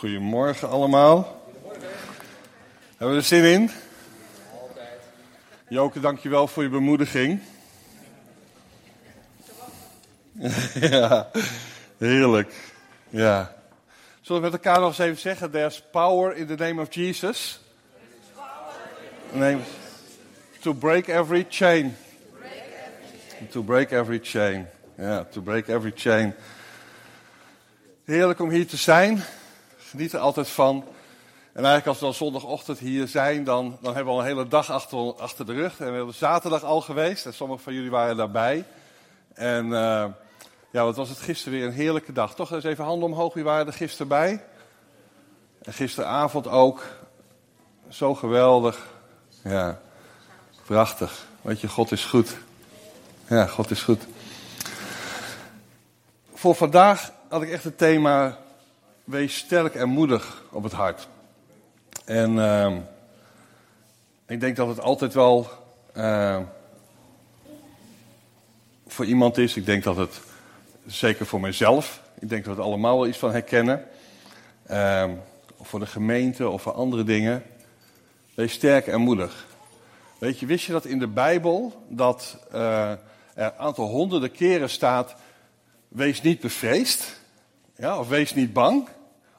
Goedemorgen 0.00 0.68
allemaal. 0.68 1.42
Hebben 2.88 3.10
we 3.10 3.14
er 3.16 3.22
zin 3.22 3.44
in? 3.44 3.70
Altijd. 4.60 5.00
Joke, 5.68 6.00
dankjewel 6.00 6.46
voor 6.46 6.62
je 6.62 6.68
bemoediging. 6.68 7.40
ja, 10.90 11.30
heerlijk. 11.98 12.52
Ja. 13.08 13.54
Zullen 14.20 14.42
we 14.42 14.48
met 14.48 14.64
elkaar 14.64 14.80
nog 14.80 14.88
eens 14.88 14.98
even 14.98 15.20
zeggen: 15.20 15.50
There's 15.50 15.82
power 15.90 16.36
in 16.36 16.46
the 16.46 16.54
name 16.54 16.80
of 16.80 16.94
Jesus. 16.94 17.60
Name, 19.32 19.58
to 20.60 20.74
break 20.74 21.06
every 21.06 21.46
chain. 21.48 21.96
To 23.50 23.62
break 23.62 23.90
every 23.90 24.20
chain. 24.22 24.66
Ja, 24.94 25.24
to 25.24 25.40
break 25.40 25.68
every 25.68 25.92
chain. 25.94 26.34
Heerlijk 28.04 28.40
om 28.40 28.50
hier 28.50 28.66
te 28.66 28.76
zijn. 28.76 29.22
Geniet 29.90 30.12
er 30.12 30.18
altijd 30.18 30.48
van. 30.48 30.84
En 31.52 31.64
eigenlijk 31.64 31.86
als 31.86 31.98
we 31.98 32.04
dan 32.04 32.14
zondagochtend 32.14 32.78
hier 32.78 33.08
zijn, 33.08 33.44
dan, 33.44 33.78
dan 33.80 33.94
hebben 33.94 34.12
we 34.12 34.18
al 34.18 34.24
een 34.24 34.36
hele 34.36 34.48
dag 34.48 34.70
achter, 34.70 35.14
achter 35.14 35.46
de 35.46 35.52
rug. 35.52 35.80
En 35.80 35.90
we 35.90 35.96
hebben 35.96 36.14
zaterdag 36.14 36.62
al 36.64 36.80
geweest 36.80 37.26
en 37.26 37.34
sommigen 37.34 37.62
van 37.62 37.74
jullie 37.74 37.90
waren 37.90 38.16
daarbij. 38.16 38.64
En 39.34 39.66
uh, 39.66 40.04
ja, 40.70 40.84
wat 40.84 40.96
was 40.96 41.08
het 41.08 41.18
gisteren 41.18 41.58
weer 41.58 41.66
een 41.66 41.72
heerlijke 41.72 42.12
dag. 42.12 42.34
Toch 42.34 42.52
eens 42.52 42.64
even 42.64 42.84
handen 42.84 43.08
omhoog, 43.08 43.34
wie 43.34 43.44
waren 43.44 43.66
er 43.66 43.72
gisteren 43.72 44.08
bij? 44.08 44.44
En 45.62 45.72
gisteravond 45.72 46.48
ook. 46.48 46.86
Zo 47.88 48.14
geweldig. 48.14 48.86
Ja, 49.44 49.80
prachtig. 50.64 51.26
Weet 51.42 51.60
je, 51.60 51.68
God 51.68 51.92
is 51.92 52.04
goed. 52.04 52.36
Ja, 53.28 53.46
God 53.46 53.70
is 53.70 53.82
goed. 53.82 54.06
Voor 56.34 56.54
vandaag 56.54 57.12
had 57.28 57.42
ik 57.42 57.50
echt 57.50 57.64
het 57.64 57.78
thema 57.78 58.38
wees 59.10 59.36
sterk 59.36 59.74
en 59.74 59.88
moedig 59.88 60.42
op 60.50 60.62
het 60.62 60.72
hart. 60.72 61.08
En 62.04 62.34
uh, 62.34 62.76
ik 64.26 64.40
denk 64.40 64.56
dat 64.56 64.68
het 64.68 64.80
altijd 64.80 65.14
wel 65.14 65.50
uh, 65.96 66.38
voor 68.86 69.04
iemand 69.04 69.38
is. 69.38 69.56
Ik 69.56 69.66
denk 69.66 69.82
dat 69.82 69.96
het 69.96 70.20
zeker 70.86 71.26
voor 71.26 71.40
mezelf. 71.40 72.02
Ik 72.18 72.28
denk 72.28 72.44
dat 72.44 72.54
we 72.54 72.60
het 72.60 72.70
allemaal 72.70 72.96
wel 72.96 73.06
iets 73.06 73.18
van 73.18 73.32
herkennen. 73.32 73.84
Of 75.56 75.68
voor 75.68 75.80
de 75.80 75.86
gemeente 75.86 76.48
of 76.48 76.62
voor 76.62 76.72
andere 76.72 77.04
dingen. 77.04 77.42
Wees 78.34 78.52
sterk 78.52 78.86
en 78.86 79.00
moedig. 79.00 79.46
Weet 80.18 80.38
je, 80.38 80.46
wist 80.46 80.66
je 80.66 80.72
dat 80.72 80.84
in 80.84 80.98
de 80.98 81.08
Bijbel 81.08 81.84
dat 81.88 82.38
uh, 82.54 82.90
er 82.90 82.98
een 83.34 83.52
aantal 83.58 83.88
honderden 83.88 84.30
keren 84.30 84.70
staat: 84.70 85.14
wees 85.88 86.22
niet 86.22 86.40
bevreesd? 86.40 87.20
Ja, 87.76 87.98
of 87.98 88.08
wees 88.08 88.34
niet 88.34 88.52
bang. 88.52 88.88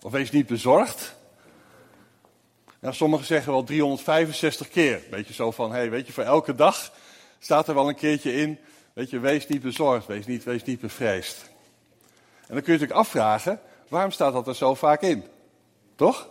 Of 0.01 0.11
wees 0.11 0.31
niet 0.31 0.47
bezorgd. 0.47 1.15
Sommigen 2.89 3.25
zeggen 3.25 3.51
wel 3.51 3.63
365 3.63 4.69
keer. 4.69 5.01
Beetje 5.09 5.33
zo 5.33 5.51
van, 5.51 5.71
hey, 5.71 5.89
weet 5.89 6.07
je, 6.07 6.13
voor 6.13 6.23
elke 6.23 6.55
dag 6.55 6.91
staat 7.39 7.67
er 7.67 7.73
wel 7.73 7.89
een 7.89 7.95
keertje 7.95 8.33
in. 8.33 8.59
Weet 8.93 9.09
je, 9.09 9.19
wees 9.19 9.47
niet 9.47 9.61
bezorgd, 9.61 10.07
wees 10.07 10.25
niet, 10.25 10.43
wees 10.43 10.63
niet 10.63 10.79
bevreesd. 10.79 11.49
En 12.47 12.57
dan 12.57 12.63
kun 12.63 12.73
je 12.73 12.79
natuurlijk 12.79 12.99
afvragen, 12.99 13.59
waarom 13.87 14.11
staat 14.11 14.33
dat 14.33 14.47
er 14.47 14.55
zo 14.55 14.75
vaak 14.75 15.01
in? 15.01 15.23
Toch? 15.95 16.29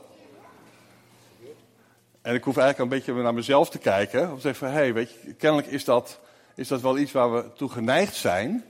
En 2.22 2.34
ik 2.34 2.44
hoef 2.44 2.56
eigenlijk 2.56 2.92
een 2.92 2.98
beetje 2.98 3.22
naar 3.22 3.34
mezelf 3.34 3.70
te 3.70 3.78
kijken. 3.78 4.28
Om 4.28 4.34
te 4.34 4.40
zeggen 4.40 4.66
van, 4.66 4.76
hey, 4.76 4.94
weet 4.94 5.10
je, 5.10 5.32
kennelijk 5.32 5.68
is 5.68 5.84
dat, 5.84 6.18
is 6.54 6.68
dat 6.68 6.80
wel 6.80 6.98
iets 6.98 7.12
waar 7.12 7.34
we 7.34 7.52
toe 7.52 7.68
geneigd 7.68 8.14
zijn. 8.14 8.64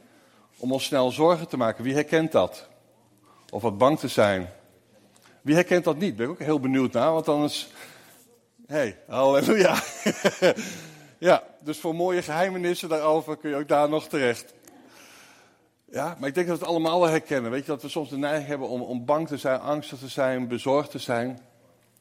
Om 0.56 0.72
ons 0.72 0.84
snel 0.84 1.10
zorgen 1.10 1.48
te 1.48 1.56
maken. 1.56 1.84
Wie 1.84 1.94
herkent 1.94 2.32
dat? 2.32 2.68
Of 3.50 3.62
wat 3.62 3.78
bang 3.78 3.98
te 3.98 4.08
zijn. 4.08 4.48
Wie 5.42 5.54
herkent 5.54 5.84
dat 5.84 5.98
niet? 5.98 6.16
Ben 6.16 6.24
ik 6.24 6.32
ook 6.32 6.38
heel 6.38 6.60
benieuwd 6.60 6.92
naar, 6.92 7.12
want 7.12 7.28
anders. 7.28 7.68
Hey, 8.66 8.98
halleluja. 9.06 9.82
ja, 11.18 11.42
dus 11.60 11.78
voor 11.78 11.94
mooie 11.94 12.22
geheimenissen 12.22 12.88
daarover 12.88 13.36
kun 13.36 13.50
je 13.50 13.56
ook 13.56 13.68
daar 13.68 13.88
nog 13.88 14.08
terecht. 14.08 14.54
Ja, 15.90 16.16
maar 16.18 16.28
ik 16.28 16.34
denk 16.34 16.46
dat 16.46 16.58
we 16.58 16.64
het 16.64 16.72
allemaal 16.72 17.06
herkennen. 17.06 17.50
Weet 17.50 17.60
je, 17.60 17.70
dat 17.70 17.82
we 17.82 17.88
soms 17.88 18.08
de 18.08 18.18
neiging 18.18 18.46
hebben 18.46 18.68
om, 18.68 18.80
om 18.80 19.04
bang 19.04 19.28
te 19.28 19.36
zijn, 19.36 19.60
angstig 19.60 19.98
te 19.98 20.08
zijn, 20.08 20.48
bezorgd 20.48 20.90
te 20.90 20.98
zijn. 20.98 21.38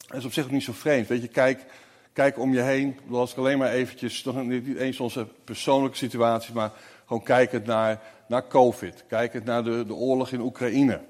Dat 0.08 0.18
is 0.18 0.26
op 0.26 0.34
zich 0.34 0.44
ook 0.44 0.52
niet 0.52 0.64
zo 0.64 0.74
vreemd. 0.74 1.08
Weet 1.08 1.22
je, 1.22 1.28
kijk, 1.28 1.66
kijk 2.14 2.40
om 2.40 2.54
je 2.54 2.62
heen. 2.62 3.00
Als 3.12 3.32
ik 3.32 3.38
alleen 3.38 3.58
maar 3.58 3.72
eventjes, 3.72 4.26
niet 4.26 4.78
eens 4.78 5.00
onze 5.00 5.28
persoonlijke 5.44 5.98
situatie, 5.98 6.54
maar 6.54 6.72
gewoon 7.06 7.24
kijkend 7.24 7.66
naar, 7.66 8.02
naar 8.28 8.48
COVID. 8.48 9.04
Kijkend 9.08 9.46
naar 9.46 9.64
de, 9.64 9.86
de 9.86 9.94
oorlog 9.94 10.32
in 10.32 10.42
Oekraïne. 10.42 11.02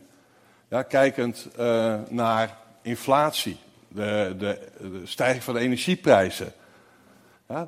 Ja, 0.69 0.83
kijkend 0.83 1.47
uh, 1.59 1.95
naar 2.09 2.57
inflatie, 2.81 3.57
de, 3.87 4.35
de, 4.37 4.67
de, 4.79 5.01
stijging 5.03 5.43
van 5.43 5.53
de 5.53 5.59
energieprijzen. 5.59 6.53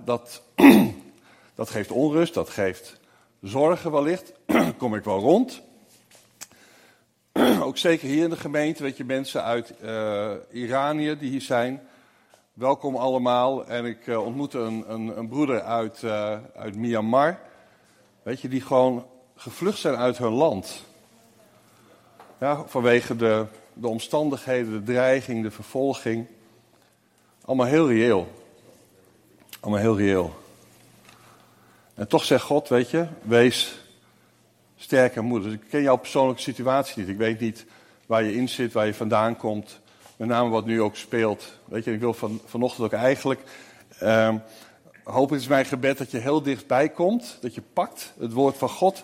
Dat, 0.03 0.41
dat 1.55 1.69
geeft 1.69 1.91
onrust, 1.91 2.33
dat 2.33 2.49
geeft 2.49 2.99
zorgen 3.41 3.91
wellicht. 3.91 4.33
Kom 4.77 4.95
ik 4.95 5.03
wel 5.03 5.19
rond. 5.19 5.61
Ook 7.61 7.77
zeker 7.77 8.07
hier 8.07 8.23
in 8.23 8.29
de 8.29 8.37
gemeente, 8.37 8.83
weet 8.83 8.97
je, 8.97 9.03
mensen 9.03 9.43
uit 9.43 9.73
uh, 9.83 10.31
Iranië 10.51 11.17
die 11.17 11.29
hier 11.29 11.41
zijn. 11.41 11.81
Welkom 12.53 12.95
allemaal. 12.95 13.65
En 13.67 13.85
ik 13.85 14.07
uh, 14.07 14.25
ontmoette 14.25 14.59
een, 14.59 14.83
een, 14.87 15.17
een, 15.17 15.27
broeder 15.27 15.61
uit, 15.61 16.03
uit 16.55 16.75
Myanmar. 16.75 17.39
Weet 18.23 18.41
je, 18.41 18.47
die 18.47 18.61
gewoon 18.61 19.07
gevlucht 19.35 19.79
zijn 19.79 19.95
uit 19.95 20.17
hun 20.17 20.33
land. 20.33 20.89
Ja, 22.41 22.63
vanwege 22.67 23.15
de, 23.15 23.45
de 23.73 23.87
omstandigheden, 23.87 24.71
de 24.71 24.83
dreiging, 24.83 25.43
de 25.43 25.51
vervolging. 25.51 26.27
Allemaal 27.45 27.65
heel 27.65 27.87
reëel. 27.87 28.31
Allemaal 29.59 29.79
heel 29.79 29.97
reëel. 29.97 30.33
En 31.93 32.07
toch 32.07 32.23
zegt 32.23 32.43
God, 32.43 32.67
weet 32.67 32.89
je, 32.89 33.07
wees 33.21 33.79
sterk 34.75 35.15
en 35.15 35.25
moedig. 35.25 35.53
Ik 35.53 35.63
ken 35.69 35.81
jouw 35.81 35.95
persoonlijke 35.95 36.41
situatie 36.41 36.99
niet. 37.01 37.11
Ik 37.11 37.17
weet 37.17 37.39
niet 37.39 37.65
waar 38.05 38.23
je 38.23 38.33
in 38.33 38.49
zit, 38.49 38.73
waar 38.73 38.85
je 38.85 38.93
vandaan 38.93 39.37
komt. 39.37 39.79
Met 40.15 40.27
name 40.27 40.49
wat 40.49 40.65
nu 40.65 40.81
ook 40.81 40.95
speelt. 40.95 41.59
Weet 41.65 41.83
je, 41.83 41.93
ik 41.93 41.99
wil 41.99 42.13
van, 42.13 42.41
vanochtend 42.45 42.85
ook 42.85 42.99
eigenlijk. 42.99 43.41
Uh, 44.03 44.35
hopelijk 45.03 45.43
is 45.43 45.49
mijn 45.49 45.65
gebed 45.65 45.97
dat 45.97 46.11
je 46.11 46.17
heel 46.17 46.41
dichtbij 46.41 46.89
komt. 46.89 47.37
Dat 47.41 47.55
je 47.55 47.61
pakt 47.73 48.13
het 48.19 48.33
woord 48.33 48.57
van 48.57 48.69
God. 48.69 49.03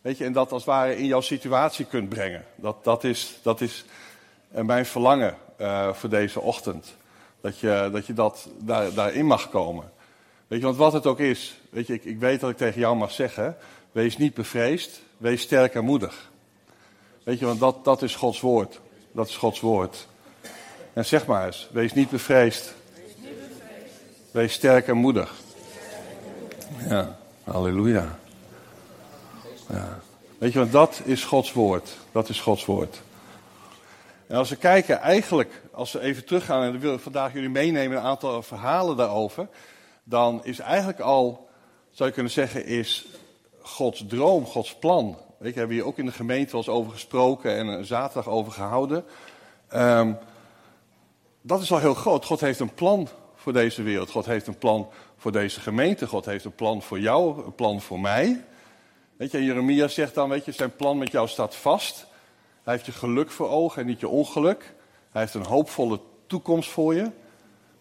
Weet 0.00 0.18
je, 0.18 0.24
en 0.24 0.32
dat 0.32 0.52
als 0.52 0.64
het 0.64 0.70
ware 0.70 0.96
in 0.96 1.06
jouw 1.06 1.20
situatie 1.20 1.84
kunt 1.84 2.08
brengen. 2.08 2.44
Dat, 2.54 2.84
dat 2.84 3.04
is, 3.04 3.38
dat 3.42 3.60
is 3.60 3.84
eh, 4.52 4.64
mijn 4.64 4.86
verlangen 4.86 5.36
uh, 5.60 5.92
voor 5.92 6.08
deze 6.08 6.40
ochtend. 6.40 6.94
Dat 7.40 7.58
je 7.58 7.88
dat, 7.92 8.06
dat 8.14 8.48
daar, 8.58 8.94
daarin 8.94 9.26
mag 9.26 9.50
komen. 9.50 9.90
Weet 10.46 10.58
je, 10.58 10.64
want 10.64 10.76
wat 10.76 10.92
het 10.92 11.06
ook 11.06 11.18
is. 11.18 11.60
Weet 11.70 11.86
je, 11.86 11.94
ik, 11.94 12.04
ik 12.04 12.18
weet 12.18 12.40
dat 12.40 12.50
ik 12.50 12.56
tegen 12.56 12.80
jou 12.80 12.96
mag 12.96 13.10
zeggen. 13.10 13.56
Wees 13.92 14.16
niet 14.16 14.34
bevreesd. 14.34 15.02
Wees 15.16 15.42
sterk 15.42 15.74
en 15.74 15.84
moedig. 15.84 16.30
Weet 17.22 17.38
je, 17.38 17.46
want 17.46 17.60
dat, 17.60 17.84
dat 17.84 18.02
is 18.02 18.14
Gods 18.14 18.40
woord. 18.40 18.80
Dat 19.12 19.28
is 19.28 19.36
Gods 19.36 19.60
woord. 19.60 20.08
En 20.92 21.04
zeg 21.06 21.26
maar 21.26 21.46
eens. 21.46 21.68
Wees 21.72 21.92
niet 21.92 22.10
bevreesd. 22.10 22.74
Wees 24.30 24.52
sterk 24.52 24.88
en 24.88 24.96
moedig. 24.96 25.34
Ja, 26.88 27.18
halleluja. 27.44 28.18
Ja. 29.72 29.98
Weet 30.38 30.52
je, 30.52 30.58
want 30.58 30.72
dat 30.72 31.00
is 31.04 31.24
Gods 31.24 31.52
woord. 31.52 31.96
Dat 32.12 32.28
is 32.28 32.40
Gods 32.40 32.64
woord. 32.64 33.00
En 34.26 34.36
als 34.36 34.48
we 34.48 34.56
kijken, 34.56 35.00
eigenlijk, 35.00 35.62
als 35.72 35.92
we 35.92 36.00
even 36.00 36.24
teruggaan, 36.24 36.62
en 36.62 36.72
dan 36.72 36.80
wil 36.80 36.94
ik 36.94 37.00
vandaag 37.00 37.32
jullie 37.32 37.48
meenemen 37.48 37.96
een 37.96 38.04
aantal 38.04 38.42
verhalen 38.42 38.96
daarover, 38.96 39.48
dan 40.04 40.44
is 40.44 40.58
eigenlijk 40.58 41.00
al, 41.00 41.48
zou 41.90 42.08
je 42.08 42.14
kunnen 42.14 42.32
zeggen, 42.32 42.66
is 42.66 43.06
Gods 43.62 44.04
droom, 44.08 44.46
Gods 44.46 44.74
plan. 44.74 45.16
Weet 45.38 45.52
je, 45.52 45.58
hebben 45.58 45.76
we 45.76 45.82
hier 45.82 45.92
ook 45.92 45.98
in 45.98 46.06
de 46.06 46.12
gemeente 46.12 46.50
wel 46.50 46.60
eens 46.60 46.70
over 46.70 46.92
gesproken 46.92 47.56
en 47.56 47.66
een 47.66 47.84
zaterdag 47.84 48.28
over 48.32 48.52
gehouden. 48.52 49.04
Um, 49.74 50.18
dat 51.42 51.62
is 51.62 51.72
al 51.72 51.78
heel 51.78 51.94
groot. 51.94 52.24
God 52.24 52.40
heeft 52.40 52.60
een 52.60 52.74
plan 52.74 53.08
voor 53.34 53.52
deze 53.52 53.82
wereld. 53.82 54.10
God 54.10 54.26
heeft 54.26 54.46
een 54.46 54.58
plan 54.58 54.88
voor 55.16 55.32
deze 55.32 55.60
gemeente. 55.60 56.06
God 56.06 56.24
heeft 56.24 56.44
een 56.44 56.54
plan 56.54 56.82
voor 56.82 57.00
jou, 57.00 57.44
een 57.44 57.54
plan 57.54 57.80
voor 57.80 58.00
mij. 58.00 58.44
Weet 59.20 59.30
je, 59.30 59.44
Jeremia 59.44 59.88
zegt 59.88 60.14
dan, 60.14 60.28
weet 60.28 60.44
je, 60.44 60.52
zijn 60.52 60.76
plan 60.76 60.98
met 60.98 61.10
jou 61.10 61.28
staat 61.28 61.56
vast. 61.56 62.06
Hij 62.62 62.74
heeft 62.74 62.86
je 62.86 62.92
geluk 62.92 63.30
voor 63.30 63.48
ogen 63.48 63.80
en 63.82 63.86
niet 63.86 64.00
je 64.00 64.08
ongeluk. 64.08 64.74
Hij 65.10 65.20
heeft 65.20 65.34
een 65.34 65.44
hoopvolle 65.44 66.00
toekomst 66.26 66.70
voor 66.70 66.94
je. 66.94 67.10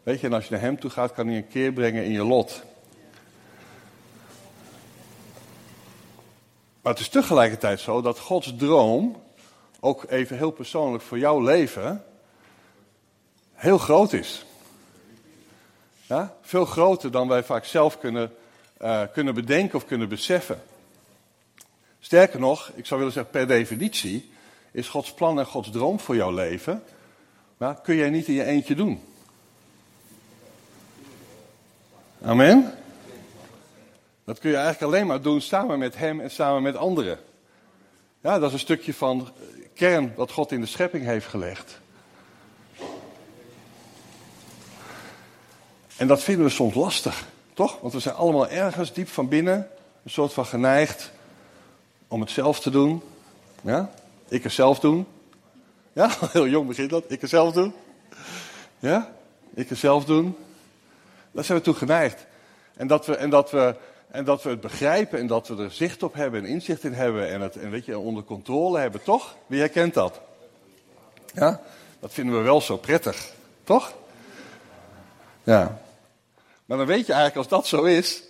Weet 0.03 0.19
je, 0.19 0.27
en 0.27 0.33
als 0.33 0.43
je 0.43 0.51
naar 0.51 0.61
hem 0.61 0.79
toe 0.79 0.89
gaat, 0.89 1.13
kan 1.13 1.27
hij 1.27 1.35
een 1.35 1.47
keer 1.47 1.73
brengen 1.73 2.03
in 2.03 2.11
je 2.11 2.23
lot. 2.23 2.63
Maar 6.81 6.93
het 6.93 7.01
is 7.01 7.09
tegelijkertijd 7.09 7.79
zo 7.79 8.01
dat 8.01 8.19
Gods 8.19 8.55
droom, 8.57 9.21
ook 9.79 10.05
even 10.09 10.37
heel 10.37 10.51
persoonlijk 10.51 11.03
voor 11.03 11.19
jouw 11.19 11.41
leven, 11.41 12.03
heel 13.53 13.77
groot 13.77 14.13
is. 14.13 14.45
Ja? 16.05 16.35
Veel 16.41 16.65
groter 16.65 17.11
dan 17.11 17.27
wij 17.27 17.43
vaak 17.43 17.65
zelf 17.65 17.99
kunnen, 17.99 18.31
uh, 18.81 19.03
kunnen 19.13 19.33
bedenken 19.33 19.75
of 19.75 19.85
kunnen 19.85 20.09
beseffen. 20.09 20.61
Sterker 21.99 22.39
nog, 22.39 22.71
ik 22.75 22.85
zou 22.85 22.99
willen 22.99 23.13
zeggen 23.15 23.31
per 23.31 23.47
definitie, 23.47 24.31
is 24.71 24.87
Gods 24.87 25.13
plan 25.13 25.39
en 25.39 25.45
Gods 25.45 25.71
droom 25.71 25.99
voor 25.99 26.15
jouw 26.15 26.31
leven 26.31 26.83
Maar 27.57 27.81
kun 27.81 27.95
jij 27.95 28.09
niet 28.09 28.27
in 28.27 28.33
je 28.33 28.43
eentje 28.43 28.75
doen. 28.75 29.01
Amen? 32.21 32.73
Dat 34.23 34.39
kun 34.39 34.49
je 34.49 34.55
eigenlijk 34.55 34.93
alleen 34.93 35.07
maar 35.07 35.21
doen 35.21 35.41
samen 35.41 35.79
met 35.79 35.97
Hem 35.97 36.19
en 36.19 36.31
samen 36.31 36.61
met 36.61 36.75
anderen. 36.75 37.19
Ja, 38.21 38.39
dat 38.39 38.47
is 38.47 38.53
een 38.53 38.59
stukje 38.59 38.93
van 38.93 39.29
kern 39.73 40.13
wat 40.15 40.31
God 40.31 40.51
in 40.51 40.61
de 40.61 40.67
schepping 40.67 41.05
heeft 41.05 41.27
gelegd. 41.27 41.79
En 45.97 46.07
dat 46.07 46.23
vinden 46.23 46.45
we 46.45 46.51
soms 46.51 46.75
lastig, 46.75 47.27
toch? 47.53 47.79
Want 47.81 47.93
we 47.93 47.99
zijn 47.99 48.15
allemaal 48.15 48.47
ergens 48.47 48.93
diep 48.93 49.07
van 49.07 49.27
binnen 49.27 49.67
een 50.03 50.11
soort 50.11 50.33
van 50.33 50.45
geneigd 50.45 51.11
om 52.09 52.21
het 52.21 52.31
zelf 52.31 52.59
te 52.59 52.69
doen. 52.69 53.01
Ja? 53.61 53.89
Ik 54.27 54.43
er 54.43 54.51
zelf 54.51 54.79
doen. 54.79 55.05
Ja, 55.93 56.09
heel 56.31 56.47
jong 56.47 56.67
begint 56.67 56.89
dat. 56.89 57.03
Ik 57.07 57.21
er 57.21 57.27
zelf 57.27 57.53
doen. 57.53 57.73
Ja? 58.79 59.11
Ik 59.53 59.69
er 59.69 59.75
zelf 59.75 60.05
doen. 60.05 60.35
Daar 61.31 61.43
zijn 61.43 61.57
we 61.57 61.63
toe 61.63 61.73
geneigd. 61.73 62.25
En 62.75 62.87
dat 62.87 63.05
we, 63.05 63.15
en 63.15 63.29
dat 63.29 63.51
we, 63.51 63.75
en 64.11 64.25
dat 64.25 64.43
we 64.43 64.49
het 64.49 64.61
begrijpen 64.61 65.19
en 65.19 65.27
dat 65.27 65.47
we 65.47 65.63
er 65.63 65.71
zicht 65.71 66.03
op 66.03 66.13
hebben 66.13 66.43
en 66.45 66.49
inzicht 66.49 66.83
in 66.83 66.93
hebben 66.93 67.29
en 67.29 67.41
het 67.41 67.55
en 67.55 67.69
weet 67.69 67.85
je, 67.85 67.97
onder 67.97 68.23
controle 68.23 68.79
hebben, 68.79 69.03
toch? 69.03 69.35
Wie 69.47 69.59
herkent 69.59 69.93
dat? 69.93 70.19
Ja? 71.33 71.61
Dat 71.99 72.13
vinden 72.13 72.37
we 72.37 72.41
wel 72.41 72.61
zo 72.61 72.77
prettig, 72.77 73.33
toch? 73.63 73.93
Ja. 75.43 75.81
Maar 76.65 76.77
dan 76.77 76.87
weet 76.87 77.05
je 77.05 77.13
eigenlijk 77.13 77.35
als 77.35 77.47
dat 77.47 77.67
zo 77.67 77.83
is, 77.83 78.23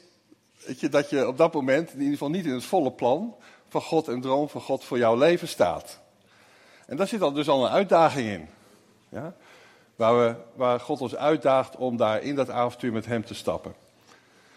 weet 0.65 0.79
je, 0.79 0.89
dat 0.89 1.09
je 1.09 1.27
op 1.27 1.37
dat 1.37 1.53
moment 1.53 1.89
in 1.89 1.97
ieder 1.97 2.11
geval 2.11 2.29
niet 2.29 2.45
in 2.45 2.53
het 2.53 2.63
volle 2.63 2.91
plan 2.91 3.35
van 3.69 3.81
God 3.81 4.07
en 4.07 4.21
droom 4.21 4.49
van 4.49 4.61
God 4.61 4.83
voor 4.83 4.97
jouw 4.97 5.15
leven 5.15 5.47
staat. 5.47 5.99
En 6.85 6.97
daar 6.97 7.07
zit 7.07 7.19
dan 7.19 7.33
dus 7.33 7.49
al 7.49 7.65
een 7.65 7.71
uitdaging 7.71 8.29
in. 8.29 8.49
Ja? 9.09 9.33
Waar, 9.95 10.17
we, 10.17 10.35
waar 10.55 10.79
God 10.79 11.01
ons 11.01 11.15
uitdaagt 11.15 11.75
om 11.75 11.97
daar 11.97 12.21
in 12.21 12.35
dat 12.35 12.49
avontuur 12.49 12.91
met 12.91 13.05
Hem 13.05 13.25
te 13.25 13.33
stappen. 13.33 13.73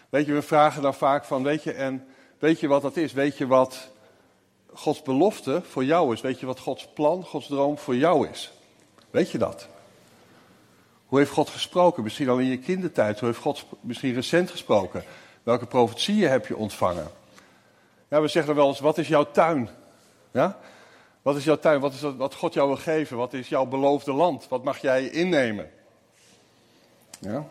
Weet 0.09 0.25
je, 0.25 0.33
we 0.33 0.41
vragen 0.41 0.81
dan 0.81 0.93
vaak 0.93 1.25
van, 1.25 1.43
weet 1.43 1.63
je, 1.63 1.71
en 1.71 2.07
weet 2.39 2.59
je 2.59 2.67
wat 2.67 2.81
dat 2.81 2.97
is? 2.97 3.13
Weet 3.13 3.37
je 3.37 3.47
wat 3.47 3.89
Gods 4.73 5.01
belofte 5.01 5.61
voor 5.69 5.83
jou 5.83 6.13
is? 6.13 6.21
Weet 6.21 6.39
je 6.39 6.45
wat 6.45 6.59
Gods 6.59 6.87
plan, 6.93 7.23
Gods 7.23 7.47
droom 7.47 7.77
voor 7.77 7.95
jou 7.95 8.27
is? 8.27 8.51
Weet 9.09 9.31
je 9.31 9.37
dat? 9.37 9.67
Hoe 11.05 11.19
heeft 11.19 11.31
God 11.31 11.49
gesproken? 11.49 12.03
Misschien 12.03 12.29
al 12.29 12.39
in 12.39 12.47
je 12.47 12.57
kindertijd. 12.57 13.19
Hoe 13.19 13.27
heeft 13.27 13.41
God 13.41 13.65
misschien 13.81 14.13
recent 14.13 14.51
gesproken? 14.51 15.03
Welke 15.43 15.65
profetieën 15.65 16.29
heb 16.29 16.47
je 16.47 16.57
ontvangen? 16.57 17.07
Ja, 18.13 18.21
we 18.21 18.27
zeggen 18.27 18.55
wel 18.55 18.67
eens, 18.67 18.79
wat 18.79 18.97
is 18.97 19.07
jouw 19.07 19.31
tuin? 19.31 19.69
Ja? 20.31 20.57
Wat 21.21 21.35
is 21.35 21.43
jouw 21.43 21.57
tuin? 21.57 21.79
Wat 21.79 21.93
is 21.93 22.01
wat 22.01 22.35
God 22.35 22.53
jou 22.53 22.67
wil 22.67 22.77
geven? 22.77 23.17
Wat 23.17 23.33
is 23.33 23.49
jouw 23.49 23.65
beloofde 23.65 24.13
land? 24.13 24.47
Wat 24.47 24.63
mag 24.63 24.77
jij 24.77 25.05
innemen? 25.05 25.71
Ja? 27.19 27.45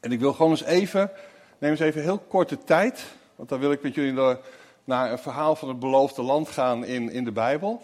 En 0.00 0.12
ik 0.12 0.20
wil 0.20 0.32
gewoon 0.32 0.50
eens 0.50 0.62
even, 0.62 1.10
neem 1.58 1.70
eens 1.70 1.80
even 1.80 2.02
heel 2.02 2.18
korte 2.18 2.58
tijd, 2.58 3.04
want 3.36 3.48
dan 3.48 3.58
wil 3.58 3.72
ik 3.72 3.82
met 3.82 3.94
jullie 3.94 4.36
naar 4.84 5.12
een 5.12 5.18
verhaal 5.18 5.56
van 5.56 5.68
het 5.68 5.78
beloofde 5.78 6.22
land 6.22 6.48
gaan 6.48 6.84
in, 6.84 7.10
in 7.10 7.24
de 7.24 7.32
Bijbel. 7.32 7.82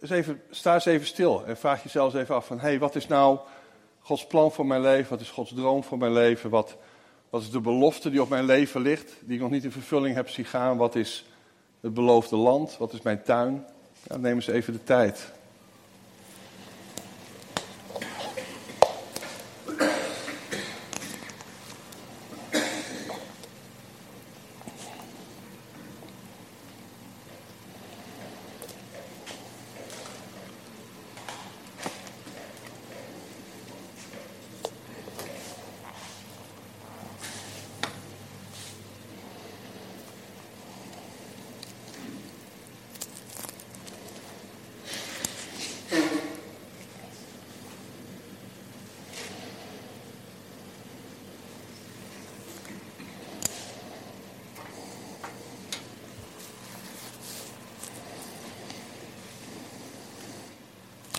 Eens 0.00 0.10
even, 0.10 0.42
sta 0.50 0.74
eens 0.74 0.86
even 0.86 1.06
stil 1.06 1.44
en 1.46 1.56
vraag 1.56 1.82
jezelf 1.82 2.14
even 2.14 2.34
af 2.34 2.46
van, 2.46 2.60
hé, 2.60 2.68
hey, 2.68 2.78
wat 2.78 2.94
is 2.94 3.06
nou 3.06 3.38
Gods 4.00 4.26
plan 4.26 4.52
voor 4.52 4.66
mijn 4.66 4.80
leven? 4.80 5.10
Wat 5.10 5.20
is 5.20 5.30
Gods 5.30 5.54
droom 5.54 5.84
voor 5.84 5.98
mijn 5.98 6.12
leven? 6.12 6.50
Wat, 6.50 6.76
wat 7.34 7.42
is 7.42 7.50
de 7.50 7.60
belofte 7.60 8.10
die 8.10 8.22
op 8.22 8.28
mijn 8.28 8.44
leven 8.44 8.80
ligt, 8.80 9.12
die 9.20 9.34
ik 9.34 9.40
nog 9.40 9.50
niet 9.50 9.64
in 9.64 9.72
vervulling 9.72 10.14
heb 10.14 10.28
zien 10.28 10.44
gaan? 10.44 10.76
Wat 10.76 10.94
is 10.94 11.24
het 11.80 11.94
beloofde 11.94 12.36
land? 12.36 12.76
Wat 12.78 12.92
is 12.92 13.02
mijn 13.02 13.22
tuin? 13.22 13.64
Ja, 14.08 14.16
neem 14.16 14.34
eens 14.34 14.46
even 14.46 14.72
de 14.72 14.84
tijd. 14.84 15.32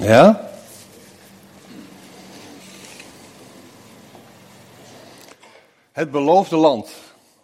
Ja? 0.05 0.49
Het 5.91 6.11
beloofde 6.11 6.55
land. 6.55 6.89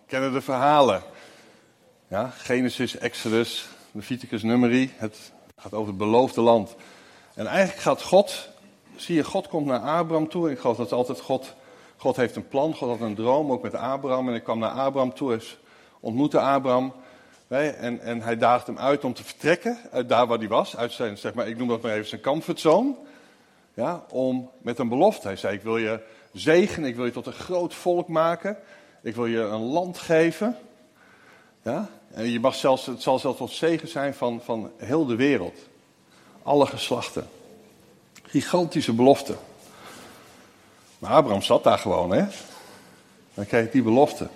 kennen 0.05 0.33
de 0.33 0.41
verhalen. 0.41 1.03
Ja, 2.07 2.33
Genesis, 2.37 2.97
Exodus, 2.97 3.67
Leviticus, 3.91 4.43
Numeri. 4.43 4.93
Het 4.95 5.31
gaat 5.55 5.73
over 5.73 5.87
het 5.87 5.97
beloofde 5.97 6.41
land. 6.41 6.75
En 7.33 7.47
eigenlijk 7.47 7.81
gaat 7.81 8.01
God, 8.01 8.49
zie 8.95 9.15
je, 9.15 9.23
God 9.23 9.47
komt 9.47 9.65
naar 9.65 9.79
Abraham 9.79 10.29
toe. 10.29 10.51
Ik 10.51 10.59
geloof 10.59 10.77
dat 10.77 10.91
altijd 10.91 11.19
God, 11.19 11.53
God 11.97 12.15
heeft 12.15 12.35
een 12.35 12.47
plan, 12.47 12.75
God 12.75 12.89
had 12.89 13.01
een 13.01 13.15
droom, 13.15 13.51
ook 13.51 13.61
met 13.61 13.75
Abraham. 13.75 14.27
En 14.27 14.35
ik 14.35 14.43
kwam 14.43 14.59
naar 14.59 14.71
Abraham 14.71 15.13
toe, 15.13 15.31
dus 15.31 15.57
ontmoette 15.99 16.39
Abraham. 16.39 16.93
En, 17.59 18.01
en 18.01 18.21
hij 18.21 18.37
daagde 18.37 18.71
hem 18.71 18.81
uit 18.81 19.03
om 19.03 19.13
te 19.13 19.23
vertrekken 19.23 19.77
uit 19.91 20.09
daar 20.09 20.27
waar 20.27 20.37
hij 20.37 20.47
was, 20.47 20.77
uit 20.77 20.91
zijn, 20.91 21.17
zeg 21.17 21.33
maar, 21.33 21.47
ik 21.47 21.57
noem 21.57 21.67
dat 21.67 21.81
maar 21.81 21.91
even 21.91 22.07
zijn 22.07 22.21
comfortzone. 22.21 22.93
Ja, 23.73 24.03
om 24.09 24.49
met 24.61 24.79
een 24.79 24.89
belofte. 24.89 25.27
Hij 25.27 25.35
zei: 25.35 25.55
Ik 25.55 25.61
wil 25.61 25.77
je 25.77 25.99
zegenen, 26.33 26.89
ik 26.89 26.95
wil 26.95 27.05
je 27.05 27.11
tot 27.11 27.25
een 27.25 27.33
groot 27.33 27.73
volk 27.73 28.07
maken, 28.07 28.57
ik 29.01 29.15
wil 29.15 29.25
je 29.25 29.39
een 29.39 29.61
land 29.61 29.97
geven. 29.97 30.57
Ja, 31.63 31.89
en 32.11 32.29
je 32.29 32.39
mag 32.39 32.55
zelfs, 32.55 32.85
het 32.85 33.01
zal 33.01 33.19
zelfs 33.19 33.37
tot 33.37 33.51
zegen 33.51 33.87
zijn 33.87 34.13
van, 34.13 34.41
van 34.43 34.71
heel 34.77 35.05
de 35.05 35.15
wereld. 35.15 35.57
Alle 36.43 36.65
geslachten. 36.65 37.27
Gigantische 38.23 38.93
belofte. 38.93 39.35
Maar 40.99 41.11
Abraham 41.11 41.41
zat 41.41 41.63
daar 41.63 41.77
gewoon, 41.77 42.11
hè? 42.11 42.25
Dan 43.33 43.45
krijg 43.45 43.65
je 43.65 43.71
die 43.71 43.83
belofte. 43.83 44.27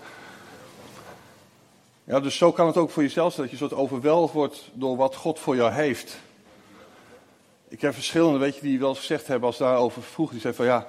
Ja, 2.07 2.19
dus 2.19 2.37
zo 2.37 2.51
kan 2.51 2.67
het 2.67 2.77
ook 2.77 2.89
voor 2.89 3.03
jezelf 3.03 3.33
zijn, 3.33 3.47
dat 3.47 3.59
je 3.59 3.65
soort 3.65 3.81
overweldigd 3.81 4.33
wordt 4.33 4.69
door 4.73 4.97
wat 4.97 5.15
God 5.15 5.39
voor 5.39 5.55
jou 5.55 5.71
heeft. 5.71 6.17
Ik 7.67 7.81
heb 7.81 7.93
verschillende, 7.93 8.37
weet 8.39 8.55
je, 8.55 8.61
die 8.61 8.79
wel 8.79 8.95
gezegd 8.95 9.27
hebben 9.27 9.47
als 9.47 9.57
daarover 9.57 10.03
vroeg. 10.03 10.31
Die 10.31 10.39
zeiden 10.39 10.65
van 10.65 10.73
ja, 10.73 10.87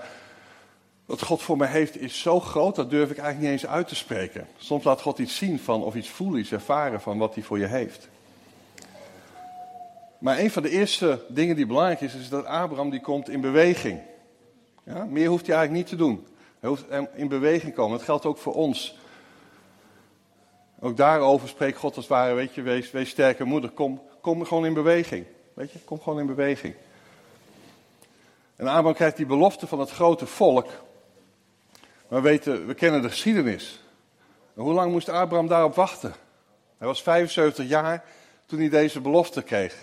wat 1.07 1.23
God 1.23 1.43
voor 1.43 1.57
mij 1.57 1.69
heeft 1.69 2.01
is 2.01 2.21
zo 2.21 2.41
groot, 2.41 2.75
dat 2.75 2.91
durf 2.91 3.11
ik 3.11 3.19
eigenlijk 3.19 3.53
niet 3.53 3.63
eens 3.63 3.71
uit 3.71 3.89
te 3.89 3.95
spreken. 3.95 4.47
Soms 4.57 4.85
laat 4.85 5.01
God 5.01 5.19
iets 5.19 5.37
zien 5.37 5.59
van, 5.59 5.83
of 5.83 5.95
iets 5.95 6.09
voelen, 6.09 6.41
iets 6.41 6.53
ervaren 6.53 7.01
van 7.01 7.19
wat 7.19 7.35
hij 7.35 7.43
voor 7.43 7.59
je 7.59 7.67
heeft. 7.67 8.09
Maar 10.19 10.39
een 10.39 10.51
van 10.51 10.63
de 10.63 10.71
eerste 10.71 11.25
dingen 11.29 11.57
die 11.57 11.67
belangrijk 11.67 12.01
is, 12.01 12.15
is 12.15 12.29
dat 12.29 12.45
Abraham 12.45 12.91
die 12.91 13.01
komt 13.01 13.29
in 13.29 13.41
beweging. 13.41 14.01
Ja, 14.85 15.05
meer 15.05 15.29
hoeft 15.29 15.47
hij 15.47 15.57
eigenlijk 15.57 15.87
niet 15.89 15.99
te 15.99 16.05
doen. 16.05 16.27
Hij 16.61 16.69
hoeft 16.69 16.85
in 17.15 17.29
beweging 17.29 17.75
komen. 17.75 17.97
Dat 17.97 18.07
geldt 18.07 18.25
ook 18.25 18.39
voor 18.39 18.55
ons. 18.55 18.97
Ook 20.81 20.97
daarover 20.97 21.49
spreekt 21.49 21.79
God 21.79 21.97
als 21.97 22.07
ware, 22.07 22.35
weet 22.35 22.55
je, 22.55 22.63
wees, 22.63 22.91
wees 22.91 23.11
sterke 23.11 23.45
moeder. 23.45 23.71
Kom, 23.71 24.03
kom 24.21 24.45
gewoon 24.45 24.67
in 24.67 24.75
beweging. 24.75 25.27
Weet 25.55 25.73
je, 25.73 25.79
kom 25.79 26.01
gewoon 26.01 26.21
in 26.21 26.27
beweging. 26.27 26.75
En 28.57 28.67
Abraham 28.67 28.95
krijgt 28.95 29.17
die 29.17 29.27
belofte 29.27 29.67
van 29.67 29.81
het 29.81 29.91
grote 29.91 30.27
volk. 30.27 30.67
Maar 32.09 32.23
we, 32.23 32.29
weten, 32.29 32.67
we 32.67 32.75
kennen 32.75 33.03
de 33.03 33.09
geschiedenis. 33.09 33.81
En 34.55 34.63
hoe 34.63 34.75
lang 34.75 34.93
moest 34.93 35.09
Abraham 35.09 35.47
daarop 35.47 35.75
wachten? 35.75 36.15
Hij 36.79 36.87
was 36.87 37.03
75 37.03 37.69
jaar 37.69 38.05
toen 38.47 38.59
hij 38.59 38.69
deze 38.69 39.01
belofte 39.01 39.43
kreeg. 39.43 39.77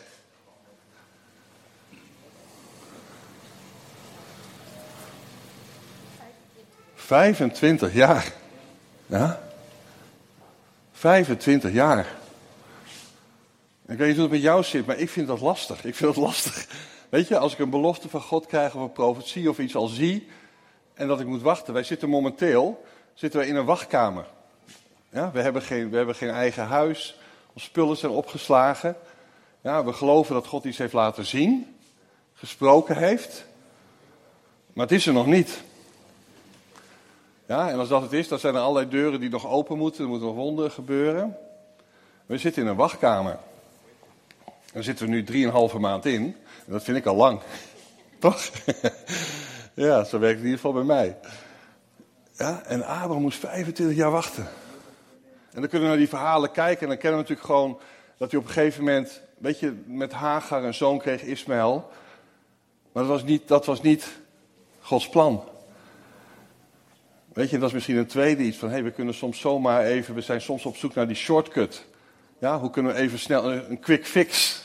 Vijfentwintig 6.95 7.93
jaar. 7.93 8.33
Ja? 9.05 9.52
25 11.03 11.71
jaar. 11.71 12.07
Ik 13.87 13.97
weet 13.97 14.07
niet 14.07 14.15
hoe 14.15 14.21
het 14.21 14.31
met 14.31 14.41
jou 14.41 14.63
zit, 14.63 14.85
maar 14.85 14.97
ik 14.97 15.09
vind 15.09 15.27
dat 15.27 15.41
lastig. 15.41 15.85
Ik 15.85 15.95
vind 15.95 16.15
dat 16.15 16.23
lastig. 16.23 16.67
Weet 17.09 17.27
je, 17.27 17.37
als 17.37 17.53
ik 17.53 17.59
een 17.59 17.69
belofte 17.69 18.09
van 18.09 18.21
God 18.21 18.45
krijg 18.45 18.75
of 18.75 18.81
een 18.81 18.91
profetie 18.91 19.49
of 19.49 19.59
iets 19.59 19.75
al 19.75 19.87
zie 19.87 20.27
en 20.93 21.07
dat 21.07 21.19
ik 21.19 21.25
moet 21.25 21.41
wachten. 21.41 21.73
Wij 21.73 21.83
zitten 21.83 22.09
momenteel 22.09 22.85
zitten 23.13 23.39
we 23.39 23.47
in 23.47 23.55
een 23.55 23.65
wachtkamer. 23.65 24.25
Ja, 25.09 25.31
we, 25.31 25.41
hebben 25.41 25.61
geen, 25.61 25.89
we 25.89 25.97
hebben 25.97 26.15
geen 26.15 26.29
eigen 26.29 26.65
huis. 26.65 27.19
Onze 27.53 27.65
spullen 27.65 27.97
zijn 27.97 28.11
opgeslagen. 28.11 28.95
Ja, 29.61 29.85
we 29.85 29.93
geloven 29.93 30.33
dat 30.33 30.47
God 30.47 30.63
iets 30.63 30.77
heeft 30.77 30.93
laten 30.93 31.25
zien. 31.25 31.75
gesproken 32.33 32.97
heeft. 32.97 33.45
Maar 34.73 34.85
het 34.85 34.95
is 34.95 35.05
er 35.07 35.13
nog 35.13 35.25
niet. 35.25 35.63
Ja, 37.53 37.69
en 37.69 37.79
als 37.79 37.89
dat 37.89 38.01
het 38.01 38.13
is, 38.13 38.27
dan 38.27 38.39
zijn 38.39 38.55
er 38.55 38.61
allerlei 38.61 38.89
deuren 38.89 39.19
die 39.19 39.29
nog 39.29 39.47
open 39.47 39.77
moeten. 39.77 40.03
Er 40.03 40.09
moeten 40.09 40.27
nog 40.27 40.35
wonderen 40.35 40.71
gebeuren. 40.71 41.37
We 42.25 42.37
zitten 42.37 42.61
in 42.61 42.67
een 42.67 42.75
wachtkamer. 42.75 43.39
Daar 44.73 44.83
zitten 44.83 45.05
we 45.05 45.11
nu 45.11 45.23
drieënhalve 45.23 45.79
maand 45.79 46.05
in. 46.05 46.23
En 46.65 46.71
dat 46.71 46.83
vind 46.83 46.97
ik 46.97 47.05
al 47.05 47.15
lang. 47.15 47.41
Toch? 48.19 48.49
ja, 49.73 50.03
zo 50.03 50.19
werkt 50.19 50.35
het 50.35 50.45
in 50.45 50.51
ieder 50.51 50.59
geval 50.59 50.73
bij 50.73 50.83
mij. 50.83 51.17
Ja, 52.37 52.63
en 52.65 52.85
Abraham 52.85 53.21
moest 53.21 53.39
25 53.39 53.95
jaar 53.95 54.11
wachten. 54.11 54.47
En 55.51 55.61
dan 55.61 55.69
kunnen 55.69 55.81
we 55.81 55.87
naar 55.87 55.97
die 55.97 56.09
verhalen 56.09 56.51
kijken. 56.51 56.81
En 56.81 56.87
dan 56.87 56.97
kennen 56.97 57.19
we 57.19 57.29
natuurlijk 57.29 57.47
gewoon 57.47 57.79
dat 58.17 58.31
hij 58.31 58.39
op 58.39 58.45
een 58.45 58.53
gegeven 58.53 58.83
moment, 58.83 59.21
weet 59.37 59.59
je, 59.59 59.83
met 59.85 60.11
Hagar 60.11 60.63
een 60.63 60.73
zoon 60.73 60.99
kreeg, 60.99 61.21
Ismaël. 61.21 61.89
Maar 62.91 63.03
dat 63.03 63.11
was 63.11 63.23
niet, 63.23 63.47
dat 63.47 63.65
was 63.65 63.81
niet 63.81 64.07
Gods 64.79 65.09
plan. 65.09 65.51
Weet 67.33 67.49
je, 67.49 67.57
dat 67.57 67.67
is 67.67 67.73
misschien 67.73 67.97
een 67.97 68.07
tweede 68.07 68.43
iets 68.43 68.57
van, 68.57 68.69
hey, 68.69 68.83
we 68.83 68.91
kunnen 68.91 69.13
soms 69.13 69.39
zomaar 69.39 69.83
even, 69.83 70.15
we 70.15 70.21
zijn 70.21 70.41
soms 70.41 70.65
op 70.65 70.75
zoek 70.75 70.93
naar 70.93 71.07
die 71.07 71.15
shortcut. 71.15 71.85
Ja, 72.39 72.59
hoe 72.59 72.69
kunnen 72.69 72.93
we 72.93 72.99
even 72.99 73.19
snel 73.19 73.51
een 73.51 73.79
quick 73.79 74.05
fix? 74.05 74.61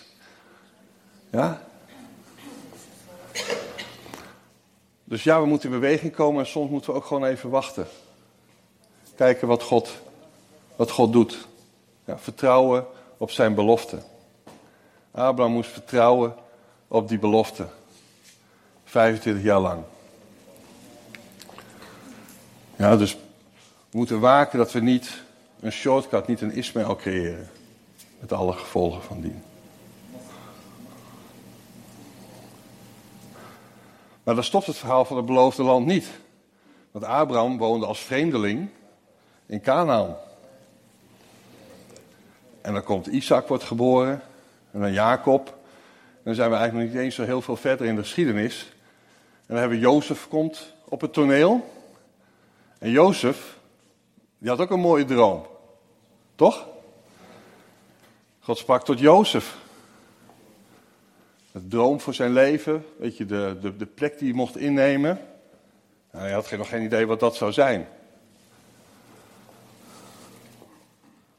Ja? 1.31 1.63
Dus 5.05 5.23
ja, 5.23 5.41
we 5.41 5.47
moeten 5.47 5.73
in 5.73 5.81
beweging 5.81 6.15
komen 6.15 6.41
en 6.41 6.51
soms 6.51 6.71
moeten 6.71 6.91
we 6.91 6.97
ook 6.97 7.05
gewoon 7.05 7.25
even 7.25 7.51
wachten. 7.51 7.87
Kijken 9.17 9.49
wat 9.49 9.63
God, 9.63 10.01
wat 10.77 10.91
God 10.91 11.13
doet. 11.13 11.49
Ja, 12.05 12.19
vertrouwen 12.19 12.87
op 13.17 13.31
zijn 13.31 13.55
belofte. 13.55 13.99
Abraham 15.11 15.53
moest 15.53 15.71
vertrouwen 15.71 16.35
op 16.89 17.09
die 17.09 17.19
belofte. 17.19 17.67
25 18.85 19.45
jaar 19.45 19.61
lang. 19.61 19.83
Ja, 22.79 22.97
dus 22.97 23.15
we 23.91 23.99
moeten 23.99 24.21
waken 24.21 24.59
dat 24.59 24.73
we 24.73 24.81
niet 24.81 25.23
een 25.61 25.73
shortcut, 25.73 26.27
niet 26.27 26.41
een 26.41 26.53
Ismaël 26.53 26.97
creëren. 26.97 27.51
Met 28.21 28.33
alle 28.33 28.53
gevolgen 28.53 29.03
van 29.03 29.21
dien. 29.21 29.43
Maar 34.23 34.35
dan 34.35 34.45
stopt 34.45 34.67
het 34.67 34.77
verhaal 34.77 35.05
van 35.05 35.17
het 35.17 35.27
beloofde 35.27 35.63
land 35.63 35.87
niet. 35.87 36.09
Want 36.91 37.05
Abraham 37.05 37.59
woonde 37.59 37.87
als 37.87 38.01
vreemdeling 38.01 38.69
in 39.47 39.61
Canaan. 39.61 40.17
En 42.61 42.73
dan 42.73 42.83
komt 42.83 43.07
Isaac, 43.07 43.49
wordt 43.49 43.65
geboren. 43.65 44.23
En 44.71 44.81
dan 44.81 44.93
Jacob. 44.93 45.47
En 45.47 46.25
dan 46.25 46.35
zijn 46.35 46.51
we 46.51 46.57
eigenlijk 46.57 46.87
nog 46.87 46.95
niet 46.95 47.05
eens 47.05 47.15
zo 47.15 47.25
heel 47.25 47.43
veel 47.43 47.57
verder 47.57 47.87
in 47.87 47.95
de 47.95 48.03
geschiedenis. 48.03 48.73
En 49.31 49.47
dan 49.47 49.57
hebben 49.57 49.79
we 49.79 49.85
Jozef 49.85 50.29
komt 50.29 50.73
op 50.85 51.01
het 51.01 51.13
toneel. 51.13 51.77
En 52.79 52.91
Jozef, 52.91 53.59
die 54.39 54.49
had 54.49 54.59
ook 54.59 54.71
een 54.71 54.81
mooie 54.81 55.05
droom. 55.05 55.47
Toch? 56.35 56.67
God 58.41 58.59
sprak 58.59 58.85
tot 58.85 58.99
Jozef. 58.99 59.57
Het 61.53 61.71
droom 61.71 62.01
voor 62.01 62.15
zijn 62.15 62.33
leven, 62.33 62.85
weet 62.99 63.17
je, 63.17 63.27
de, 63.27 63.57
de, 63.61 63.77
de 63.77 63.87
plek 63.87 64.19
die 64.19 64.29
hij 64.29 64.37
mocht 64.37 64.57
innemen. 64.57 65.21
Nou, 66.13 66.25
hij 66.25 66.33
had 66.33 66.51
nog 66.51 66.69
geen 66.69 66.83
idee 66.83 67.07
wat 67.07 67.21
dat 67.21 67.37
zou 67.37 67.53
zijn. 67.53 67.89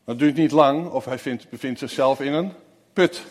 Maar 0.03 0.17
het 0.17 0.19
duurt 0.19 0.35
niet 0.35 0.51
lang 0.51 0.89
of 0.89 1.05
hij 1.05 1.19
vindt, 1.19 1.49
bevindt 1.49 1.79
zichzelf 1.79 2.19
in 2.19 2.33
een 2.33 2.51
put. 2.93 3.25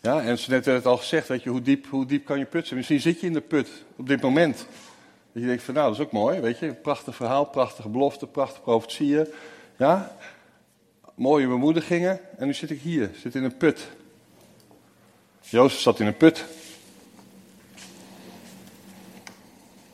Ja, 0.00 0.20
en 0.20 0.38
ze 0.38 0.50
net 0.50 0.64
het 0.64 0.86
al 0.86 0.96
gezegd, 0.96 1.28
weet 1.28 1.42
je, 1.42 1.50
hoe 1.50 1.62
diep, 1.62 1.86
hoe 1.86 2.06
diep 2.06 2.24
kan 2.24 2.38
je 2.38 2.44
put? 2.44 2.70
Misschien 2.70 3.00
zit 3.00 3.20
je 3.20 3.26
in 3.26 3.32
de 3.32 3.40
put 3.40 3.68
op 3.96 4.08
dit 4.08 4.20
moment. 4.20 4.66
Dat 5.32 5.42
je 5.42 5.48
denkt 5.48 5.62
van, 5.62 5.74
nou, 5.74 5.86
dat 5.86 5.98
is 5.98 6.04
ook 6.04 6.12
mooi, 6.12 6.40
weet 6.40 6.58
je. 6.58 6.74
Prachtig 6.74 7.16
verhaal, 7.16 7.44
prachtige 7.44 7.88
belofte, 7.88 8.26
prachtige 8.26 8.60
profetieën. 8.60 9.26
Ja, 9.76 10.16
mooie 11.14 11.48
bemoedigingen. 11.48 12.20
En 12.38 12.46
nu 12.46 12.54
zit 12.54 12.70
ik 12.70 12.80
hier, 12.80 13.10
zit 13.14 13.34
in 13.34 13.44
een 13.44 13.56
put. 13.56 13.88
Jozef 15.40 15.80
zat 15.80 16.00
in 16.00 16.06
een 16.06 16.16
put. 16.16 16.44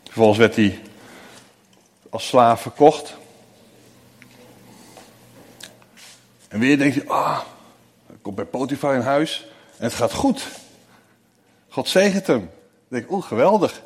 Vervolgens 0.05 0.39
werd 0.39 0.57
hij 0.57 0.81
als 2.11 2.27
slaaf 2.27 2.61
verkocht. 2.61 3.17
En 6.49 6.59
weer 6.59 6.79
denk 6.79 6.95
je, 6.95 7.07
ah, 7.07 7.41
hij 8.07 8.17
komt 8.23 8.37
bij 8.37 8.45
Potifar 8.45 8.95
in 8.95 9.01
huis 9.01 9.47
en 9.79 9.85
het 9.85 9.95
gaat 9.95 10.13
goed. 10.13 10.49
God 11.69 11.89
zegent 11.89 12.27
hem. 12.27 12.39
Dan 12.39 12.49
denk 12.89 13.05
ik, 13.05 13.11
oeh, 13.11 13.25
geweldig. 13.25 13.83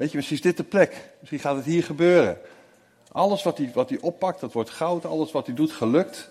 Weet 0.00 0.10
je, 0.10 0.16
misschien 0.16 0.36
is 0.36 0.42
dit 0.42 0.56
de 0.56 0.62
plek. 0.62 1.10
Misschien 1.18 1.40
gaat 1.40 1.56
het 1.56 1.64
hier 1.64 1.84
gebeuren. 1.84 2.38
Alles 3.12 3.42
wat 3.42 3.58
hij, 3.58 3.70
wat 3.74 3.88
hij 3.88 3.98
oppakt, 4.00 4.40
dat 4.40 4.52
wordt 4.52 4.70
goud. 4.70 5.04
Alles 5.04 5.32
wat 5.32 5.46
hij 5.46 5.54
doet, 5.54 5.72
gelukt. 5.72 6.28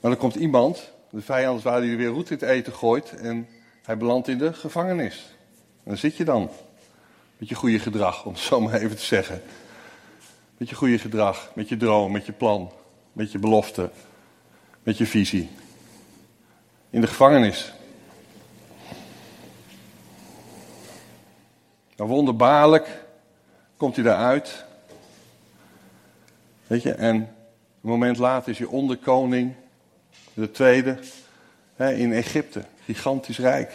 Maar 0.00 0.10
dan 0.10 0.16
komt 0.16 0.34
iemand, 0.34 0.90
de 1.10 1.20
vijand 1.20 1.62
waar 1.62 1.78
hij 1.78 1.96
weer 1.96 2.08
roet 2.08 2.30
in 2.30 2.38
het 2.38 2.48
eten 2.48 2.72
gooit. 2.72 3.10
En 3.10 3.48
hij 3.82 3.96
belandt 3.96 4.28
in 4.28 4.38
de 4.38 4.52
gevangenis. 4.52 5.34
En 5.58 5.90
dan 5.90 5.96
zit 5.96 6.16
je 6.16 6.24
dan. 6.24 6.50
Met 7.36 7.48
je 7.48 7.54
goede 7.54 7.78
gedrag, 7.78 8.24
om 8.24 8.32
het 8.32 8.42
zo 8.42 8.60
maar 8.60 8.74
even 8.74 8.96
te 8.96 9.04
zeggen. 9.04 9.42
Met 10.56 10.68
je 10.68 10.74
goede 10.74 10.98
gedrag, 10.98 11.50
met 11.54 11.68
je 11.68 11.76
droom, 11.76 12.12
met 12.12 12.26
je 12.26 12.32
plan, 12.32 12.72
met 13.12 13.32
je 13.32 13.38
belofte, 13.38 13.90
met 14.82 14.98
je 14.98 15.06
visie. 15.06 15.50
In 16.90 17.00
de 17.00 17.06
gevangenis. 17.06 17.72
Maar 21.96 22.06
wonderbaarlijk 22.06 23.04
komt 23.76 23.94
hij 23.94 24.04
daaruit. 24.04 24.64
Weet 26.66 26.82
je, 26.82 26.92
en 26.92 27.14
een 27.14 27.28
moment 27.80 28.18
later 28.18 28.50
is 28.50 28.58
hij 28.58 28.66
onderkoning, 28.66 29.54
de 30.34 30.50
tweede, 30.50 30.98
hè, 31.76 31.92
in 31.92 32.12
Egypte. 32.12 32.64
Gigantisch 32.84 33.38
rijk. 33.38 33.72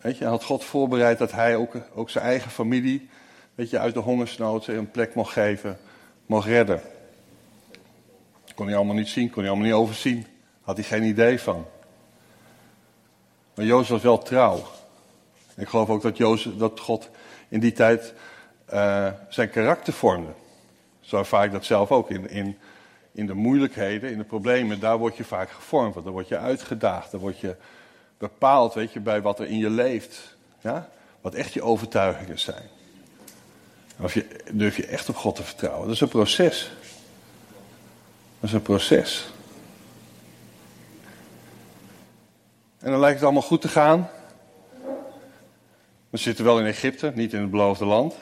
Weet 0.00 0.18
je, 0.18 0.24
had 0.24 0.44
God 0.44 0.64
voorbereid 0.64 1.18
dat 1.18 1.32
hij 1.32 1.56
ook, 1.56 1.76
ook 1.94 2.10
zijn 2.10 2.24
eigen 2.24 2.50
familie, 2.50 3.08
weet 3.54 3.70
je, 3.70 3.78
uit 3.78 3.94
de 3.94 4.00
hongersnood 4.00 4.66
een 4.66 4.90
plek 4.90 5.14
mocht 5.14 5.32
geven, 5.32 5.78
mocht 6.26 6.46
redden. 6.46 6.80
Kon 8.54 8.66
hij 8.66 8.76
allemaal 8.76 8.94
niet 8.94 9.08
zien, 9.08 9.30
kon 9.30 9.42
hij 9.42 9.50
allemaal 9.50 9.68
niet 9.68 9.76
overzien. 9.76 10.26
Had 10.62 10.76
hij 10.76 10.84
geen 10.84 11.02
idee 11.02 11.40
van. 11.40 11.66
Maar 13.54 13.64
Jozef 13.64 13.88
was 13.88 14.02
wel 14.02 14.18
trouw. 14.18 14.62
Ik 15.56 15.68
geloof 15.68 15.88
ook 15.88 16.02
dat, 16.02 16.16
Jozef, 16.16 16.56
dat 16.56 16.80
God 16.80 17.08
in 17.48 17.60
die 17.60 17.72
tijd 17.72 18.14
uh, 18.72 19.08
zijn 19.28 19.50
karakter 19.50 19.92
vormde. 19.92 20.32
Zo 21.00 21.16
ervaar 21.18 21.44
ik 21.44 21.52
dat 21.52 21.64
zelf 21.64 21.90
ook. 21.90 22.10
In, 22.10 22.30
in, 22.30 22.58
in 23.12 23.26
de 23.26 23.34
moeilijkheden, 23.34 24.10
in 24.10 24.18
de 24.18 24.24
problemen, 24.24 24.80
daar 24.80 24.98
word 24.98 25.16
je 25.16 25.24
vaak 25.24 25.50
gevormd. 25.50 25.94
Want 25.94 26.04
dan 26.04 26.14
word 26.14 26.28
je 26.28 26.38
uitgedaagd, 26.38 27.10
dan 27.10 27.20
word 27.20 27.38
je 27.38 27.56
bepaald 28.18 28.74
weet 28.74 28.92
je, 28.92 29.00
bij 29.00 29.22
wat 29.22 29.40
er 29.40 29.46
in 29.46 29.58
je 29.58 29.70
leeft. 29.70 30.36
Ja? 30.60 30.88
Wat 31.20 31.34
echt 31.34 31.52
je 31.52 31.62
overtuigingen 31.62 32.38
zijn. 32.38 32.68
Of 34.00 34.14
je, 34.14 34.26
durf 34.52 34.76
je 34.76 34.86
echt 34.86 35.08
op 35.08 35.16
God 35.16 35.34
te 35.34 35.42
vertrouwen. 35.42 35.86
Dat 35.86 35.94
is 35.94 36.00
een 36.00 36.08
proces. 36.08 36.70
Dat 38.40 38.50
is 38.50 38.52
een 38.52 38.62
proces. 38.62 39.32
En 42.78 42.90
dan 42.90 43.00
lijkt 43.00 43.14
het 43.14 43.24
allemaal 43.24 43.42
goed 43.42 43.60
te 43.60 43.68
gaan. 43.68 44.10
We 46.12 46.18
zitten 46.18 46.44
wel 46.44 46.58
in 46.58 46.66
Egypte, 46.66 47.12
niet 47.14 47.32
in 47.32 47.40
het 47.40 47.50
beloofde 47.50 47.84
land. 47.84 48.14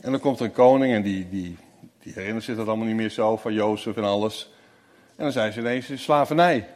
En 0.00 0.10
dan 0.10 0.20
komt 0.20 0.38
er 0.38 0.44
een 0.44 0.52
koning 0.52 0.94
en 0.94 1.02
die, 1.02 1.28
die, 1.28 1.56
die 2.02 2.12
herinnert 2.12 2.44
zich 2.44 2.56
dat 2.56 2.66
allemaal 2.66 2.86
niet 2.86 2.96
meer 2.96 3.10
zo 3.10 3.36
van 3.36 3.52
Jozef 3.52 3.96
en 3.96 4.04
alles. 4.04 4.50
En 5.16 5.24
dan 5.24 5.32
zijn 5.32 5.52
ze 5.52 5.60
ineens 5.60 5.90
in 5.90 5.98
slavernij. 5.98 6.68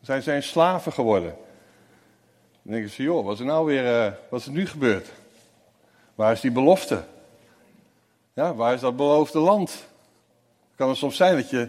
Dan 0.00 0.22
zijn 0.22 0.42
ze 0.42 0.48
slaven 0.48 0.92
geworden. 0.92 1.34
Dan 2.62 2.72
denken 2.72 2.90
ze, 2.90 3.02
joh, 3.02 3.24
wat 3.24 3.34
is 3.34 3.40
er 3.40 3.46
nou 3.46 3.66
weer, 3.66 4.06
uh, 4.06 4.12
wat 4.28 4.40
is 4.40 4.46
er 4.46 4.52
nu 4.52 4.66
gebeurd? 4.66 5.08
Waar 6.14 6.32
is 6.32 6.40
die 6.40 6.52
belofte? 6.52 7.04
Ja, 8.32 8.54
waar 8.54 8.74
is 8.74 8.80
dat 8.80 8.96
beloofde 8.96 9.38
land? 9.38 9.86
Kan 10.76 10.88
het 10.88 10.98
soms 10.98 11.16
zijn 11.16 11.36
dat 11.36 11.50
je, 11.50 11.68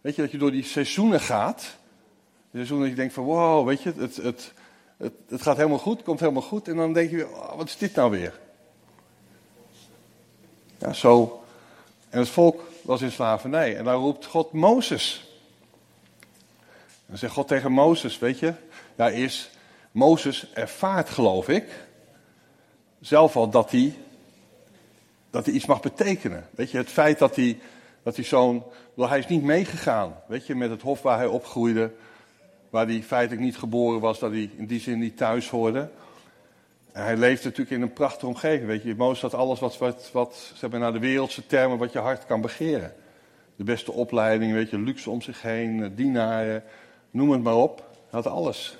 weet 0.00 0.14
je, 0.14 0.22
dat 0.22 0.30
je 0.30 0.38
door 0.38 0.50
die 0.50 0.64
seizoenen 0.64 1.20
gaat. 1.20 1.60
De 2.50 2.56
seizoenen 2.56 2.86
dat 2.86 2.96
je 2.96 3.00
denkt 3.00 3.14
van, 3.14 3.24
wow, 3.24 3.66
weet 3.66 3.82
je, 3.82 3.92
het, 3.96 4.16
het, 4.16 4.52
het, 4.96 5.42
gaat 5.42 5.56
helemaal 5.56 5.78
goed, 5.78 6.02
komt 6.02 6.20
helemaal 6.20 6.42
goed. 6.42 6.68
En 6.68 6.76
dan 6.76 6.92
denk 6.92 7.10
je, 7.10 7.28
oh, 7.28 7.56
wat 7.56 7.66
is 7.66 7.76
dit 7.76 7.94
nou 7.94 8.10
weer? 8.10 8.40
Ja, 10.78 10.92
zo. 10.92 11.42
En 12.08 12.18
het 12.18 12.28
volk 12.28 12.62
was 12.82 13.02
in 13.02 13.12
slavernij. 13.12 13.76
En 13.76 13.84
dan 13.84 13.94
roept 13.94 14.26
God 14.26 14.52
Mozes. 14.52 15.30
En 16.88 17.06
dan 17.06 17.18
zegt 17.18 17.32
God 17.32 17.48
tegen 17.48 17.72
Mozes, 17.72 18.18
weet 18.18 18.38
je, 18.38 18.54
ja, 18.96 19.08
is 19.08 19.50
Mozes 19.90 20.52
ervaart, 20.52 21.08
geloof 21.08 21.48
ik, 21.48 21.64
zelf 23.00 23.36
al 23.36 23.50
dat 23.50 23.70
hij, 23.70 23.94
dat 25.30 25.44
hij 25.44 25.54
iets 25.54 25.66
mag 25.66 25.80
betekenen. 25.80 26.48
Weet 26.50 26.70
je, 26.70 26.76
het 26.76 26.90
feit 26.90 27.18
dat 27.18 27.36
hij, 27.36 27.60
Dat 28.02 28.16
hij 28.16 28.24
zo'n. 28.24 28.62
Hij 28.96 29.18
is 29.18 29.26
niet 29.26 29.42
meegegaan, 29.42 30.16
weet 30.26 30.46
je, 30.46 30.54
met 30.54 30.70
het 30.70 30.82
hof 30.82 31.02
waar 31.02 31.16
hij 31.16 31.26
opgroeide. 31.26 31.92
Waar 32.70 32.86
hij 32.86 33.02
feitelijk 33.02 33.44
niet 33.44 33.58
geboren 33.58 34.00
was, 34.00 34.18
dat 34.18 34.30
hij 34.30 34.50
in 34.56 34.66
die 34.66 34.80
zin 34.80 34.98
niet 34.98 35.16
thuis 35.16 35.48
hoorde. 35.48 35.88
En 36.92 37.02
hij 37.02 37.16
leefde 37.16 37.44
natuurlijk 37.44 37.76
in 37.76 37.82
een 37.82 37.92
prachtige 37.92 38.26
omgeving. 38.26 38.66
Weet 38.66 38.82
je, 38.82 38.94
Mozes 38.94 39.22
had 39.22 39.34
alles 39.34 39.60
wat, 39.60 39.78
wat, 39.78 40.10
wat 40.12 40.52
zeg 40.54 40.70
maar, 40.70 40.80
naar 40.80 40.92
de 40.92 40.98
wereldse 40.98 41.46
termen, 41.46 41.78
wat 41.78 41.92
je 41.92 41.98
hart 41.98 42.26
kan 42.26 42.40
begeren. 42.40 42.94
De 43.56 43.64
beste 43.64 43.92
opleiding, 43.92 44.52
weet 44.52 44.70
je, 44.70 44.78
luxe 44.78 45.10
om 45.10 45.22
zich 45.22 45.42
heen, 45.42 45.94
dienaren, 45.94 46.64
noem 47.10 47.30
het 47.30 47.42
maar 47.42 47.56
op. 47.56 47.78
Hij 47.78 48.22
had 48.22 48.26
alles. 48.26 48.78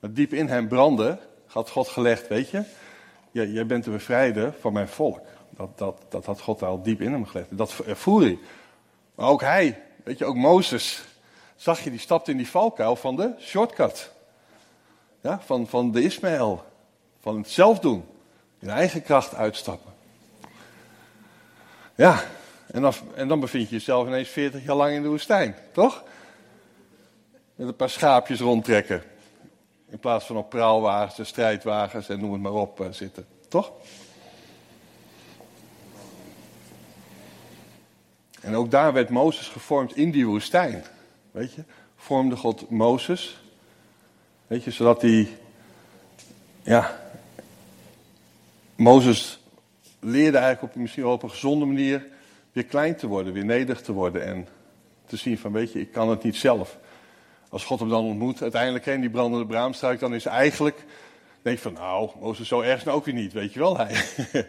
Maar 0.00 0.12
diep 0.12 0.32
in 0.32 0.48
hem 0.48 0.68
brandde, 0.68 1.18
had 1.46 1.70
God 1.70 1.88
gelegd, 1.88 2.28
weet 2.28 2.50
je. 2.50 2.62
Jij 3.30 3.66
bent 3.66 3.84
de 3.84 3.90
bevrijder 3.90 4.54
van 4.60 4.72
mijn 4.72 4.88
volk. 4.88 5.20
Dat, 5.50 5.78
dat, 5.78 6.02
dat 6.08 6.24
had 6.24 6.40
God 6.40 6.62
al 6.62 6.82
diep 6.82 7.00
in 7.00 7.12
hem 7.12 7.26
gelegd. 7.26 7.48
Dat 7.50 7.74
ervoer 7.86 8.20
hij. 8.20 8.38
Maar 9.14 9.28
ook 9.28 9.40
hij, 9.40 9.82
weet 10.04 10.18
je, 10.18 10.24
ook 10.24 10.36
Mozes. 10.36 11.04
Zag 11.58 11.80
je, 11.80 11.90
die 11.90 11.98
stapte 11.98 12.30
in 12.30 12.36
die 12.36 12.48
valkuil 12.48 12.96
van 12.96 13.16
de 13.16 13.34
shortcut. 13.40 14.12
Ja, 15.20 15.40
van, 15.40 15.66
van 15.66 15.92
de 15.92 16.02
Ismaël. 16.02 16.64
Van 17.20 17.36
het 17.36 17.50
zelf 17.50 17.78
doen. 17.78 18.04
In 18.58 18.70
eigen 18.70 19.02
kracht 19.02 19.34
uitstappen. 19.34 19.92
Ja, 21.94 22.22
en 22.66 22.82
dan, 22.82 22.92
en 23.14 23.28
dan 23.28 23.40
bevind 23.40 23.68
je 23.68 23.74
jezelf 23.74 24.06
ineens 24.06 24.28
40 24.28 24.64
jaar 24.64 24.76
lang 24.76 24.94
in 24.94 25.02
de 25.02 25.08
woestijn, 25.08 25.56
toch? 25.72 26.04
Met 27.54 27.68
een 27.68 27.76
paar 27.76 27.90
schaapjes 27.90 28.40
rondtrekken. 28.40 29.02
In 29.88 29.98
plaats 29.98 30.26
van 30.26 30.36
op 30.36 30.50
praalwagens 30.50 31.18
en 31.18 31.26
strijdwagens 31.26 32.08
en 32.08 32.20
noem 32.20 32.32
het 32.32 32.42
maar 32.42 32.52
op 32.52 32.80
uh, 32.80 32.86
zitten, 32.90 33.26
toch? 33.48 33.72
En 38.40 38.54
ook 38.54 38.70
daar 38.70 38.92
werd 38.92 39.08
Mozes 39.08 39.48
gevormd 39.48 39.96
in 39.96 40.10
die 40.10 40.26
woestijn. 40.26 40.84
Vormde 41.96 42.36
God 42.36 42.70
Mozes. 42.70 43.40
Weet 44.46 44.64
je, 44.64 44.70
zodat 44.70 45.02
hij, 45.02 45.28
ja, 46.62 47.00
Mozes 48.76 49.40
leerde 50.00 50.38
eigenlijk 50.38 50.74
op, 50.74 50.80
misschien 50.80 51.02
wel 51.02 51.12
op 51.12 51.22
een 51.22 51.30
gezonde 51.30 51.64
manier 51.64 52.06
weer 52.52 52.64
klein 52.64 52.96
te 52.96 53.06
worden, 53.06 53.32
weer 53.32 53.44
nederig 53.44 53.82
te 53.82 53.92
worden 53.92 54.24
en 54.24 54.48
te 55.06 55.16
zien 55.16 55.38
van, 55.38 55.52
weet 55.52 55.72
je, 55.72 55.80
ik 55.80 55.92
kan 55.92 56.08
het 56.08 56.22
niet 56.22 56.36
zelf. 56.36 56.78
Als 57.48 57.64
God 57.64 57.80
hem 57.80 57.88
dan 57.88 58.04
ontmoet, 58.04 58.42
uiteindelijk 58.42 58.86
in 58.86 59.00
die 59.00 59.10
brandende 59.10 59.46
braamstruik, 59.46 60.00
dan 60.00 60.14
is 60.14 60.24
eigenlijk, 60.24 60.84
denk 61.42 61.58
van, 61.58 61.72
nou, 61.72 62.10
Mozes 62.20 62.48
zo 62.48 62.60
erg 62.60 62.84
nou 62.84 62.96
ook 62.96 63.04
weer 63.04 63.14
niet, 63.14 63.32
weet 63.32 63.52
je 63.52 63.58
wel. 63.58 63.76
Hij, 63.76 64.04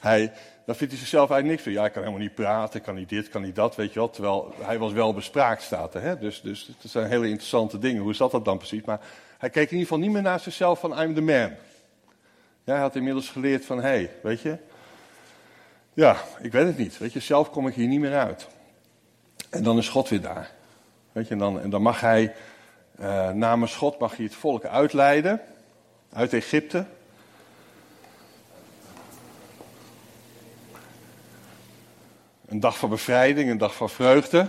hij, 0.00 0.32
dan 0.66 0.74
vindt 0.74 0.92
hij 0.92 1.02
zichzelf 1.02 1.30
eigenlijk 1.30 1.48
niks 1.50 1.62
van, 1.62 1.72
ja, 1.72 1.86
ik 1.86 1.92
kan 1.92 2.02
helemaal 2.02 2.26
niet 2.26 2.34
praten, 2.34 2.80
kan 2.80 2.94
niet 2.94 3.08
dit, 3.08 3.28
kan 3.28 3.42
niet 3.42 3.54
dat, 3.54 3.76
weet 3.76 3.92
je 3.92 3.98
wel. 3.98 4.10
Terwijl 4.10 4.54
hij 4.60 4.78
was 4.78 4.92
wel 4.92 5.14
bespraakt, 5.14 5.62
staat 5.62 5.94
er. 5.94 6.02
Hè? 6.02 6.18
Dus, 6.18 6.40
dus 6.40 6.70
dat 6.80 6.90
zijn 6.90 7.08
hele 7.08 7.28
interessante 7.28 7.78
dingen. 7.78 8.02
Hoe 8.02 8.14
zat 8.14 8.30
dat 8.30 8.44
dan 8.44 8.58
precies? 8.58 8.84
Maar 8.84 9.00
hij 9.38 9.50
keek 9.50 9.64
in 9.64 9.78
ieder 9.78 9.86
geval 9.86 9.98
niet 9.98 10.10
meer 10.10 10.22
naar 10.22 10.40
zichzelf 10.40 10.80
van, 10.80 11.02
I'm 11.02 11.14
the 11.14 11.20
man. 11.20 11.50
Ja, 12.64 12.72
hij 12.72 12.80
had 12.80 12.96
inmiddels 12.96 13.28
geleerd 13.28 13.64
van, 13.64 13.76
hé, 13.76 13.82
hey, 13.82 14.10
weet 14.22 14.40
je, 14.40 14.58
ja, 15.94 16.16
ik 16.40 16.52
weet 16.52 16.66
het 16.66 16.78
niet. 16.78 16.98
Weet 16.98 17.12
je, 17.12 17.20
zelf 17.20 17.50
kom 17.50 17.66
ik 17.66 17.74
hier 17.74 17.86
niet 17.86 18.00
meer 18.00 18.16
uit. 18.16 18.46
En 19.50 19.62
dan 19.62 19.78
is 19.78 19.88
God 19.88 20.08
weer 20.08 20.20
daar. 20.20 20.50
Weet 21.12 21.26
je, 21.26 21.32
en 21.32 21.38
dan, 21.38 21.60
en 21.60 21.70
dan 21.70 21.82
mag 21.82 22.00
hij 22.00 22.34
uh, 23.00 23.30
namens 23.30 23.74
God 23.74 23.98
mag 23.98 24.16
hij 24.16 24.24
het 24.24 24.34
volk 24.34 24.64
uitleiden 24.64 25.40
uit 26.12 26.32
Egypte. 26.32 26.84
Een 32.52 32.60
dag 32.60 32.78
van 32.78 32.88
bevrijding, 32.88 33.50
een 33.50 33.58
dag 33.58 33.74
van 33.74 33.90
vreugde. 33.90 34.38
Een 34.38 34.48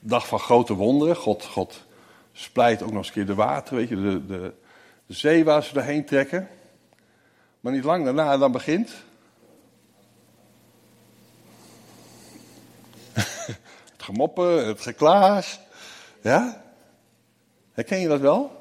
dag 0.00 0.26
van 0.26 0.38
grote 0.38 0.74
wonderen. 0.74 1.16
God, 1.16 1.44
God 1.44 1.84
splijt 2.32 2.82
ook 2.82 2.88
nog 2.88 2.98
eens 2.98 3.06
een 3.06 3.12
keer 3.12 3.26
de 3.26 3.34
water, 3.34 3.76
weet 3.76 3.88
je, 3.88 3.96
de, 3.96 4.26
de, 4.26 4.54
de 5.06 5.14
zee 5.14 5.44
waar 5.44 5.62
ze 5.62 5.74
doorheen 5.74 6.04
trekken. 6.04 6.48
Maar 7.60 7.72
niet 7.72 7.84
lang 7.84 8.04
daarna, 8.04 8.36
dan 8.36 8.52
begint 8.52 8.92
gemoppen, 13.96 14.66
het 14.66 14.80
geklaag. 14.80 15.58
Ja? 16.22 16.62
Herken 17.72 17.98
je 17.98 18.08
dat 18.08 18.20
wel? 18.20 18.58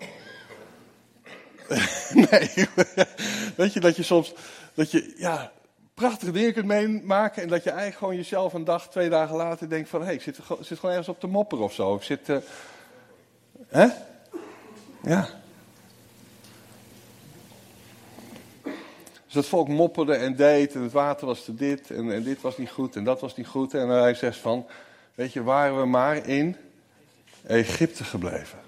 nee. 2.29 2.67
Weet 3.57 3.73
je 3.73 3.79
dat 3.79 3.95
je 3.95 4.03
soms 4.03 4.33
dat 4.73 4.91
je 4.91 5.13
ja, 5.17 5.51
prachtige 5.95 6.31
dingen 6.31 6.53
kunt 6.53 6.65
meemaken 6.65 7.41
en 7.41 7.47
dat 7.47 7.63
je 7.63 7.69
eigenlijk 7.69 7.99
gewoon 7.99 8.15
jezelf 8.15 8.53
een 8.53 8.63
dag, 8.63 8.89
twee 8.89 9.09
dagen 9.09 9.35
later 9.35 9.69
denkt 9.69 9.89
van 9.89 9.99
hé, 9.99 10.05
hey, 10.05 10.15
ik 10.15 10.21
zit, 10.21 10.39
zit 10.59 10.79
gewoon 10.79 10.95
ergens 10.95 11.15
op 11.15 11.21
de 11.21 11.27
mopper 11.27 11.59
of 11.59 11.73
zo. 11.73 11.95
Ik 11.95 12.03
zit. 12.03 12.29
Uh... 12.29 12.37
Hè? 13.67 13.87
Ja. 15.03 15.27
Dus 19.25 19.33
dat 19.33 19.45
volk 19.45 19.67
mopperde 19.67 20.15
en 20.15 20.35
deed 20.35 20.75
en 20.75 20.81
het 20.81 20.91
water 20.91 21.27
was 21.27 21.43
te 21.43 21.55
dit 21.55 21.91
en, 21.91 22.11
en 22.11 22.23
dit 22.23 22.41
was 22.41 22.57
niet 22.57 22.69
goed 22.69 22.95
en 22.95 23.03
dat 23.03 23.21
was 23.21 23.35
niet 23.35 23.47
goed. 23.47 23.73
En 23.73 23.87
hij 23.87 24.13
zegt 24.13 24.37
van, 24.37 24.65
Weet 25.15 25.33
je, 25.33 25.43
waren 25.43 25.79
we 25.79 25.85
maar 25.85 26.27
in 26.27 26.55
Egypte 27.47 28.03
gebleven. 28.03 28.59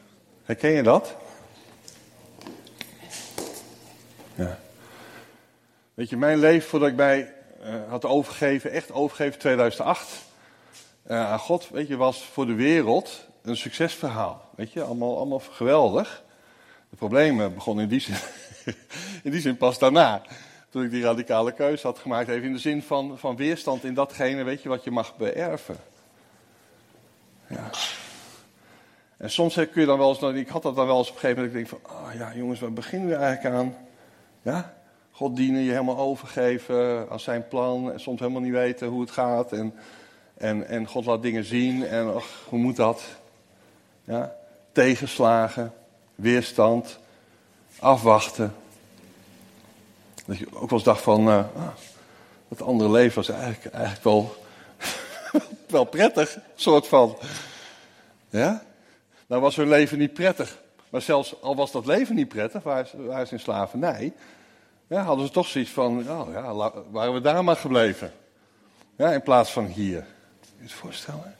Herken 0.44 0.70
je 0.70 0.84
dat? 0.84 1.16
Ja. 4.36 4.60
Weet 5.98 6.10
je, 6.10 6.18
mijn 6.18 6.40
leven 6.40 6.70
voordat 6.70 6.90
ik 6.90 6.96
mij 6.96 7.34
uh, 7.64 7.90
had 7.90 8.06
overgegeven, 8.06 8.72
echt 8.72 8.92
overgegeven 8.92 9.40
2008, 9.40 10.08
uh, 11.08 11.18
eh, 11.18 11.32
aan 11.32 11.40
God, 11.40 11.70
weet 11.70 11.88
je, 11.88 11.96
was 11.96 12.24
voor 12.24 12.46
de 12.46 12.54
wereld 12.54 13.28
een 13.42 13.58
succesverhaal. 13.58 14.50
Weet 14.56 14.72
je, 14.72 14.84
allemaal, 14.84 15.18
allemaal 15.18 15.40
geweldig. 15.40 16.24
De 16.90 16.96
problemen 16.96 17.54
begonnen 17.54 17.84
in 17.84 17.90
die 17.90 18.00
zin, 18.00 18.16
in 19.24 19.32
die 19.32 19.42
zin 19.42 19.58
pas 19.58 19.80
daarna. 19.80 20.22
Toen 20.70 20.84
ik 20.84 20.92
die 20.92 21.04
radicale 21.04 21.52
keuze 21.52 21.88
had 21.88 22.00
gemaakt, 22.00 22.30
even 22.30 22.48
in 22.48 22.54
de 22.54 22.60
zin 22.60 22.84
van, 22.84 23.18
van 23.18 23.36
weerstand 23.36 23.84
in 23.84 23.94
datgene, 23.94 24.44
weet 24.44 24.62
je, 24.62 24.70
wat 24.70 24.84
je 24.84 24.92
mag 24.92 25.18
beërven. 25.18 25.78
Ja. 27.48 27.70
En 29.18 29.32
soms 29.32 29.54
kun 29.54 29.70
je 29.74 29.86
dan 29.86 29.98
wel 29.98 30.10
eens, 30.10 30.36
ik 30.36 30.48
had 30.48 30.64
dat 30.64 30.76
dan 30.76 30.88
wel 30.88 30.98
eens 30.98 31.10
op 31.10 31.14
een 31.14 31.20
gegeven 31.20 31.44
moment, 31.44 31.60
ik 31.60 31.70
denk 31.70 31.82
van, 31.82 31.98
oh 31.98 32.14
ja 32.14 32.36
jongens, 32.36 32.60
waar 32.60 32.74
beginnen 32.74 33.10
we 33.10 33.16
eigenlijk 33.16 33.56
aan? 33.56 33.76
Ja, 34.42 34.77
God 35.18 35.36
dienen, 35.36 35.62
je 35.62 35.72
helemaal 35.72 35.98
overgeven 35.98 37.10
aan 37.10 37.20
zijn 37.20 37.48
plan 37.48 37.92
en 37.92 38.00
soms 38.00 38.20
helemaal 38.20 38.42
niet 38.42 38.52
weten 38.52 38.88
hoe 38.88 39.02
het 39.02 39.12
gaat. 39.12 39.52
En, 39.52 39.74
en, 40.34 40.68
en 40.68 40.88
God 40.88 41.06
laat 41.06 41.22
dingen 41.22 41.44
zien 41.44 41.86
en 41.86 42.16
ach, 42.16 42.46
hoe 42.50 42.60
moet 42.60 42.76
dat? 42.76 43.04
Ja, 44.04 44.36
tegenslagen, 44.72 45.74
weerstand, 46.16 47.00
afwachten. 47.80 48.56
Dat 50.26 50.38
je 50.38 50.46
ook 50.46 50.70
wel 50.70 50.70
eens 50.72 50.84
dacht 50.84 51.02
van, 51.02 51.28
uh, 51.28 51.46
het 52.48 52.62
andere 52.62 52.92
leven 52.92 53.16
was 53.16 53.30
eigenlijk, 53.30 53.74
eigenlijk 53.74 54.04
wel 54.04 54.36
wel 55.68 55.86
prettig, 55.86 56.38
soort 56.56 56.88
van. 56.88 57.18
Ja? 58.30 58.64
Nou 59.28 59.42
was 59.42 59.56
hun 59.56 59.70
leven 59.70 59.98
niet 59.98 60.14
prettig. 60.14 60.58
Maar 60.90 61.02
zelfs 61.02 61.42
al 61.42 61.56
was 61.56 61.72
dat 61.72 61.86
leven 61.86 62.16
niet 62.16 62.28
prettig, 62.28 62.64
waar 62.64 63.26
ze 63.26 63.34
in 63.34 63.40
slavernij, 63.40 64.14
ja, 64.88 65.04
hadden 65.04 65.26
ze 65.26 65.32
toch 65.32 65.48
zoiets 65.48 65.72
van, 65.72 66.10
oh 66.10 66.32
ja, 66.32 66.54
waren 66.92 67.14
we 67.14 67.22
daar 67.22 67.44
maar 67.44 67.56
gebleven. 67.56 68.12
Ja, 68.96 69.12
in 69.12 69.22
plaats 69.22 69.52
van 69.52 69.66
hier. 69.66 70.06
Kun 70.40 70.56
je 70.58 70.64
het 70.64 70.72
voorstellen? 70.72 71.36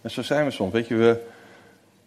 En 0.00 0.10
zo 0.10 0.22
zijn 0.22 0.44
we 0.44 0.50
soms. 0.50 0.72
Weet 0.72 0.88
je, 0.88 0.94
we, 0.94 1.26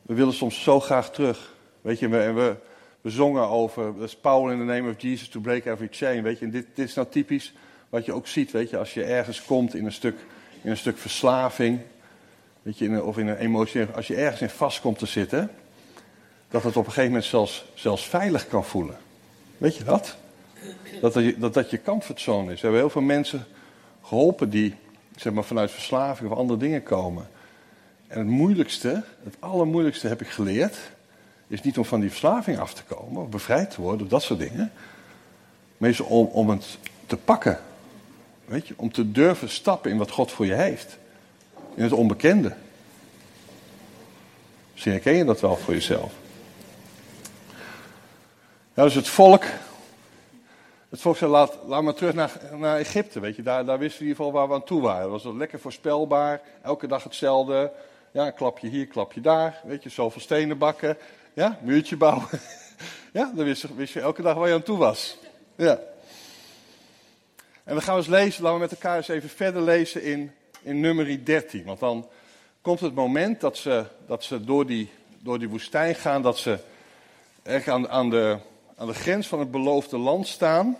we 0.02 0.14
willen 0.14 0.34
soms 0.34 0.64
zo 0.64 0.80
graag 0.80 1.12
terug. 1.12 1.54
Weet 1.82 2.00
je, 2.00 2.08
we, 2.08 2.32
we, 2.32 2.56
we 3.02 3.10
zongen 3.10 3.48
over, 3.48 3.98
dat 4.00 4.08
is 4.08 4.18
in 4.24 4.58
the 4.58 4.64
name 4.64 4.90
of 4.90 5.02
Jesus 5.02 5.30
to 5.30 5.40
break 5.40 5.66
every 5.66 5.88
chain. 5.92 6.24
Weet 6.24 6.40
je, 6.40 6.46
en 6.46 6.52
dit, 6.52 6.66
dit 6.74 6.88
is 6.88 6.94
nou 6.94 7.08
typisch 7.10 7.54
wat 7.90 8.06
je 8.06 8.14
ook 8.14 8.28
ziet, 8.28 8.52
weet 8.52 8.70
je, 8.70 8.78
als 8.78 8.94
je 8.94 9.04
ergens 9.04 9.46
komt 9.46 9.76
in 9.76 9.86
een 9.86 9.92
stuk 9.92 10.16
in 10.66 10.72
een 10.72 10.78
stuk 10.78 10.98
verslaving, 10.98 11.80
weet 12.62 12.78
je, 12.78 12.86
in 12.86 13.02
of 13.02 13.18
in 13.18 13.28
een 13.28 13.38
emotie, 13.38 13.86
als 13.86 14.08
je 14.08 14.16
ergens 14.16 14.42
in 14.42 14.50
vast 14.50 14.82
komt 14.82 14.98
te 14.98 15.06
zitten, 15.06 15.52
dat 16.50 16.64
het 16.64 16.78
op 16.78 16.86
een 16.86 16.92
gegeven 16.92 17.10
moment 17.10 17.26
zelfs, 17.26 17.66
zelfs 17.74 18.06
veilig 18.08 18.48
kan 18.48 18.66
voelen. 18.66 18.98
Weet 19.58 19.76
je 19.76 19.84
dat? 19.84 20.16
Dat 21.02 21.14
dat, 21.14 21.34
dat, 21.38 21.54
dat 21.54 21.70
je 21.70 21.82
comfortzone 21.82 22.52
is. 22.52 22.56
We 22.56 22.62
hebben 22.62 22.80
heel 22.80 22.90
veel 22.90 23.02
mensen 23.02 23.46
geholpen 24.02 24.50
die 24.50 24.76
zeg 25.16 25.34
maar, 25.34 25.44
vanuit 25.44 25.72
verslaving 25.72 26.32
of 26.32 26.38
andere 26.38 26.60
dingen 26.60 26.84
komen. 26.84 27.28
En 28.08 28.18
het 28.18 28.28
moeilijkste, 28.28 29.04
het 29.24 29.36
allermoeilijkste 29.40 30.08
heb 30.08 30.22
ik 30.22 30.28
geleerd, 30.28 30.78
is 31.48 31.62
niet 31.62 31.78
om 31.78 31.86
van 31.86 32.00
die 32.00 32.10
verslaving 32.10 32.60
af 32.60 32.74
te 32.74 32.84
komen, 32.84 33.22
of 33.22 33.30
bevrijd 33.30 33.72
te 33.72 33.82
worden, 33.82 34.06
of 34.06 34.12
dat 34.12 34.24
soort 34.24 34.40
dingen. 34.40 34.72
Maar 35.78 35.90
is 35.90 36.00
om, 36.00 36.26
om 36.26 36.50
het 36.50 36.78
te 37.06 37.18
pakken. 37.18 37.60
Weet 38.46 38.68
je, 38.68 38.74
om 38.78 38.92
te 38.92 39.12
durven 39.12 39.50
stappen 39.50 39.92
in 39.92 39.98
wat 39.98 40.12
God 40.12 40.32
voor 40.32 40.46
je 40.46 40.54
heeft. 40.54 40.98
In 41.76 41.84
het 41.84 41.92
onbekende. 41.92 42.56
Misschien 44.72 44.94
herken 44.94 45.14
je 45.14 45.26
dat 45.26 45.42
wel 45.42 45.56
voor 45.56 45.74
jezelf. 45.74 46.14
Ja, 48.74 48.84
dus 48.84 48.94
het 48.94 49.08
volk 49.08 49.44
Het 50.90 51.02
volk 51.02 51.20
laat, 51.20 51.58
laat 51.66 51.84
maar 51.84 51.94
terug 51.94 52.14
naar, 52.14 52.32
naar 52.58 52.78
Egypte, 52.78 53.20
weet 53.20 53.36
je. 53.36 53.42
Daar, 53.42 53.66
daar 53.66 53.80
wisten 53.80 54.00
we 54.00 54.06
in 54.06 54.10
ieder 54.12 54.26
geval 54.26 54.40
waar 54.40 54.48
we 54.48 54.54
aan 54.54 54.64
toe 54.64 54.82
waren. 54.82 55.12
Dat 55.12 55.24
was 55.24 55.34
lekker 55.36 55.60
voorspelbaar, 55.60 56.42
elke 56.62 56.88
dag 56.88 57.04
hetzelfde. 57.04 57.72
Ja, 58.12 58.32
klapje 58.32 58.68
hier, 58.68 58.88
klapje 58.88 59.22
daar, 59.22 59.62
weet 59.64 59.84
je, 59.84 59.90
zoveel 59.90 60.22
stenen 60.22 60.58
bakken. 60.58 60.98
Ja, 61.34 61.60
muurtje 61.62 61.98
bouwen. 61.98 62.28
ja, 63.14 63.32
dan 63.36 63.46
wist 63.76 63.94
je 63.94 64.02
elke 64.02 64.22
dag 64.22 64.36
waar 64.36 64.48
je 64.48 64.54
aan 64.54 64.64
toe 64.64 64.78
was. 64.78 65.18
Ja. 65.56 65.80
En 67.64 67.74
dan 67.74 67.82
gaan 67.82 67.94
we 67.94 68.00
eens 68.02 68.10
lezen, 68.10 68.44
laten 68.44 68.60
we 68.60 68.64
met 68.66 68.72
elkaar 68.72 68.98
eens 68.98 69.08
even 69.08 69.30
verder 69.30 69.62
lezen 69.62 70.04
in, 70.04 70.32
in 70.62 70.80
nummer 70.80 71.26
13. 71.26 71.64
Want 71.66 71.80
dan 71.80 72.08
komt 72.62 72.80
het 72.80 72.96
moment 72.96 73.42
dat 73.42 73.58
ze, 73.58 73.86
dat 74.08 74.24
ze 74.24 74.44
door, 74.44 74.66
die, 74.66 74.90
door 75.20 75.40
die 75.40 75.50
woestijn 75.50 75.96
gaan, 75.96 76.22
dat 76.22 76.38
ze 76.38 76.60
echt 77.44 77.68
aan, 77.68 77.90
aan, 77.90 78.10
de, 78.10 78.38
aan 78.78 78.88
de 78.88 78.94
grens 78.94 79.28
van 79.28 79.40
het 79.40 79.52
beloofde 79.52 79.98
land 79.98 80.28
staan. 80.28 80.78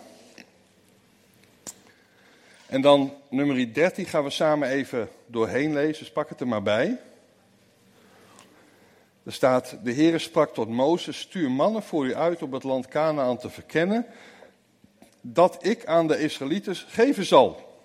En 2.66 2.80
dan 2.80 3.14
nummer 3.28 3.74
13 3.74 4.06
gaan 4.06 4.24
we 4.24 4.30
samen 4.30 4.68
even 4.68 5.08
doorheen 5.26 5.72
lezen, 5.72 5.98
dus 5.98 6.12
pak 6.12 6.28
het 6.28 6.40
er 6.40 6.48
maar 6.48 6.62
bij. 6.62 6.98
Er 9.22 9.32
staat, 9.32 9.76
de 9.82 9.92
Heere 9.92 10.18
sprak 10.18 10.54
tot 10.54 10.68
Mozes, 10.68 11.18
stuur 11.18 11.50
mannen 11.50 11.82
voor 11.82 12.06
u 12.06 12.14
uit 12.14 12.42
om 12.42 12.52
het 12.52 12.62
land 12.62 12.88
Canaan 12.88 13.38
te 13.38 13.50
verkennen, 13.50 14.06
dat 15.20 15.58
ik 15.60 15.86
aan 15.86 16.06
de 16.06 16.18
Israëlieten 16.18 16.76
geven 16.76 17.24
zal. 17.24 17.80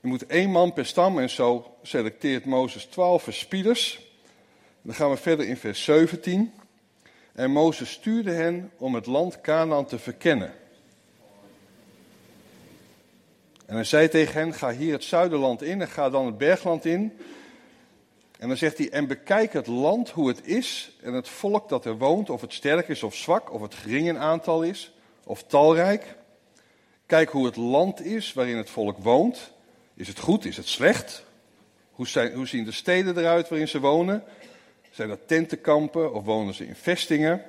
Je 0.00 0.08
moet 0.08 0.26
één 0.26 0.50
man 0.50 0.72
per 0.72 0.86
stam 0.86 1.18
en 1.18 1.30
zo 1.30 1.76
selecteert 1.82 2.44
Mozes 2.44 2.84
twaalf 2.84 3.22
verspieders. 3.22 4.00
Dan 4.82 4.94
gaan 4.94 5.10
we 5.10 5.16
verder 5.16 5.46
in 5.46 5.56
vers 5.56 5.84
17. 5.84 6.52
En 7.36 7.50
Mozes 7.50 7.90
stuurde 7.90 8.30
hen 8.30 8.70
om 8.76 8.94
het 8.94 9.06
land 9.06 9.40
Canaan 9.40 9.86
te 9.86 9.98
verkennen. 9.98 10.52
En 13.66 13.74
hij 13.74 13.84
zei 13.84 14.08
tegen 14.08 14.40
hen, 14.40 14.54
ga 14.54 14.72
hier 14.72 14.92
het 14.92 15.04
zuiderland 15.04 15.62
in 15.62 15.80
en 15.80 15.88
ga 15.88 16.10
dan 16.10 16.26
het 16.26 16.38
bergland 16.38 16.84
in. 16.84 17.18
En 18.38 18.48
dan 18.48 18.56
zegt 18.56 18.78
hij, 18.78 18.90
en 18.90 19.06
bekijk 19.06 19.52
het 19.52 19.66
land 19.66 20.10
hoe 20.10 20.28
het 20.28 20.46
is 20.46 20.96
en 21.02 21.12
het 21.12 21.28
volk 21.28 21.68
dat 21.68 21.84
er 21.84 21.98
woont, 21.98 22.30
of 22.30 22.40
het 22.40 22.52
sterk 22.52 22.88
is 22.88 23.02
of 23.02 23.14
zwak, 23.14 23.52
of 23.52 23.60
het 23.60 23.74
gering 23.74 24.08
in 24.08 24.18
aantal 24.18 24.62
is, 24.62 24.92
of 25.24 25.42
talrijk. 25.42 26.16
Kijk 27.06 27.30
hoe 27.30 27.46
het 27.46 27.56
land 27.56 28.04
is 28.04 28.32
waarin 28.32 28.56
het 28.56 28.70
volk 28.70 28.98
woont. 28.98 29.52
Is 29.94 30.08
het 30.08 30.18
goed, 30.18 30.44
is 30.44 30.56
het 30.56 30.68
slecht? 30.68 31.24
Hoe, 31.90 32.08
zijn, 32.08 32.32
hoe 32.32 32.46
zien 32.46 32.64
de 32.64 32.72
steden 32.72 33.18
eruit 33.18 33.48
waarin 33.48 33.68
ze 33.68 33.80
wonen? 33.80 34.24
Zijn 34.96 35.08
dat 35.08 35.28
tentenkampen 35.28 36.12
of 36.12 36.24
wonen 36.24 36.54
ze 36.54 36.66
in 36.66 36.74
vestingen? 36.74 37.42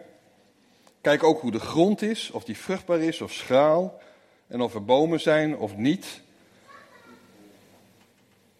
Kijk 1.02 1.24
ook 1.24 1.42
hoe 1.42 1.52
de 1.52 1.60
grond 1.60 2.02
is, 2.02 2.32
of 2.32 2.44
die 2.44 2.58
vruchtbaar 2.58 3.00
is 3.00 3.22
of 3.22 3.32
schraal, 3.32 4.00
en 4.48 4.62
of 4.62 4.74
er 4.74 4.86
bomen 4.86 5.20
zijn 5.20 5.58
of 5.58 5.76
niet. 5.76 6.22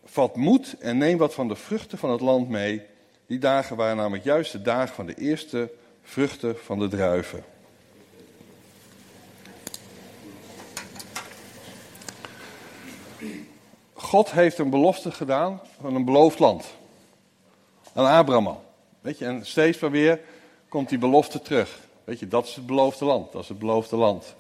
Vat 0.06 0.36
moed 0.36 0.76
en 0.80 0.98
neem 0.98 1.18
wat 1.18 1.34
van 1.34 1.48
de 1.48 1.56
vruchten 1.56 1.98
van 1.98 2.12
het 2.12 2.22
land 2.22 2.50
mee. 2.50 2.82
Die 3.26 3.40
dagen 3.40 3.76
waren 3.76 3.98
namelijk 3.98 4.24
juist 4.24 4.52
de 4.52 4.62
dagen 4.62 4.96
van 4.96 5.06
de 5.06 5.16
eerste 5.16 5.72
vruchten 6.02 6.58
van 6.58 6.80
de 6.80 6.88
druiven. 6.88 7.44
God 13.94 14.32
heeft 14.32 14.58
een 14.58 14.70
belofte 14.70 15.12
gedaan 15.12 15.62
van 15.82 15.96
een 15.96 16.06
beloofd 16.06 16.40
land. 16.40 16.66
Aan 17.94 18.06
Abraham. 18.06 18.66
Weet 19.02 19.18
je, 19.18 19.26
en 19.26 19.46
steeds 19.46 19.80
maar 19.80 19.92
weer 19.92 20.20
komt 20.70 20.90
die 20.90 20.98
belofte 20.98 21.42
terug. 21.42 21.80
Weet 22.04 22.20
je, 22.20 22.28
dat 22.28 22.46
is 22.46 22.56
het 22.56 22.66
beloofde 22.66 23.06
land. 23.06 23.32
Dat 23.32 23.42
is 23.42 23.50
het 23.50 23.60
beloofde 23.60 23.96
land. 23.96 24.36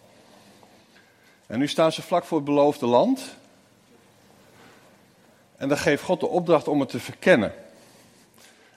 En 1.47 1.59
nu 1.59 1.67
staan 1.67 1.91
ze 1.91 2.01
vlak 2.01 2.23
voor 2.23 2.37
het 2.37 2.45
beloofde 2.45 2.85
land. 2.85 3.35
En 5.57 5.67
dan 5.67 5.77
geeft 5.77 6.03
God 6.03 6.19
de 6.19 6.27
opdracht 6.27 6.67
om 6.67 6.79
het 6.79 6.89
te 6.89 6.99
verkennen. 6.99 7.53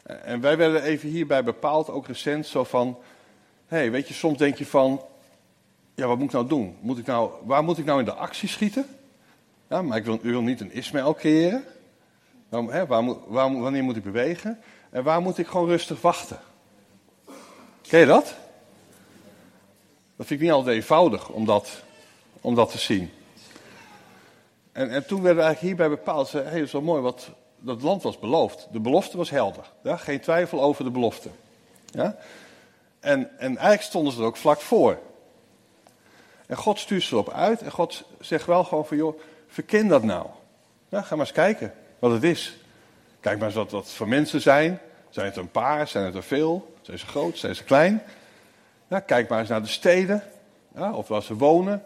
En 0.02 0.40
wij 0.40 0.56
werden 0.56 0.82
even 0.82 1.08
hierbij 1.08 1.44
bepaald, 1.44 1.90
ook 1.90 2.06
recent, 2.06 2.46
zo 2.46 2.64
van... 2.64 2.98
Hé, 3.66 3.76
hey, 3.76 3.90
weet 3.90 4.08
je, 4.08 4.14
soms 4.14 4.38
denk 4.38 4.56
je 4.56 4.66
van... 4.66 5.04
Ja, 5.94 6.06
wat 6.06 6.16
moet 6.16 6.26
ik 6.26 6.32
nou 6.32 6.46
doen? 6.46 6.76
Moet 6.80 6.98
ik 6.98 7.06
nou, 7.06 7.30
waar 7.44 7.64
moet 7.64 7.78
ik 7.78 7.84
nou 7.84 7.98
in 7.98 8.04
de 8.04 8.14
actie 8.14 8.48
schieten? 8.48 8.86
Ja, 9.68 9.82
maar 9.82 9.96
ik 9.96 10.04
wil, 10.04 10.18
u 10.22 10.40
niet 10.40 10.60
een 10.60 10.72
Ismaël 10.72 11.14
creëren. 11.14 11.64
Waarom, 12.48 12.70
hè, 12.70 12.86
waar, 12.86 13.04
waar, 13.26 13.60
wanneer 13.60 13.82
moet 13.82 13.96
ik 13.96 14.02
bewegen? 14.02 14.58
En 14.90 15.02
waar 15.02 15.20
moet 15.20 15.38
ik 15.38 15.46
gewoon 15.46 15.68
rustig 15.68 16.00
wachten? 16.00 16.38
Ken 17.82 18.00
je 18.00 18.06
dat? 18.06 18.34
Dat 20.16 20.26
vind 20.26 20.40
ik 20.40 20.46
niet 20.46 20.50
altijd 20.50 20.76
eenvoudig 20.76 21.28
om 21.28 21.44
dat, 21.44 21.82
om 22.40 22.54
dat 22.54 22.70
te 22.70 22.78
zien. 22.78 23.10
En, 24.72 24.90
en 24.90 25.06
toen 25.06 25.22
werden 25.22 25.38
we 25.38 25.44
eigenlijk 25.44 25.60
hierbij 25.60 25.96
bepaald, 25.96 26.32
hé, 26.32 26.40
hey, 26.40 26.52
dat 26.52 26.66
is 26.66 26.72
wel 26.72 26.82
mooi, 26.82 27.02
wat, 27.02 27.30
dat 27.58 27.82
land 27.82 28.02
was 28.02 28.18
beloofd. 28.18 28.68
De 28.72 28.80
belofte 28.80 29.16
was 29.16 29.30
helder. 29.30 29.64
Ja? 29.82 29.96
Geen 29.96 30.20
twijfel 30.20 30.62
over 30.62 30.84
de 30.84 30.90
belofte. 30.90 31.28
Ja? 31.86 32.16
En, 33.00 33.38
en 33.38 33.48
eigenlijk 33.48 33.82
stonden 33.82 34.12
ze 34.12 34.20
er 34.20 34.26
ook 34.26 34.36
vlak 34.36 34.60
voor. 34.60 34.98
En 36.46 36.56
God 36.56 36.78
stuurt 36.78 37.02
ze 37.02 37.12
erop 37.12 37.30
uit 37.30 37.62
en 37.62 37.70
God 37.70 38.04
zegt 38.20 38.46
wel 38.46 38.64
gewoon 38.64 38.86
van, 38.86 38.96
joh, 38.96 39.20
verken 39.48 39.88
dat 39.88 40.02
nou. 40.02 40.26
Ja, 40.88 41.02
ga 41.02 41.16
maar 41.16 41.26
eens 41.26 41.34
kijken 41.34 41.74
wat 41.98 42.10
het 42.10 42.22
is. 42.22 42.59
Kijk 43.20 43.38
maar 43.38 43.46
eens 43.46 43.56
wat 43.56 43.70
dat 43.70 43.90
voor 43.90 44.08
mensen 44.08 44.40
zijn. 44.40 44.80
Zijn 45.10 45.26
het 45.26 45.36
een 45.36 45.50
paar? 45.50 45.88
Zijn 45.88 46.04
het 46.04 46.14
er 46.14 46.22
veel? 46.22 46.74
Zijn 46.80 46.98
ze 46.98 47.06
groot? 47.06 47.38
Zijn 47.38 47.54
ze 47.54 47.64
klein? 47.64 48.02
Kijk 49.06 49.28
maar 49.28 49.40
eens 49.40 49.48
naar 49.48 49.62
de 49.62 49.68
steden. 49.68 50.22
Of 50.74 51.08
waar 51.08 51.22
ze 51.22 51.36
wonen. 51.36 51.82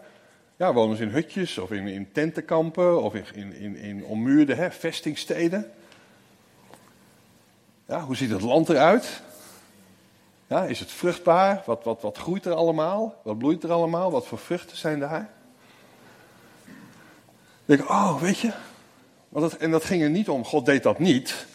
Ja, 0.55 0.73
wonen 0.73 0.97
ze 0.97 1.03
in 1.03 1.09
hutjes 1.09 1.57
of 1.57 1.71
in, 1.71 1.87
in 1.87 2.11
tentenkampen 2.11 3.01
of 3.01 3.13
in, 3.13 3.25
in, 3.33 3.55
in, 3.55 3.75
in 3.75 4.05
ommuurde 4.05 4.55
hè, 4.55 4.71
vestingsteden? 4.71 5.71
Ja, 7.87 8.01
hoe 8.01 8.15
ziet 8.15 8.29
het 8.29 8.41
land 8.41 8.69
eruit? 8.69 9.21
Ja, 10.47 10.63
is 10.63 10.79
het 10.79 10.91
vruchtbaar? 10.91 11.63
Wat, 11.65 11.83
wat, 11.83 12.01
wat 12.01 12.17
groeit 12.17 12.45
er 12.45 12.53
allemaal? 12.53 13.21
Wat 13.23 13.37
bloeit 13.37 13.63
er 13.63 13.71
allemaal? 13.71 14.11
Wat 14.11 14.27
voor 14.27 14.37
vruchten 14.37 14.77
zijn 14.77 14.99
daar? 14.99 15.29
Dan 16.65 17.75
denk 17.77 17.79
ik, 17.79 17.89
oh, 17.89 18.21
weet 18.21 18.39
je. 18.39 18.53
Want 19.35 19.51
dat, 19.51 19.59
en 19.59 19.71
dat 19.71 19.83
ging 19.83 20.03
er 20.03 20.09
niet 20.09 20.29
om. 20.29 20.45
God 20.45 20.65
deed 20.65 20.83
dat 20.83 20.99
niet. 20.99 21.45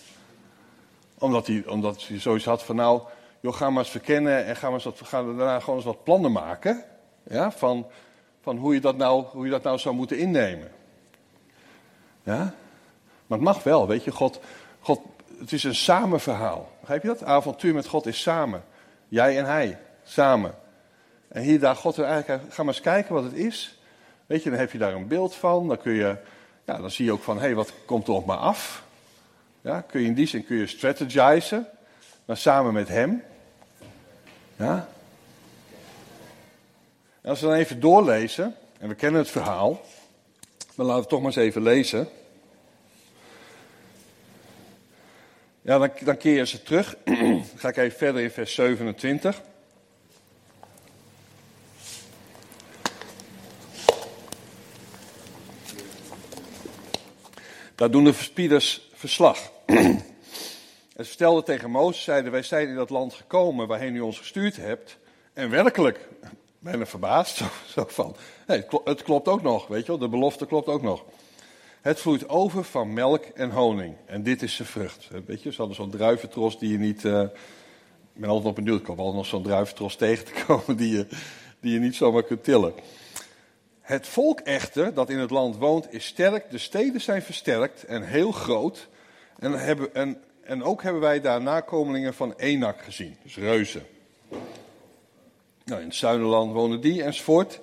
Omdat 1.19 1.47
hij, 1.47 1.65
omdat 1.67 2.07
hij 2.07 2.19
zoiets 2.19 2.45
had 2.45 2.63
van, 2.63 2.77
nou, 2.77 3.01
joh, 3.41 3.55
ga 3.55 3.71
maar 3.71 3.83
eens 3.83 3.91
verkennen 3.91 4.45
en 4.45 4.57
ga, 4.57 4.67
maar 4.67 4.75
eens 4.75 4.85
wat, 4.85 5.01
ga 5.03 5.23
daarna 5.23 5.61
gewoon 5.61 5.77
eens 5.77 5.85
wat 5.85 6.05
plannen 6.05 6.33
maken. 6.33 6.85
Ja, 7.23 7.53
van, 7.53 7.87
van 8.43 8.57
hoe, 8.57 8.75
je 8.75 8.81
dat 8.81 8.97
nou, 8.97 9.25
hoe 9.25 9.45
je 9.45 9.51
dat 9.51 9.63
nou 9.63 9.79
zou 9.79 9.95
moeten 9.95 10.19
innemen. 10.19 10.71
Ja? 12.23 12.55
Maar 13.27 13.39
het 13.39 13.41
mag 13.41 13.63
wel, 13.63 13.87
weet 13.87 14.05
je. 14.05 14.11
God, 14.11 14.41
God, 14.81 15.01
het 15.39 15.53
is 15.53 15.65
een 15.65 15.75
samenverhaal. 15.75 16.71
Begrijp 16.81 17.03
je 17.03 17.09
dat? 17.09 17.25
Avontuur 17.25 17.75
met 17.75 17.87
God 17.87 18.07
is 18.07 18.23
samen. 18.23 18.65
Jij 19.09 19.39
en 19.39 19.45
hij, 19.45 19.79
samen. 20.05 20.55
En 21.29 21.43
hier 21.43 21.61
daar 21.61 21.77
God 21.77 21.97
er 21.97 22.05
eigenlijk, 22.05 22.43
ga 22.53 22.63
maar 22.63 22.75
eens 22.75 22.83
kijken 22.83 23.15
wat 23.15 23.25
het 23.25 23.35
is. 23.35 23.79
Weet 24.27 24.43
je, 24.43 24.51
dan 24.51 24.59
heb 24.59 24.73
je 24.73 24.79
daar 24.79 24.95
een 24.95 25.09
beeld 25.09 25.35
van. 25.35 25.69
Dan 25.69 25.79
kun 25.79 25.93
je, 25.93 26.17
ja, 26.71 26.79
dan 26.79 26.91
zie 26.91 27.05
je 27.05 27.13
ook 27.13 27.23
van, 27.23 27.37
hé, 27.37 27.43
hey, 27.43 27.55
wat 27.55 27.73
komt 27.85 28.07
er 28.07 28.15
op 28.15 28.27
me 28.27 28.35
af? 28.35 28.85
Ja, 29.61 29.81
kun 29.81 30.01
je 30.01 30.07
in 30.07 30.15
die 30.15 30.27
zin 30.27 30.45
kun 30.45 30.57
je 30.57 30.67
strategizen, 30.67 31.67
maar 32.25 32.37
samen 32.37 32.73
met 32.73 32.89
hem. 32.89 33.23
Ja. 34.57 34.89
Als 37.25 37.41
we 37.41 37.47
dan 37.47 37.57
even 37.57 37.81
doorlezen, 37.81 38.57
en 38.79 38.89
we 38.89 38.95
kennen 38.95 39.21
het 39.21 39.31
verhaal, 39.31 39.81
maar 40.75 40.87
laten 40.87 40.95
we 40.95 41.01
het 41.01 41.09
toch 41.09 41.19
maar 41.19 41.29
eens 41.29 41.37
even 41.37 41.63
lezen. 41.63 42.09
Ja, 45.63 45.79
dan, 45.79 45.91
dan 46.05 46.17
keer 46.17 46.37
je 46.37 46.47
ze 46.47 46.63
terug. 46.63 46.97
ga 47.57 47.69
ik 47.69 47.77
even 47.77 47.99
verder 47.99 48.23
in 48.23 48.31
vers 48.31 48.55
27. 48.55 49.43
Daar 57.81 57.91
doen 57.91 58.05
de 58.05 58.13
verspieders 58.13 58.89
verslag. 58.93 59.53
en 59.67 60.05
ze 60.97 61.05
vertelden 61.05 61.45
tegen 61.45 61.71
Mozes, 61.71 62.05
zeiden, 62.05 62.33
wij 62.33 62.43
zijn 62.43 62.69
in 62.69 62.75
dat 62.75 62.91
land 62.91 63.15
gekomen 63.15 63.67
waarheen 63.67 63.95
u 63.95 64.01
ons 64.01 64.19
gestuurd 64.19 64.57
hebt. 64.57 64.99
En 65.33 65.51
werkelijk, 65.51 66.09
bijna 66.59 66.87
verbaasd, 66.87 67.37
zo, 67.75 67.85
van, 67.89 68.17
hey, 68.47 68.67
het 68.85 69.03
klopt 69.03 69.29
ook 69.29 69.43
nog, 69.43 69.67
weet 69.67 69.81
je 69.81 69.87
wel, 69.87 69.99
de 69.99 70.09
belofte 70.09 70.47
klopt 70.47 70.69
ook 70.69 70.83
nog. 70.83 71.05
Het 71.81 72.01
vloeit 72.01 72.29
over 72.29 72.65
van 72.65 72.93
melk 72.93 73.25
en 73.25 73.51
honing. 73.51 73.95
En 74.07 74.23
dit 74.23 74.43
is 74.43 74.55
zijn 74.55 74.69
vrucht. 74.69 75.09
Weet 75.27 75.43
je, 75.43 75.51
ze 75.51 75.57
hadden 75.57 75.77
zo'n 75.77 75.91
druiventros 75.91 76.59
die 76.59 76.73
je 76.73 76.79
niet. 76.79 77.05
Uh, 77.05 77.21
ik 78.15 78.21
ben 78.21 78.29
altijd 78.29 78.49
op 78.49 78.55
benieuwd. 78.55 78.81
Ik 78.81 78.87
hoop 78.87 78.97
wel 78.97 79.15
nog 79.15 79.27
zo'n 79.27 79.43
druiventros 79.43 79.97
tegen 80.07 80.25
te 80.25 80.45
komen 80.47 80.77
die 80.77 80.97
je, 80.97 81.07
die 81.61 81.73
je 81.73 81.79
niet 81.79 81.97
zomaar 81.97 82.23
kunt 82.23 82.45
tillen. 82.45 82.75
Het 83.91 84.07
volk 84.07 84.41
echter 84.41 84.95
dat 84.95 85.11
in 85.11 85.19
het 85.19 85.31
land 85.31 85.57
woont 85.57 85.93
is 85.93 86.05
sterk, 86.05 86.51
de 86.51 86.59
steden 86.59 87.01
zijn 87.01 87.23
versterkt 87.23 87.85
en 87.85 88.03
heel 88.03 88.33
groot. 88.33 88.89
En, 89.39 89.53
hebben, 89.53 90.19
en, 90.45 90.63
ook 90.63 90.83
hebben 90.83 91.01
wij 91.01 91.21
daar 91.21 91.43
nakomelingen 91.43 92.15
van 92.15 92.35
Enak 92.37 92.83
gezien, 92.83 93.17
dus 93.23 93.37
reuzen. 93.37 93.87
Nou, 95.65 95.81
in 95.81 95.87
het 95.87 95.95
Zuiderland 95.95 96.53
wonen 96.53 96.81
die 96.81 97.03
enzovoort. 97.03 97.61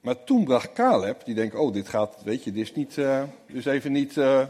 Maar 0.00 0.24
toen 0.24 0.44
bracht 0.44 0.72
Caleb, 0.72 1.24
die 1.24 1.34
denkt, 1.34 1.54
oh, 1.54 1.72
dit 1.72 1.88
gaat, 1.88 2.16
weet 2.24 2.44
je, 2.44 2.52
dit 2.52 2.62
is, 2.62 2.74
niet, 2.74 2.96
uh, 2.96 3.22
dit 3.46 3.56
is 3.56 3.64
even 3.64 3.92
niet 3.92 4.16
uh, 4.16 4.46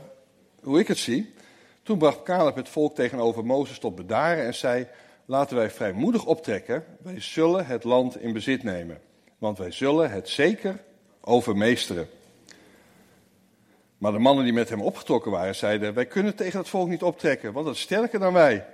hoe 0.63 0.79
ik 0.79 0.89
het 0.89 0.99
zie. 0.99 1.35
Toen 1.83 1.99
bracht 1.99 2.23
Caleb 2.23 2.57
het 2.57 2.69
volk 2.69 2.95
tegenover 2.95 3.45
Mozes 3.45 3.79
tot 3.79 3.95
bedaren 3.95 4.45
en 4.45 4.55
zei, 4.55 4.87
laten 5.25 5.57
wij 5.57 5.71
vrijmoedig 5.71 6.25
optrekken, 6.25 6.85
wij 7.03 7.21
zullen 7.21 7.67
het 7.67 7.85
land 7.85 8.21
in 8.21 8.33
bezit 8.33 8.63
nemen. 8.63 9.06
Want 9.39 9.59
wij 9.59 9.71
zullen 9.71 10.11
het 10.11 10.29
zeker 10.29 10.79
overmeesteren. 11.21 12.09
Maar 13.99 14.13
de 14.13 14.19
mannen 14.19 14.45
die 14.45 14.53
met 14.53 14.69
hem 14.69 14.81
opgetrokken 14.81 15.31
waren, 15.31 15.55
zeiden: 15.55 15.95
Wij 15.95 16.07
kunnen 16.07 16.35
tegen 16.35 16.59
het 16.59 16.69
volk 16.69 16.89
niet 16.89 17.03
optrekken, 17.03 17.53
want 17.53 17.67
dat 17.67 17.75
is 17.75 17.81
sterker 17.81 18.19
dan 18.19 18.33
wij. 18.33 18.67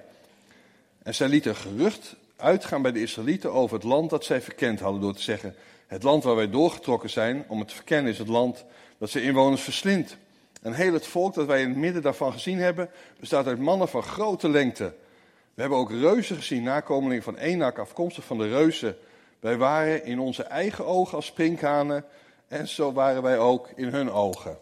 En 1.03 1.15
zij 1.15 1.29
lieten 1.29 1.57
gerucht 1.57 2.17
uitgaan 2.37 2.83
bij 2.83 2.93
de 2.93 3.01
Israëlieten 3.01 3.53
over 3.53 3.77
het 3.77 3.85
land 3.85 4.11
dat 4.11 4.25
zij 4.25 4.41
verkend 4.41 4.81
hadden, 4.81 5.01
door 5.01 5.15
te 5.15 5.23
zeggen: 5.23 5.55
Het 5.87 6.03
land 6.03 6.25
waar 6.25 6.37
wij 6.37 6.51
doorgetrokken 6.51 7.11
zijn 7.11 7.45
om 7.49 7.59
het 7.59 7.69
te 7.69 7.75
verkennen 7.75 8.13
is 8.13 8.19
het 8.19 8.29
land 8.29 8.65
dat 8.99 9.11
zijn 9.11 9.25
inwoners 9.25 9.63
verslindt. 9.63 10.17
En 10.63 10.73
heel 10.73 10.93
het 10.93 11.07
volk 11.07 11.35
dat 11.35 11.47
wij 11.47 11.61
in 11.61 11.69
het 11.69 11.77
midden 11.77 12.03
daarvan 12.03 12.33
gezien 12.33 12.59
hebben, 12.59 12.91
bestaat 13.21 13.47
uit 13.47 13.59
mannen 13.59 13.89
van 13.89 14.03
grote 14.03 14.49
lengte. 14.49 14.95
We 15.55 15.61
hebben 15.61 15.79
ook 15.79 15.91
reuzen 15.91 16.37
gezien, 16.37 16.63
nakomelingen 16.63 17.23
van 17.23 17.37
Enak, 17.37 17.79
afkomstig 17.79 18.25
van 18.25 18.39
de 18.39 18.49
reuzen. 18.49 18.97
Wij 19.43 19.57
waren 19.57 20.05
in 20.05 20.19
onze 20.19 20.43
eigen 20.43 20.87
ogen 20.87 21.17
als 21.17 21.27
sprinkhanen 21.27 22.05
en 22.49 22.69
zo 22.69 22.93
waren 22.93 23.23
wij 23.23 23.39
ook 23.39 23.71
in 23.75 23.89
hun 23.89 24.11
ogen. 24.11 24.59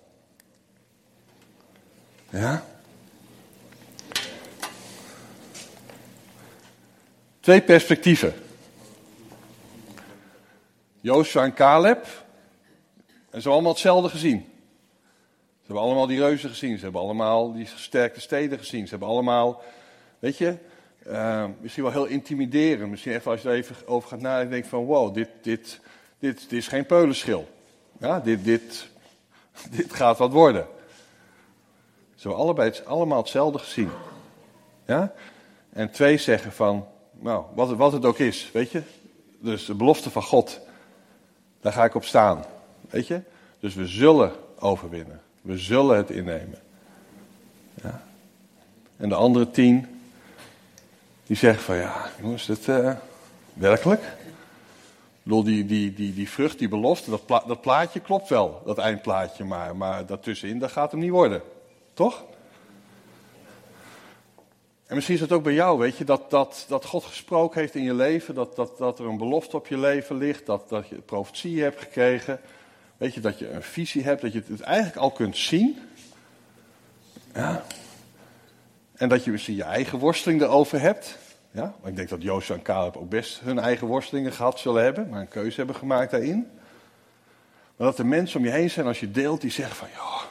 Ja? 2.30 2.64
Twee 7.40 7.62
perspectieven. 7.62 8.34
Joshua 11.00 11.44
en 11.44 11.54
Caleb. 11.54 12.04
En 12.04 12.12
ze 13.06 13.30
hebben 13.30 13.52
allemaal 13.52 13.72
hetzelfde 13.72 14.08
gezien. 14.08 14.40
Ze 15.60 15.66
hebben 15.66 15.84
allemaal 15.84 16.06
die 16.06 16.20
reuzen 16.20 16.50
gezien. 16.50 16.76
Ze 16.76 16.82
hebben 16.82 17.00
allemaal 17.00 17.52
die 17.52 17.66
sterke 17.74 18.20
steden 18.20 18.58
gezien. 18.58 18.84
Ze 18.84 18.90
hebben 18.90 19.08
allemaal, 19.08 19.62
weet 20.18 20.38
je, 20.38 20.58
uh, 21.06 21.44
misschien 21.60 21.82
wel 21.82 21.92
heel 21.92 22.04
intimiderend. 22.04 22.90
Misschien 22.90 23.12
even 23.12 23.30
als 23.30 23.42
je 23.42 23.48
er 23.48 23.54
even 23.54 23.76
over 23.86 24.08
gaat 24.08 24.20
nadenken, 24.20 24.50
denk 24.50 24.64
van 24.64 24.84
wow, 24.84 25.14
dit, 25.14 25.28
dit, 25.42 25.80
dit, 26.18 26.40
dit 26.40 26.52
is 26.52 26.68
geen 26.68 26.86
peulenschil. 26.86 27.48
Ja, 27.98 28.20
dit, 28.20 28.44
dit, 28.44 28.88
dit 29.76 29.92
gaat 29.92 30.18
wat 30.18 30.32
worden. 30.32 30.66
Ze 32.14 32.28
hebben 32.28 32.44
allebei 32.44 32.72
allemaal 32.84 33.18
hetzelfde 33.18 33.58
gezien. 33.58 33.90
Ja? 34.86 35.12
En 35.72 35.90
twee 35.90 36.16
zeggen 36.16 36.52
van, 36.52 36.86
nou, 37.12 37.44
wat, 37.54 37.72
wat 37.72 37.92
het 37.92 38.04
ook 38.04 38.18
is, 38.18 38.50
weet 38.52 38.70
je. 38.70 38.82
Dus 39.38 39.64
de 39.64 39.74
belofte 39.74 40.10
van 40.10 40.22
God, 40.22 40.60
daar 41.60 41.72
ga 41.72 41.84
ik 41.84 41.94
op 41.94 42.04
staan. 42.04 42.44
Weet 42.90 43.06
je? 43.06 43.20
Dus 43.60 43.74
we 43.74 43.86
zullen 43.86 44.32
overwinnen. 44.58 45.20
We 45.42 45.58
zullen 45.58 45.96
het 45.96 46.10
innemen. 46.10 46.58
Ja? 47.82 48.02
En 48.96 49.08
de 49.08 49.14
andere 49.14 49.50
tien, 49.50 49.99
die 51.30 51.38
zeggen 51.38 51.62
van, 51.62 51.76
ja, 51.76 52.10
jongens, 52.20 52.46
het, 52.46 52.66
uh, 52.66 52.92
werkelijk? 53.54 54.02
Bedoel, 55.22 55.42
die, 55.42 55.66
die, 55.66 55.94
die, 55.94 56.14
die 56.14 56.28
vrucht, 56.28 56.58
die 56.58 56.68
belofte, 56.68 57.10
dat, 57.10 57.28
dat 57.46 57.60
plaatje 57.60 58.00
klopt 58.00 58.28
wel, 58.28 58.62
dat 58.64 58.78
eindplaatje 58.78 59.44
maar. 59.44 59.76
Maar 59.76 60.06
daartussenin, 60.06 60.58
dat 60.58 60.72
gaat 60.72 60.90
hem 60.90 61.00
niet 61.00 61.10
worden. 61.10 61.42
Toch? 61.94 62.24
En 64.86 64.94
misschien 64.94 65.14
is 65.14 65.20
het 65.20 65.32
ook 65.32 65.42
bij 65.42 65.52
jou, 65.52 65.78
weet 65.78 65.96
je, 65.96 66.04
dat, 66.04 66.30
dat, 66.30 66.64
dat 66.68 66.84
God 66.84 67.04
gesproken 67.04 67.60
heeft 67.60 67.74
in 67.74 67.84
je 67.84 67.94
leven, 67.94 68.34
dat, 68.34 68.56
dat, 68.56 68.78
dat 68.78 68.98
er 68.98 69.06
een 69.06 69.18
belofte 69.18 69.56
op 69.56 69.66
je 69.66 69.78
leven 69.78 70.16
ligt, 70.16 70.46
dat, 70.46 70.68
dat 70.68 70.88
je 70.88 70.96
profetie 70.96 71.62
hebt 71.62 71.80
gekregen, 71.80 72.40
weet 72.96 73.14
je, 73.14 73.20
dat 73.20 73.38
je 73.38 73.50
een 73.50 73.62
visie 73.62 74.02
hebt, 74.02 74.22
dat 74.22 74.32
je 74.32 74.42
het 74.46 74.60
eigenlijk 74.60 74.96
al 74.96 75.10
kunt 75.10 75.36
zien. 75.36 75.78
Ja. 77.34 77.64
En 79.00 79.08
dat 79.08 79.24
je 79.24 79.30
misschien 79.30 79.56
je 79.56 79.62
eigen 79.62 79.98
worsteling 79.98 80.42
erover 80.42 80.80
hebt. 80.80 81.18
Ja, 81.50 81.74
ik 81.84 81.96
denk 81.96 82.08
dat 82.08 82.22
Jozef 82.22 82.56
en 82.56 82.62
Caleb 82.62 82.96
ook 82.96 83.08
best 83.08 83.40
hun 83.40 83.58
eigen 83.58 83.86
worstelingen 83.86 84.32
gehad 84.32 84.58
zullen 84.58 84.82
hebben, 84.82 85.08
maar 85.08 85.20
een 85.20 85.28
keuze 85.28 85.56
hebben 85.56 85.76
gemaakt 85.76 86.10
daarin. 86.10 86.48
Maar 87.76 87.86
dat 87.86 87.98
er 87.98 88.06
mensen 88.06 88.38
om 88.38 88.44
je 88.44 88.50
heen 88.50 88.70
zijn 88.70 88.86
als 88.86 89.00
je 89.00 89.10
deelt 89.10 89.40
die 89.40 89.50
zeggen 89.50 89.76
van, 89.76 89.88
ja, 89.94 90.28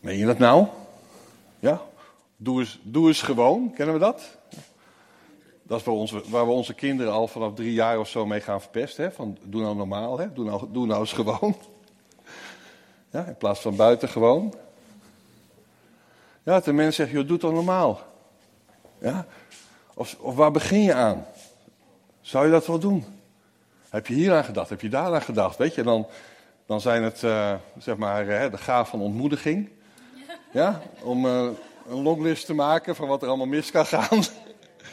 Meen 0.00 0.18
je 0.18 0.26
dat 0.26 0.38
nou? 0.38 0.66
Ja? 1.58 1.82
Doe 2.36 2.60
eens, 2.60 2.80
doe 2.82 3.08
eens 3.08 3.22
gewoon, 3.22 3.72
kennen 3.72 3.94
we 3.94 4.00
dat? 4.00 4.38
Dat 5.62 5.78
is 5.78 5.84
waar, 5.84 5.94
onze, 5.94 6.22
waar 6.28 6.46
we 6.46 6.52
onze 6.52 6.74
kinderen 6.74 7.12
al 7.12 7.28
vanaf 7.28 7.54
drie 7.54 7.72
jaar 7.72 7.98
of 7.98 8.08
zo 8.08 8.26
mee 8.26 8.40
gaan 8.40 8.60
verpesten. 8.60 9.04
Hè? 9.04 9.10
Van, 9.10 9.38
doe 9.44 9.62
nou 9.62 9.76
normaal, 9.76 10.18
hè? 10.18 10.32
Doe, 10.32 10.44
nou, 10.44 10.66
doe 10.72 10.86
nou 10.86 11.00
eens 11.00 11.12
gewoon. 11.12 11.56
Ja, 13.10 13.24
in 13.24 13.36
plaats 13.36 13.60
van 13.60 13.76
buiten 13.76 14.08
gewoon. 14.08 14.54
Ja, 16.48 16.60
de 16.60 16.72
mens 16.72 16.96
zegt, 16.96 17.10
joh, 17.10 17.28
doe 17.28 17.38
toch 17.38 17.52
normaal. 17.52 18.00
Ja? 18.98 19.26
Of, 19.94 20.16
of 20.20 20.34
waar 20.34 20.50
begin 20.50 20.82
je 20.82 20.94
aan? 20.94 21.26
Zou 22.20 22.44
je 22.44 22.50
dat 22.50 22.66
wel 22.66 22.78
doen? 22.78 23.04
Heb 23.88 24.06
je 24.06 24.14
hier 24.14 24.34
aan 24.34 24.44
gedacht? 24.44 24.68
Heb 24.68 24.80
je 24.80 24.88
daar 24.88 25.14
aan 25.14 25.22
gedacht? 25.22 25.56
Weet 25.56 25.74
je, 25.74 25.82
dan, 25.82 26.06
dan 26.66 26.80
zijn 26.80 27.02
het, 27.02 27.22
uh, 27.22 27.54
zeg 27.78 27.96
maar, 27.96 28.26
uh, 28.26 28.50
de 28.50 28.58
gaaf 28.58 28.88
van 28.88 29.00
ontmoediging. 29.00 29.68
Ja, 30.52 30.80
om 31.02 31.24
uh, 31.24 31.48
een 31.88 32.02
longlist 32.02 32.46
te 32.46 32.54
maken 32.54 32.96
van 32.96 33.08
wat 33.08 33.22
er 33.22 33.28
allemaal 33.28 33.46
mis 33.46 33.70
kan 33.70 33.86
gaan. 33.86 34.22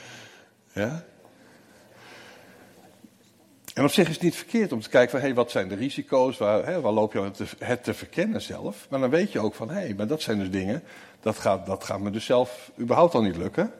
ja. 0.83 1.03
En 3.75 3.83
op 3.83 3.91
zich 3.91 4.07
is 4.07 4.13
het 4.13 4.23
niet 4.23 4.35
verkeerd 4.35 4.71
om 4.71 4.81
te 4.81 4.89
kijken 4.89 5.19
van, 5.19 5.29
hé, 5.29 5.33
wat 5.33 5.51
zijn 5.51 5.67
de 5.67 5.75
risico's, 5.75 6.37
waar, 6.37 6.81
waar 6.81 6.91
loop 6.91 7.13
je 7.13 7.21
het 7.21 7.33
te, 7.33 7.45
het 7.59 7.83
te 7.83 7.93
verkennen 7.93 8.41
zelf. 8.41 8.87
Maar 8.89 8.99
dan 8.99 9.09
weet 9.09 9.31
je 9.31 9.39
ook 9.39 9.55
van, 9.55 9.69
hé, 9.69 9.93
maar 9.93 10.07
dat 10.07 10.21
zijn 10.21 10.39
dus 10.39 10.49
dingen, 10.49 10.83
dat 11.21 11.37
gaat, 11.37 11.65
dat 11.65 11.83
gaat 11.83 11.99
me 11.99 12.11
dus 12.11 12.25
zelf 12.25 12.71
überhaupt 12.79 13.13
al 13.13 13.21
niet 13.21 13.37
lukken. 13.37 13.71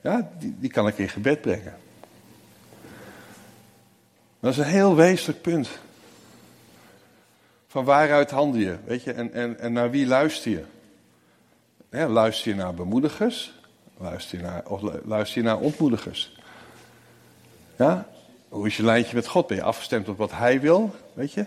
Ja, 0.00 0.30
die, 0.38 0.56
die 0.58 0.70
kan 0.70 0.86
ik 0.86 0.98
in 0.98 1.08
gebed 1.08 1.40
brengen. 1.40 1.76
Dat 4.40 4.52
is 4.52 4.58
een 4.58 4.64
heel 4.64 4.96
wezenlijk 4.96 5.42
punt. 5.42 5.68
Van 7.66 7.84
waaruit 7.84 8.30
handel 8.30 8.60
je, 8.60 8.76
weet 8.84 9.02
je, 9.02 9.12
en, 9.12 9.32
en, 9.32 9.58
en 9.58 9.72
naar 9.72 9.90
wie 9.90 10.06
luister 10.06 10.50
je? 10.50 10.64
luister 12.08 12.50
je 12.50 12.56
naar 12.56 12.74
bemoedigers? 12.74 13.52
Luister 13.96 14.38
je 14.38 14.44
naar, 14.44 14.62
of 14.66 14.82
luister 15.04 15.42
je 15.42 15.48
naar 15.48 15.58
ontmoedigers? 15.58 16.38
Ja? 17.76 18.08
Hoe 18.50 18.66
is 18.66 18.76
je 18.76 18.82
lijntje 18.82 19.14
met 19.14 19.26
God? 19.26 19.46
Ben 19.46 19.56
je 19.56 19.62
afgestemd 19.62 20.08
op 20.08 20.18
wat 20.18 20.32
Hij 20.32 20.60
wil? 20.60 20.94
Weet 21.12 21.32
je? 21.32 21.46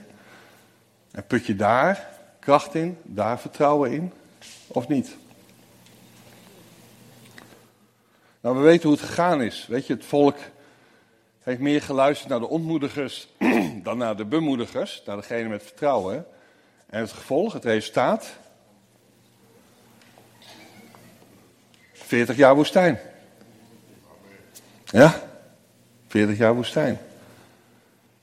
En 1.12 1.26
put 1.28 1.46
je 1.46 1.56
daar 1.56 2.08
kracht 2.40 2.76
in, 2.76 2.98
daar 3.04 3.40
vertrouwen 3.40 3.92
in? 3.92 4.14
Of 4.68 4.88
niet? 4.88 5.16
Nou, 8.42 8.56
we 8.56 8.62
weten 8.62 8.90
hoe 8.90 8.98
het 8.98 9.08
gegaan 9.08 9.42
is. 9.42 9.68
Weet 9.68 9.88
je, 9.88 9.94
het 9.94 10.06
volk 10.06 10.38
heeft 11.40 11.60
meer 11.60 11.82
geluisterd 11.82 12.30
naar 12.30 12.40
de 12.40 12.48
ontmoedigers 12.48 13.28
dan 13.84 13.98
naar 13.98 14.16
de 14.16 14.26
bemoedigers, 14.26 15.02
naar 15.06 15.16
degene 15.16 15.50
met 15.50 15.64
vertrouwen. 15.64 16.26
En 16.90 17.00
het 17.00 17.12
gevolg, 17.12 17.54
het 17.54 17.66
resultaat, 17.66 18.30
40 21.92 22.36
jaar 22.36 22.56
woestijn. 22.56 23.00
Ja, 24.86 25.33
40 26.14 26.38
jaar 26.38 26.56
woestijn. 26.56 27.00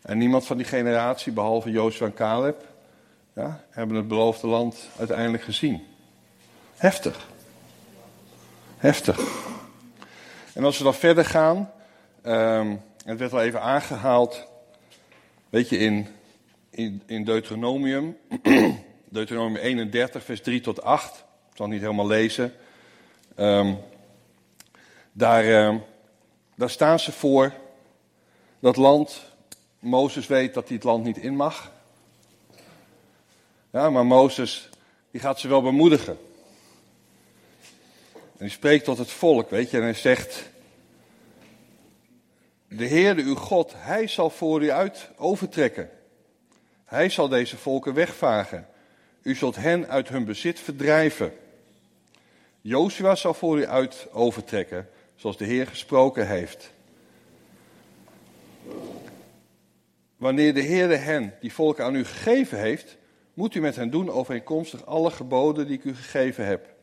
En 0.03 0.19
niemand 0.19 0.47
van 0.47 0.57
die 0.57 0.67
generatie, 0.67 1.33
behalve 1.33 1.71
Jozef 1.71 2.01
en 2.01 2.15
Caleb, 2.15 2.65
ja, 3.35 3.65
hebben 3.71 3.97
het 3.97 4.09
beloofde 4.09 4.47
land 4.47 4.89
uiteindelijk 4.99 5.43
gezien. 5.43 5.83
Heftig. 6.77 7.29
Heftig. 8.77 9.21
En 10.55 10.65
als 10.65 10.79
we 10.79 10.85
dan 10.85 10.95
verder 10.95 11.25
gaan, 11.25 11.71
um, 12.27 12.81
het 13.05 13.19
werd 13.19 13.33
al 13.33 13.43
even 13.43 13.63
aangehaald, 13.63 14.47
weet 15.49 15.69
je, 15.69 15.79
in, 15.79 16.07
in, 16.71 17.03
in 17.07 17.25
Deuteronomium, 17.25 18.17
Deuteronomium 19.09 19.63
31, 19.63 20.25
vers 20.25 20.41
3 20.41 20.61
tot 20.61 20.83
8, 20.83 21.17
ik 21.17 21.57
zal 21.57 21.67
het 21.67 21.75
niet 21.75 21.85
helemaal 21.85 22.07
lezen. 22.07 22.53
Um, 23.37 23.79
daar, 25.13 25.45
uh, 25.45 25.75
daar 26.55 26.71
staan 26.71 26.99
ze 26.99 27.13
voor. 27.13 27.53
Dat 28.61 28.77
land, 28.77 29.23
Mozes 29.79 30.27
weet 30.27 30.55
dat 30.55 30.67
hij 30.67 30.77
het 30.77 30.85
land 30.85 31.05
niet 31.05 31.17
in 31.17 31.37
mag. 31.37 31.73
Ja, 33.71 33.91
maar 33.91 34.07
Mozes, 34.07 34.69
die 35.11 35.21
gaat 35.21 35.41
ze 35.41 35.49
wel 35.49 35.63
bemoedigen. 35.63 36.19
En 38.13 38.47
die 38.47 38.49
spreekt 38.49 38.85
tot 38.85 38.99
het 38.99 39.11
volk, 39.11 39.51
weet 39.51 39.71
je, 39.71 39.77
en 39.77 39.83
hij 39.83 39.95
zegt: 39.95 40.51
De 42.69 42.85
Heerde 42.85 43.23
uw 43.23 43.35
God, 43.35 43.73
hij 43.77 44.07
zal 44.07 44.31
voor 44.31 44.63
u 44.63 44.71
uit 44.71 45.09
overtrekken. 45.17 45.91
Hij 46.85 47.09
zal 47.09 47.29
deze 47.29 47.57
volken 47.57 47.95
wegvagen. 47.95 48.69
U 49.23 49.35
zult 49.35 49.57
hen 49.57 49.89
uit 49.89 50.09
hun 50.09 50.25
bezit 50.25 50.61
verdrijven. 50.61 51.33
Joshua 52.61 53.15
zal 53.15 53.35
voor 53.35 53.59
u 53.59 53.67
uit 53.67 54.07
overtrekken, 54.13 54.89
zoals 55.17 55.37
de 55.37 55.45
Heer 55.45 55.67
gesproken 55.67 56.27
heeft. 56.27 56.71
Wanneer 60.17 60.55
de 60.55 60.61
Heerde 60.61 60.97
hen, 60.97 61.35
die 61.41 61.53
volk 61.53 61.81
aan 61.81 61.95
u 61.95 62.05
gegeven 62.05 62.59
heeft, 62.59 62.97
moet 63.35 63.55
u 63.55 63.61
met 63.61 63.77
hen 63.77 63.91
doen 63.91 64.11
overeenkomstig 64.11 64.87
alle 64.87 65.11
geboden 65.11 65.67
die 65.67 65.77
ik 65.79 65.85
u 65.85 65.95
gegeven 65.95 66.47
heb. 66.47 66.75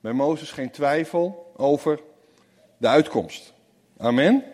Bij 0.00 0.12
Mozes 0.12 0.50
geen 0.50 0.70
twijfel 0.70 1.52
over 1.56 2.00
de 2.76 2.88
uitkomst. 2.88 3.54
Amen. 3.96 4.44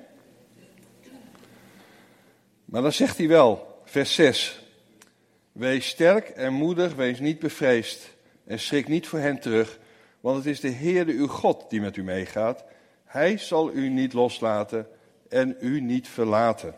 Maar 2.65 2.83
dan 2.83 2.93
zegt 2.93 3.19
hij 3.19 3.29
wel, 3.29 3.81
vers 3.85 4.15
6. 4.15 4.63
Wees 5.53 5.89
sterk 5.89 6.29
en 6.29 6.53
moedig, 6.53 6.95
wees 6.95 7.21
niet 7.21 7.39
bevreesd 7.39 8.11
en 8.45 8.59
schrik 8.59 8.89
niet 8.89 9.07
voor 9.07 9.19
hen 9.19 9.41
terug, 9.41 9.79
want 10.21 10.37
het 10.37 10.47
is 10.47 10.61
de 10.61 10.69
Heerde 10.69 11.13
uw 11.13 11.27
God 11.27 11.71
die 11.71 11.81
met 11.81 11.97
u 11.97 12.03
meegaat. 12.03 12.65
Hij 13.05 13.39
zal 13.39 13.73
u 13.73 13.89
niet 13.89 14.13
loslaten 14.13 14.87
en 15.33 15.57
u 15.61 15.81
niet 15.81 16.09
verlaten. 16.09 16.75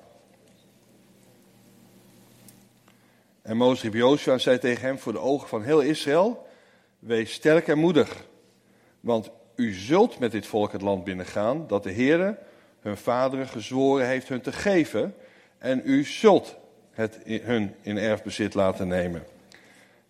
En 3.42 3.56
Mozes 3.56 3.82
riep 3.82 3.94
Joshua 3.94 4.38
zei 4.38 4.58
tegen 4.58 4.86
hem 4.86 4.98
voor 4.98 5.12
de 5.12 5.18
ogen 5.18 5.48
van 5.48 5.62
heel 5.62 5.80
Israël, 5.80 6.46
wees 6.98 7.32
sterk 7.32 7.68
en 7.68 7.78
moedig, 7.78 8.26
want 9.00 9.30
u 9.54 9.72
zult 9.72 10.18
met 10.18 10.32
dit 10.32 10.46
volk 10.46 10.72
het 10.72 10.82
land 10.82 11.04
binnengaan 11.04 11.66
dat 11.66 11.82
de 11.82 11.92
Heere 11.92 12.38
hun 12.80 12.96
vaderen 12.96 13.48
gezworen 13.48 14.06
heeft 14.06 14.28
hun 14.28 14.40
te 14.40 14.52
geven 14.52 15.14
en 15.58 15.82
u 15.84 16.04
zult 16.04 16.56
het 16.90 17.18
hun 17.24 17.74
in 17.80 17.98
erfbezit 17.98 18.54
laten 18.54 18.88
nemen. 18.88 19.24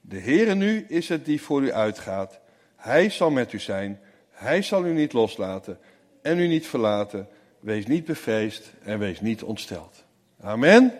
De 0.01 0.21
Heere 0.21 0.55
nu 0.55 0.85
is 0.89 1.09
het 1.09 1.25
die 1.25 1.43
voor 1.43 1.63
u 1.63 1.73
uitgaat. 1.73 2.41
Hij 2.77 3.11
zal 3.11 3.31
met 3.31 3.53
u 3.53 3.59
zijn, 3.59 4.01
hij 4.31 4.63
zal 4.63 4.87
u 4.87 4.93
niet 4.93 5.13
loslaten 5.13 5.79
en 6.23 6.39
u 6.39 6.47
niet 6.47 6.67
verlaten. 6.67 7.29
Wees 7.65 7.87
niet 7.87 8.05
bevreesd 8.05 8.71
en 8.83 8.99
wees 8.99 9.21
niet 9.21 9.43
ontsteld. 9.43 10.05
Amen. 10.41 10.93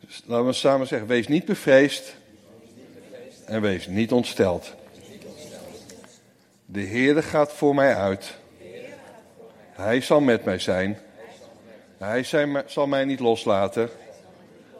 Dus 0.00 0.22
laten 0.26 0.46
we 0.46 0.52
samen 0.52 0.86
zeggen, 0.86 1.08
wees 1.08 1.28
niet 1.28 1.44
bevreesd 1.44 2.16
en 3.44 3.60
wees 3.60 3.86
niet 3.86 4.12
ontsteld. 4.12 4.74
De 6.66 6.86
Heere 6.86 7.22
gaat 7.22 7.52
voor 7.52 7.74
mij 7.74 7.94
uit. 7.94 8.38
Hij 9.72 10.00
zal 10.00 10.20
met 10.20 10.44
mij 10.44 10.58
zijn. 10.58 10.98
Hij 11.98 12.22
zal 12.66 12.86
mij 12.86 13.04
niet 13.04 13.20
loslaten. 13.20 13.90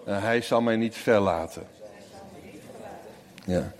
En 0.06 0.22
hij 0.22 0.42
zal 0.42 0.60
mij 0.60 0.76
niet 0.76 0.94
verlaten. 0.94 1.66
Ja. 3.44 3.72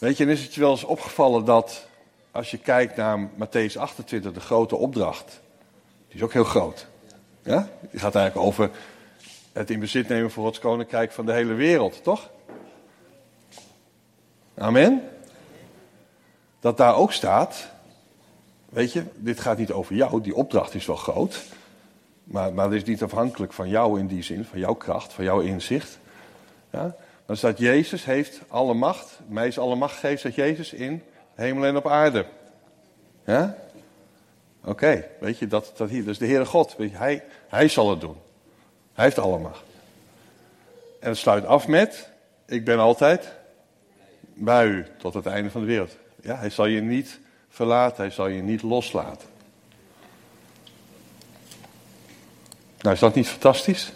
Weet 0.00 0.16
je, 0.16 0.24
en 0.24 0.30
is 0.30 0.42
het 0.42 0.54
je 0.54 0.60
wel 0.60 0.70
eens 0.70 0.84
opgevallen 0.84 1.44
dat 1.44 1.86
als 2.36 2.50
je 2.50 2.58
kijkt 2.58 2.96
naar 2.96 3.28
Matthäus 3.34 3.76
28, 3.76 4.32
de 4.32 4.40
grote 4.40 4.76
opdracht, 4.76 5.40
die 6.08 6.16
is 6.16 6.22
ook 6.22 6.32
heel 6.32 6.44
groot. 6.44 6.86
Ja? 7.42 7.68
Die 7.90 8.00
gaat 8.00 8.14
eigenlijk 8.14 8.46
over 8.46 8.70
het 9.52 9.70
in 9.70 9.80
bezit 9.80 10.08
nemen 10.08 10.30
voor 10.30 10.44
Gods 10.44 10.58
koninkrijk 10.58 11.12
van 11.12 11.26
de 11.26 11.32
hele 11.32 11.54
wereld, 11.54 12.02
toch? 12.02 12.30
Amen. 14.54 15.08
Dat 16.60 16.76
daar 16.76 16.94
ook 16.94 17.12
staat, 17.12 17.68
weet 18.68 18.92
je, 18.92 19.02
dit 19.14 19.40
gaat 19.40 19.58
niet 19.58 19.72
over 19.72 19.94
jou, 19.94 20.20
die 20.20 20.34
opdracht 20.34 20.74
is 20.74 20.86
wel 20.86 20.96
groot. 20.96 21.42
Maar, 22.24 22.54
maar 22.54 22.64
het 22.64 22.74
is 22.74 22.84
niet 22.84 23.02
afhankelijk 23.02 23.52
van 23.52 23.68
jou 23.68 23.98
in 23.98 24.06
die 24.06 24.22
zin, 24.22 24.44
van 24.44 24.58
jouw 24.58 24.74
kracht, 24.74 25.12
van 25.12 25.24
jouw 25.24 25.40
inzicht. 25.40 25.98
Ja? 26.72 26.96
Dan 27.26 27.36
staat 27.36 27.58
Jezus 27.58 28.04
heeft 28.04 28.40
alle 28.48 28.74
macht, 28.74 29.18
mij 29.26 29.46
is 29.46 29.58
alle 29.58 29.76
macht 29.76 29.94
gegeven, 29.94 30.18
staat 30.18 30.34
Jezus 30.34 30.72
in 30.72 31.02
hemel 31.36 31.64
en 31.64 31.76
op 31.76 31.86
aarde. 31.86 32.26
Ja? 33.24 33.56
Oké, 34.64 35.04
weet 35.20 35.38
je, 35.38 35.46
dat, 35.46 35.72
dat 35.76 35.88
hier, 35.88 36.04
dus 36.04 36.18
de 36.18 36.26
Heere 36.26 36.44
God, 36.44 36.76
weet 36.76 36.90
je, 36.90 36.96
hij, 36.96 37.24
hij 37.48 37.68
zal 37.68 37.90
het 37.90 38.00
doen. 38.00 38.16
Hij 38.92 39.04
heeft 39.04 39.18
alle 39.18 39.38
macht. 39.38 39.64
En 41.00 41.08
het 41.08 41.18
sluit 41.18 41.44
af 41.44 41.68
met, 41.68 42.08
ik 42.46 42.64
ben 42.64 42.78
altijd 42.78 43.32
bij 44.34 44.66
u 44.66 44.86
tot 44.98 45.14
het 45.14 45.26
einde 45.26 45.50
van 45.50 45.60
de 45.60 45.66
wereld. 45.66 45.96
Ja, 46.22 46.36
hij 46.36 46.50
zal 46.50 46.66
je 46.66 46.80
niet 46.80 47.20
verlaten, 47.48 47.96
hij 47.96 48.10
zal 48.10 48.26
je 48.26 48.42
niet 48.42 48.62
loslaten. 48.62 49.28
Nou, 52.80 52.94
is 52.94 53.00
dat 53.00 53.14
niet 53.14 53.28
fantastisch? 53.28 53.92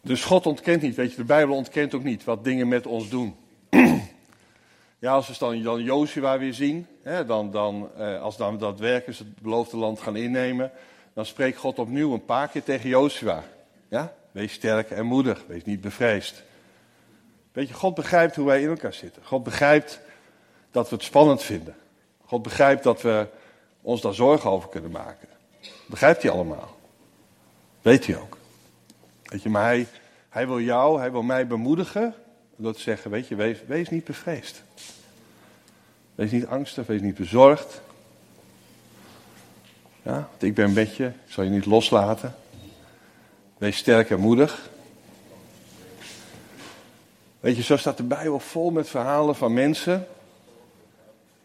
Dus 0.00 0.24
God 0.24 0.46
ontkent 0.46 0.82
niet, 0.82 0.94
weet 0.94 1.10
je, 1.10 1.16
de 1.16 1.24
Bijbel 1.24 1.56
ontkent 1.56 1.94
ook 1.94 2.04
niet 2.04 2.24
wat 2.24 2.44
dingen 2.44 2.68
met 2.68 2.86
ons 2.86 3.08
doen. 3.08 3.36
ja, 4.98 5.12
als 5.12 5.28
we 5.28 5.34
dan, 5.38 5.62
dan 5.62 5.82
Joshua 5.82 6.38
weer 6.38 6.54
zien, 6.54 6.86
hè, 7.02 7.24
dan, 7.24 7.50
dan, 7.50 7.90
eh, 7.96 8.22
als 8.22 8.36
dan 8.36 8.58
daadwerkelijk 8.58 9.18
het 9.18 9.40
beloofde 9.40 9.76
land 9.76 10.00
gaan 10.00 10.16
innemen, 10.16 10.70
dan 11.12 11.26
spreekt 11.26 11.58
God 11.58 11.78
opnieuw 11.78 12.12
een 12.12 12.24
paar 12.24 12.48
keer 12.48 12.62
tegen 12.62 12.88
Joshua. 12.88 13.44
Ja? 13.88 14.12
Wees 14.32 14.52
sterk 14.52 14.90
en 14.90 15.06
moedig, 15.06 15.44
wees 15.46 15.64
niet 15.64 15.80
bevreesd. 15.80 16.42
Weet 17.52 17.68
je, 17.68 17.74
God 17.74 17.94
begrijpt 17.94 18.36
hoe 18.36 18.46
wij 18.46 18.62
in 18.62 18.68
elkaar 18.68 18.92
zitten. 18.94 19.22
God 19.24 19.42
begrijpt 19.42 20.00
dat 20.70 20.88
we 20.88 20.94
het 20.94 21.04
spannend 21.04 21.42
vinden. 21.42 21.74
God 22.24 22.42
begrijpt 22.42 22.82
dat 22.82 23.02
we 23.02 23.26
ons 23.82 24.00
daar 24.00 24.14
zorgen 24.14 24.50
over 24.50 24.68
kunnen 24.68 24.90
maken. 24.90 25.28
Begrijpt 25.86 26.22
hij 26.22 26.30
allemaal. 26.30 26.76
Weet 27.82 28.06
hij 28.06 28.16
ook. 28.16 28.36
Weet 29.22 29.42
je, 29.42 29.48
maar 29.48 29.64
hij, 29.64 29.86
hij 30.28 30.46
wil 30.46 30.60
jou, 30.60 30.98
hij 30.98 31.12
wil 31.12 31.22
mij 31.22 31.46
bemoedigen. 31.46 32.14
Door 32.56 32.72
te 32.72 32.80
zeggen, 32.80 33.10
weet 33.10 33.28
je, 33.28 33.56
wees, 33.66 33.88
niet 33.88 34.04
bevreesd. 34.04 34.62
Wees 36.14 36.30
niet 36.30 36.46
angstig, 36.46 36.86
wees 36.86 37.00
niet 37.00 37.14
bezorgd. 37.14 37.80
Ja, 40.02 40.12
want 40.12 40.42
ik 40.42 40.54
ben 40.54 40.72
met 40.72 40.96
je, 40.96 41.06
ik 41.06 41.32
zal 41.32 41.44
je 41.44 41.50
niet 41.50 41.66
loslaten. 41.66 42.34
Wees 43.58 43.76
sterk 43.76 44.10
en 44.10 44.20
moedig. 44.20 44.70
Weet 47.40 47.56
je, 47.56 47.62
zo 47.62 47.76
staat 47.76 47.96
de 47.96 48.02
Bijbel 48.02 48.38
vol 48.38 48.70
met 48.70 48.88
verhalen 48.88 49.36
van 49.36 49.54
mensen. 49.54 50.06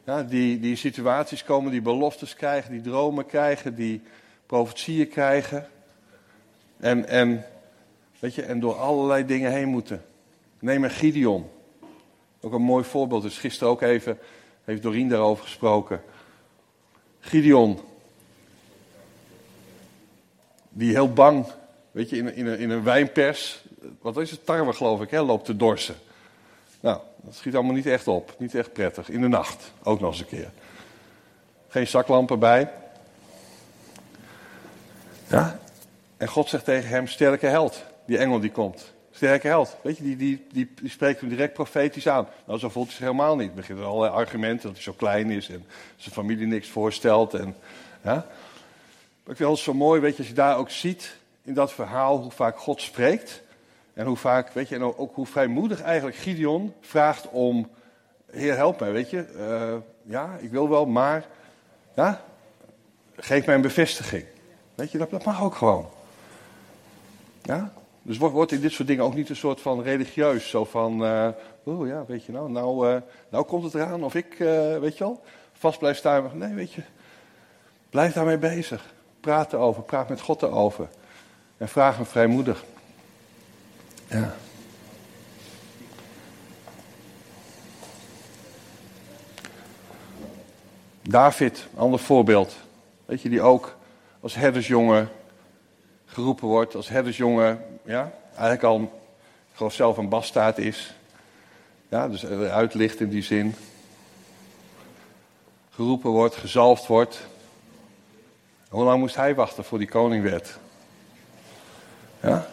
Ja, 0.04 0.24
die, 0.24 0.60
die 0.60 0.76
situaties 0.76 1.44
komen, 1.44 1.72
die 1.72 1.82
beloftes 1.82 2.36
krijgen, 2.36 2.72
die 2.72 2.82
dromen 2.82 3.26
krijgen, 3.26 3.76
die 3.76 4.02
profetieën 4.46 5.08
krijgen. 5.08 5.68
En, 6.78 7.08
en, 7.08 7.46
weet 8.20 8.36
je, 8.36 8.42
en 8.42 8.60
door 8.60 8.76
allerlei 8.76 9.26
dingen 9.26 9.52
heen 9.52 9.68
moeten. 9.68 10.06
Neem 10.62 10.84
een 10.84 10.90
Gideon. 10.90 11.50
Ook 12.42 12.54
een 12.54 12.62
mooi 12.62 12.84
voorbeeld. 12.84 13.22
Dus 13.22 13.38
gisteren 13.38 13.74
ook 13.74 13.82
even, 13.82 14.20
heeft 14.64 14.82
Dorien 14.82 15.10
daarover 15.10 15.44
gesproken. 15.44 16.04
Gideon. 17.20 17.80
Die 20.70 20.92
heel 20.92 21.14
bang, 21.14 21.46
weet 21.92 22.10
je, 22.10 22.18
in, 22.18 22.36
in, 22.36 22.46
een, 22.46 22.60
in 22.60 22.70
een 22.70 22.84
wijnpers 22.84 23.64
wat 24.02 24.18
is 24.18 24.32
het, 24.32 24.46
tarwe 24.46 24.74
geloof 24.74 25.02
ik, 25.02 25.10
hè, 25.10 25.22
loopt 25.22 25.46
te 25.46 25.56
dorsen. 25.56 25.96
Nou, 26.80 27.00
dat 27.16 27.36
schiet 27.36 27.56
allemaal 27.56 27.74
niet 27.74 27.86
echt 27.86 28.08
op, 28.08 28.36
niet 28.38 28.56
echt 28.56 28.74
prettig. 28.74 29.10
In 29.10 29.22
de 29.22 29.28
nacht, 29.28 29.72
ook 29.84 30.00
nog 30.00 30.12
eens 30.12 30.20
een 30.20 30.28
keer. 30.28 30.52
Geen 31.68 31.88
zaklampen 31.88 32.40
bij. 32.40 32.72
Ja, 35.28 35.60
en 36.18 36.28
God 36.28 36.50
zegt 36.50 36.66
tegen 36.66 36.90
hem, 36.90 37.08
sterke 37.08 37.46
held. 37.46 37.84
Die 38.06 38.18
engel 38.18 38.40
die 38.40 38.52
komt. 38.52 38.94
Sterke 39.22 39.48
held. 39.48 39.78
Weet 39.82 39.98
je, 39.98 40.04
die, 40.04 40.18
die, 40.18 40.46
die, 40.52 40.90
spreekt 40.90 41.20
hem 41.20 41.30
direct 41.30 41.54
profetisch 41.54 42.08
aan. 42.08 42.28
Nou, 42.46 42.60
zo 42.60 42.70
voelt 42.70 42.86
hij 42.86 42.96
zich 42.96 43.06
helemaal 43.06 43.36
niet. 43.36 43.50
Er 43.50 43.56
beginnen 43.56 43.86
allerlei 43.86 44.14
argumenten 44.14 44.64
dat 44.64 44.74
hij 44.74 44.82
zo 44.82 44.94
klein 44.94 45.32
is 45.32 45.50
en 45.50 45.66
zijn 45.96 46.14
familie 46.14 46.48
niks 46.48 46.70
voorstelt. 46.70 47.34
En. 47.34 47.56
Maar 48.02 48.26
ik 49.26 49.36
vind 49.36 49.50
het 49.50 49.58
zo 49.58 49.74
mooi, 49.74 50.02
weet 50.02 50.12
je, 50.12 50.18
als 50.18 50.28
je 50.28 50.34
daar 50.34 50.58
ook 50.58 50.70
ziet 50.70 51.16
in 51.44 51.54
dat 51.54 51.74
verhaal 51.74 52.18
hoe 52.18 52.32
vaak 52.32 52.60
God 52.60 52.82
spreekt. 52.82 53.42
En 53.94 54.06
hoe 54.06 54.18
vaak, 54.18 54.54
weet 54.54 54.70
je, 54.70 54.76
en 54.76 54.84
ook 54.84 55.16
hoe 55.16 55.26
vrijmoedig 55.26 55.82
eigenlijk 55.82 56.18
Gideon 56.18 56.74
vraagt 56.82 57.30
om, 57.30 57.70
Heer 58.32 58.56
help 58.56 58.80
mij, 58.80 58.92
weet 58.92 59.10
je. 59.10 59.26
Uh, 59.36 59.78
ja, 60.12 60.38
ik 60.40 60.52
wil 60.52 60.70
wel, 60.70 60.86
maar, 60.86 61.26
ja, 61.96 62.22
geef 63.16 63.46
mij 63.46 63.56
een 63.56 63.62
bevestiging. 63.62 64.26
Weet 64.76 64.92
je, 64.92 64.98
dat, 64.98 65.10
dat 65.10 65.26
mag 65.26 65.44
ook 65.44 65.56
gewoon. 65.56 65.90
Ja, 67.42 67.74
dus 68.02 68.18
wordt, 68.18 68.52
in 68.52 68.62
dit 68.62 68.72
soort 68.72 68.88
dingen 68.88 69.04
ook 69.04 69.16
niet 69.16 69.30
een 69.30 69.36
soort 69.36 69.62
van 69.62 69.82
religieus, 69.82 70.50
zo 70.50 70.66
van, 70.66 71.04
uh, 71.04 71.28
oh 71.64 71.88
ja, 71.88 72.06
weet 72.08 72.26
je 72.26 72.32
nou, 72.32 72.52
nou, 72.52 72.90
uh, 72.90 73.02
nou 73.30 73.46
komt 73.46 73.64
het 73.64 73.74
eraan 73.74 74.04
of 74.04 74.16
ik, 74.16 74.36
weet 74.80 74.98
je 74.98 75.04
wel, 75.04 75.24
vast 75.54 75.80
blijf 75.80 75.98
staan. 75.98 76.32
Nee, 76.34 76.54
weet 76.54 76.74
je, 76.74 76.82
blijf 77.90 78.14
daarmee 78.14 78.38
bezig. 78.38 78.94
Praat 79.20 79.54
erover, 79.54 79.84
praat 79.84 80.10
met 80.10 80.22
God 80.22 80.42
erover. 80.42 80.88
En 81.58 81.70
vraag 81.70 81.96
hem 81.96 82.06
vrijmoedig. 82.06 82.64
Ja. 84.08 84.36
David, 91.02 91.68
ander 91.76 92.00
voorbeeld. 92.00 92.56
Weet 93.06 93.22
je, 93.22 93.30
die 93.30 93.42
ook 93.42 93.76
als 94.20 94.36
herdersjongen 94.36 95.10
geroepen 96.06 96.48
wordt. 96.48 96.76
Als 96.76 96.90
herdersjongen, 96.90 97.71
ja, 97.84 98.12
eigenlijk 98.30 98.64
al, 98.64 98.82
ik 98.82 99.58
geloof 99.58 99.74
zelf 99.74 99.98
een 99.98 100.10
bastaard 100.10 100.58
is. 100.58 100.94
Ja, 101.90 102.08
dus 102.08 102.24
eruit 102.24 102.74
ligt 102.74 103.00
in 103.00 103.10
die 103.10 103.24
zin. 103.24 103.56
geroepen 105.70 106.10
wordt, 106.10 106.36
gezalfd 106.36 106.88
wordt. 106.88 107.20
Hoe 108.70 108.84
lang 108.84 109.00
moest 109.00 109.16
hij 109.16 109.36
wachten 109.36 109.64
voor 109.64 109.78
die 109.78 109.88
koning 109.88 110.24
werd? 110.24 110.58
Ja? 112.22 112.48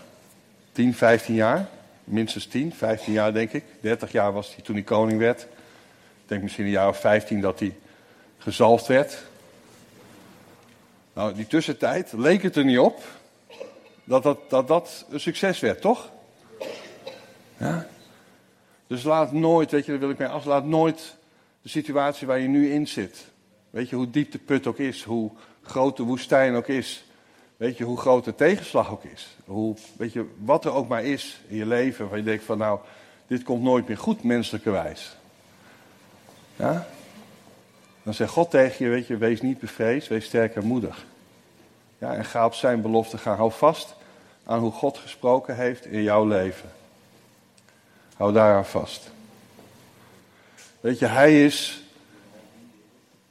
10, 0.73 0.95
15 0.95 1.35
jaar? 1.35 1.69
Minstens 2.05 2.47
10, 2.47 2.75
15 2.75 3.13
jaar 3.13 3.33
denk 3.33 3.53
ik. 3.53 3.65
30 3.81 4.13
jaar 4.13 4.33
was 4.33 4.55
hij 4.55 4.65
toen 4.65 4.75
hij 4.75 4.85
koning 4.85 5.19
werd. 5.19 5.43
Ik 5.43 6.27
denk 6.27 6.43
misschien 6.43 6.65
een 6.65 6.71
jaar 6.71 6.89
of 6.89 7.01
15 7.01 7.41
dat 7.41 7.59
hij 7.59 7.77
gezalfd 8.39 8.87
werd. 8.87 9.19
Nou, 11.13 11.35
die 11.35 11.47
tussentijd 11.47 12.13
leek 12.13 12.43
het 12.43 12.57
er 12.57 12.65
niet 12.65 12.79
op 12.79 13.03
dat 14.09 14.23
dat, 14.23 14.39
dat, 14.51 14.69
dat 14.69 15.07
een 15.11 15.21
succes 15.21 15.61
werd, 15.61 15.81
toch? 15.81 16.11
Ja? 17.57 17.87
Dus 18.87 19.03
laat 19.03 19.33
nooit, 19.33 19.71
weet 19.71 19.85
je, 19.85 19.91
daar 19.91 20.01
wil 20.01 20.11
ik 20.11 20.19
mee 20.19 20.29
af, 20.29 20.45
laat 20.45 20.65
nooit 20.65 21.17
de 21.63 21.69
situatie 21.69 22.27
waar 22.27 22.39
je 22.39 22.49
nu 22.49 22.73
in 22.73 22.87
zit. 22.87 23.27
Weet 23.71 23.89
je, 23.89 23.97
hoe 23.97 24.11
diep 24.11 24.33
de 24.33 24.39
put 24.39 24.67
ook 24.67 24.79
is, 24.79 25.03
hoe 25.03 25.31
groot 25.63 25.97
de 25.97 26.03
woestijn 26.03 26.55
ook 26.55 26.69
is. 26.69 27.05
Weet 27.57 27.77
je, 27.77 27.85
hoe 27.85 27.99
groot 27.99 28.25
de 28.25 28.35
tegenslag 28.35 28.91
ook 28.91 29.05
is. 29.05 29.37
Hoe, 29.45 29.77
weet 29.97 30.13
je, 30.13 30.25
wat 30.45 30.65
er 30.65 30.73
ook 30.73 30.89
maar 30.89 31.05
is 31.05 31.41
in 31.49 31.57
je 31.57 31.67
leven, 31.67 32.09
waar 32.09 32.19
je 32.19 32.25
denkt 32.25 32.45
van 32.45 32.59
nou, 32.59 32.81
dit 33.27 33.43
komt 33.43 33.63
nooit 33.63 33.89
meer 33.89 33.99
goed, 33.99 34.23
menselijkerwijs. 34.23 35.17
Ja? 36.57 36.87
Dan 38.03 38.15
zegt 38.15 38.31
God 38.31 38.51
tegen 38.51 38.85
je, 38.85 38.91
weet 38.91 39.07
je, 39.07 39.17
wees 39.17 39.41
niet 39.41 39.59
bevreesd, 39.59 40.09
wees 40.09 40.25
sterk 40.25 40.57
en 40.57 40.65
moedig. 40.65 41.07
Ja, 41.99 42.15
en 42.15 42.25
ga 42.25 42.45
op 42.45 42.55
zijn 42.55 42.81
belofte 42.81 43.19
gaan. 43.19 43.37
Hou 43.37 43.53
vast 43.53 43.97
aan 44.49 44.61
hoe 44.61 44.73
God 44.73 44.99
gesproken 44.99 45.57
heeft 45.57 45.87
in 45.87 46.03
jouw 46.03 46.27
leven. 46.27 46.71
Hou 48.17 48.33
daaraan 48.33 48.67
vast. 48.67 49.11
Weet 50.81 50.99
je, 50.99 51.07
hij 51.07 51.45
is 51.45 51.83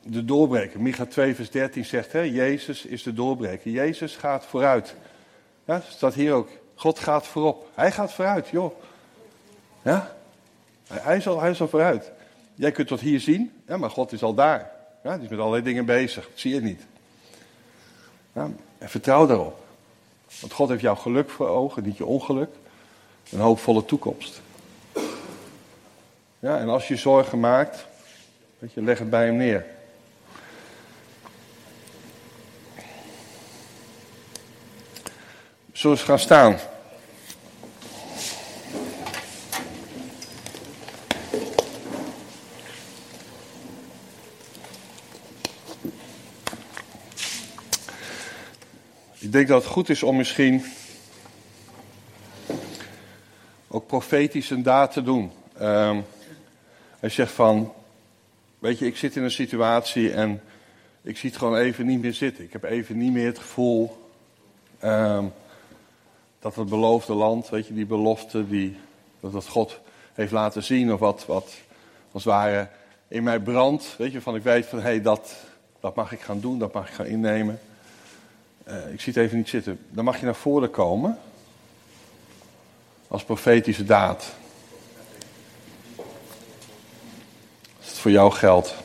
de 0.04 0.26
doorbreker. 0.26 0.82
Micha 0.82 1.06
2 1.06 1.36
vers 1.36 1.52
13 1.52 1.86
zegt, 1.86 2.12
hè, 2.12 2.20
Jezus 2.20 2.86
is 2.86 3.04
de 3.04 3.14
doorbreker. 3.14 3.72
Jezus 3.72 4.16
gaat 4.16 4.46
vooruit. 4.46 4.96
Ja, 5.66 5.82
staat 5.90 6.14
hier 6.14 6.34
ook. 6.34 6.50
God 6.76 7.00
gaat 7.00 7.28
voorop. 7.28 7.70
Hij 7.74 7.92
gaat 7.92 8.14
vooruit, 8.14 8.48
joh. 8.48 8.74
Ja? 9.82 10.16
Hij 10.88 11.18
is 11.18 11.28
al, 11.28 11.42
hij 11.42 11.50
is 11.50 11.62
al 11.62 11.68
vooruit. 11.68 12.12
Jij 12.56 12.72
kunt 12.72 12.88
tot 12.88 13.00
hier 13.00 13.20
zien, 13.20 13.62
maar 13.66 13.90
God 13.90 14.12
is 14.12 14.24
al 14.24 14.34
daar. 14.34 14.72
Ja, 15.04 15.14
die 15.14 15.24
is 15.24 15.30
met 15.30 15.40
allerlei 15.40 15.64
dingen 15.64 15.86
bezig. 15.86 16.24
Dat 16.24 16.40
zie 16.40 16.54
je 16.54 16.62
niet. 16.62 16.82
Ja, 18.34 18.50
en 18.78 18.90
vertrouw 18.90 19.26
daarop. 19.26 19.66
Want 20.40 20.54
God 20.54 20.70
heeft 20.70 20.82
jouw 20.82 20.96
geluk 20.96 21.30
voor 21.30 21.48
ogen, 21.48 21.84
niet 21.84 21.98
je 21.98 22.06
ongeluk. 22.06 22.50
Een 23.32 23.40
hoopvolle 23.40 23.86
toekomst. 23.86 24.42
Ja, 26.40 26.58
en 26.58 26.70
als 26.70 26.88
je 26.88 26.96
zorgen 26.96 27.40
maakt, 27.40 27.86
weet 28.60 28.74
je, 28.74 28.82
leg 28.82 29.00
het 29.00 29.10
bij 29.10 29.26
hem 29.26 29.36
neer. 29.36 29.66
Zullen 35.72 35.98
we 35.98 36.04
gaan 36.04 36.20
staan? 36.20 36.58
Denk 49.38 49.50
dat 49.50 49.64
het 49.64 49.72
goed 49.72 49.90
is 49.90 50.04
om 50.04 50.16
misschien 50.16 50.64
ook 53.68 53.88
profetisch 53.88 54.50
een 54.50 54.64
daad 54.64 54.92
te 54.92 55.04
doen. 55.04 55.32
Um, 55.62 56.06
hij 57.00 57.10
zegt 57.10 57.32
van, 57.32 57.74
weet 58.60 58.80
je, 58.80 58.86
ik 58.86 58.98
zit 58.98 59.16
in 59.16 59.24
een 59.24 59.32
situatie 59.32 60.14
en 60.14 60.42
ik 61.02 61.18
zie 61.18 61.30
het 61.30 61.40
gewoon 61.40 61.58
even 61.58 61.86
niet 61.86 62.02
meer 62.02 62.14
zitten. 62.14 62.44
Ik 62.44 62.54
heb 62.54 62.64
even 62.64 62.98
niet 62.98 63.12
meer 63.12 63.26
het 63.26 63.40
gevoel 63.40 64.10
um, 64.84 65.34
dat 66.40 66.56
het 66.56 66.70
beloofde 66.70 67.14
land, 67.14 67.50
weet 67.50 67.68
je, 67.68 67.74
die 67.74 67.86
belofte, 67.86 68.48
die, 68.48 68.78
dat 69.20 69.32
dat 69.32 69.48
God 69.48 69.80
heeft 70.14 70.32
laten 70.32 70.64
zien 70.64 70.94
of 70.94 71.00
wat, 71.00 71.26
wat 71.26 71.54
als 72.12 72.24
het 72.24 72.34
ware 72.34 72.68
in 73.08 73.24
mij 73.24 73.40
brandt. 73.40 73.96
Weet 73.98 74.12
je, 74.12 74.22
van 74.22 74.36
ik 74.36 74.44
weet 74.44 74.66
van, 74.66 74.80
hé, 74.80 74.86
hey, 74.86 75.02
dat, 75.02 75.36
dat 75.80 75.96
mag 75.96 76.12
ik 76.12 76.22
gaan 76.22 76.40
doen, 76.40 76.60
dat 76.60 76.74
mag 76.74 76.88
ik 76.88 76.94
gaan 76.94 77.06
innemen. 77.06 77.60
Uh, 78.70 78.94
ik 78.94 79.02
zie 79.02 79.14
het 79.14 79.24
even 79.24 79.38
niet 79.38 79.50
zitten. 79.50 79.80
Dan 79.90 80.06
mag 80.06 80.20
je 80.20 80.26
naar 80.26 80.36
voren 80.36 80.72
komen 80.72 81.20
als 83.08 83.24
profetische 83.24 83.84
daad. 83.84 84.34
Als 87.78 87.88
het 87.88 87.98
voor 87.98 88.12
jou 88.12 88.32
geldt. 88.32 88.76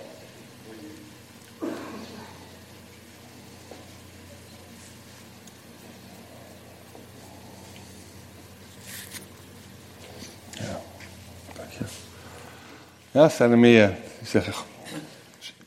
Ja, 10.51 10.81
dank 11.57 11.71
je. 11.71 11.85
Ja, 13.11 13.29
zijn 13.29 13.51
er 13.51 13.59
meer 13.59 13.97
die 14.19 14.29
zeggen: 14.29 14.55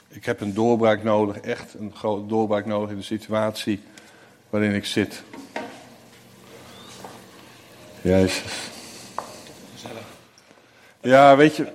Ik 0.07 0.25
heb 0.25 0.41
een 0.41 0.53
doorbraak 0.53 1.03
nodig, 1.03 1.37
echt 1.37 1.73
een 1.73 1.95
grote 1.95 2.27
doorbraak 2.27 2.65
nodig 2.65 2.89
in 2.89 2.97
de 2.97 3.03
situatie 3.03 3.81
waarin 4.55 4.75
ik 4.75 4.85
zit. 4.85 5.23
Jezus. 8.01 8.69
Ja, 11.01 11.35
weet 11.35 11.55
je, 11.55 11.67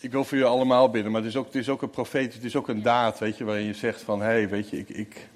ik 0.00 0.12
wil 0.12 0.24
voor 0.24 0.38
jullie 0.38 0.52
allemaal 0.52 0.90
bidden, 0.90 1.12
maar 1.12 1.20
het 1.20 1.30
is 1.30 1.36
ook, 1.36 1.46
het 1.46 1.54
is 1.54 1.68
ook 1.68 1.82
een 1.82 1.90
profeet, 1.90 2.34
het 2.34 2.44
is 2.44 2.56
ook 2.56 2.68
een 2.68 2.82
daad, 2.82 3.18
weet 3.18 3.36
je, 3.36 3.44
waarin 3.44 3.64
je 3.64 3.74
zegt 3.74 4.02
van, 4.02 4.20
hé, 4.20 4.26
hey, 4.26 4.48
weet 4.48 4.70
je, 4.70 4.78
ik, 4.78 4.88
ik, 4.88 5.28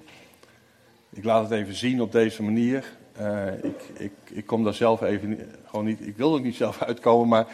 ik 1.09 1.23
laat 1.23 1.49
het 1.49 1.59
even 1.59 1.73
zien 1.73 2.01
op 2.01 2.11
deze 2.11 2.43
manier. 2.43 2.83
Uh, 3.19 3.63
ik, 3.63 3.81
ik, 3.93 4.11
ik 4.31 4.45
kom 4.45 4.63
daar 4.63 4.73
zelf 4.73 5.01
even 5.01 5.51
gewoon 5.65 5.85
niet, 5.85 6.07
ik 6.07 6.17
wil 6.17 6.35
er 6.35 6.41
niet 6.41 6.55
zelf 6.55 6.81
uitkomen, 6.81 7.27
maar 7.27 7.45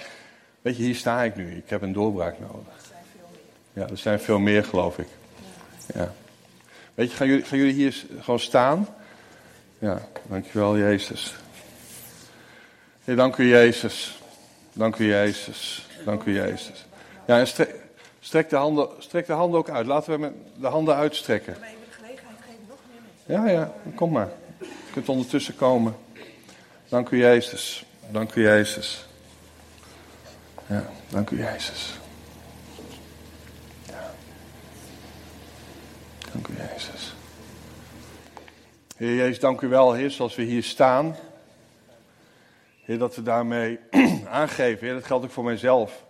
weet 0.62 0.78
je, 0.78 0.84
hier 0.84 0.96
sta 0.96 1.24
ik 1.24 1.36
nu. 1.36 1.56
Ik 1.56 1.70
heb 1.70 1.82
een 1.82 1.94
doorbraak 1.94 2.40
nodig. 2.40 2.74
Ja, 3.74 3.90
er 3.90 3.98
zijn 3.98 4.20
veel 4.20 4.40
meer, 4.40 4.64
geloof 4.64 4.98
ik. 4.98 5.08
Ja. 5.94 6.14
Weet 6.94 7.12
je, 7.12 7.18
gaan 7.18 7.28
jullie, 7.28 7.44
gaan 7.44 7.58
jullie 7.58 7.74
hier 7.74 8.06
gewoon 8.20 8.40
staan? 8.40 8.88
Ja, 9.82 10.02
dankjewel 10.30 10.78
Jezus. 10.78 11.36
Hey, 13.04 13.16
dank 13.16 13.38
u 13.38 13.48
Jezus. 13.48 14.20
Dank 14.74 14.98
u 14.98 15.06
Jezus. 15.06 15.88
Dank 16.06 16.24
u 16.24 16.34
Jezus. 16.34 16.86
Ja, 17.28 17.40
en 17.40 17.48
strek, 17.48 17.76
strek, 18.20 18.50
de 18.50 18.56
handen, 18.56 18.88
strek 19.00 19.26
de 19.26 19.34
handen 19.34 19.60
ook 19.60 19.70
uit. 19.70 19.86
Laten 19.86 20.20
we 20.20 20.32
de 20.56 20.68
handen 20.68 20.96
uitstrekken. 20.96 21.56
Ja, 23.26 23.48
ja, 23.48 23.74
kom 23.96 24.12
maar. 24.12 24.30
Je 24.60 24.92
kunt 24.92 25.10
ondertussen 25.10 25.56
komen. 25.56 25.96
Dank 26.90 27.10
u 27.10 27.18
Jezus. 27.18 27.86
Dank 28.10 28.36
u 28.36 28.42
Jezus. 28.42 29.06
Ja, 30.68 30.90
dank 31.10 31.30
u 31.30 31.38
Jezus. 31.38 31.94
Ja. 33.86 34.14
Dank 36.34 36.48
u 36.48 36.54
Jezus. 36.58 37.01
Heer 39.02 39.16
Jezus, 39.16 39.40
dank 39.40 39.62
u 39.62 39.68
wel, 39.68 39.94
Heer, 39.94 40.12
zoals 40.12 40.36
we 40.36 40.44
hier 40.44 40.64
staan. 40.64 41.16
Heer, 42.84 42.98
dat 42.98 43.16
we 43.16 43.22
daarmee 43.22 43.80
aangeven. 44.28 44.94
Dat 44.94 45.06
geldt 45.06 45.26
ook 45.26 45.32
voor 45.32 45.44
mijzelf. 45.44 46.04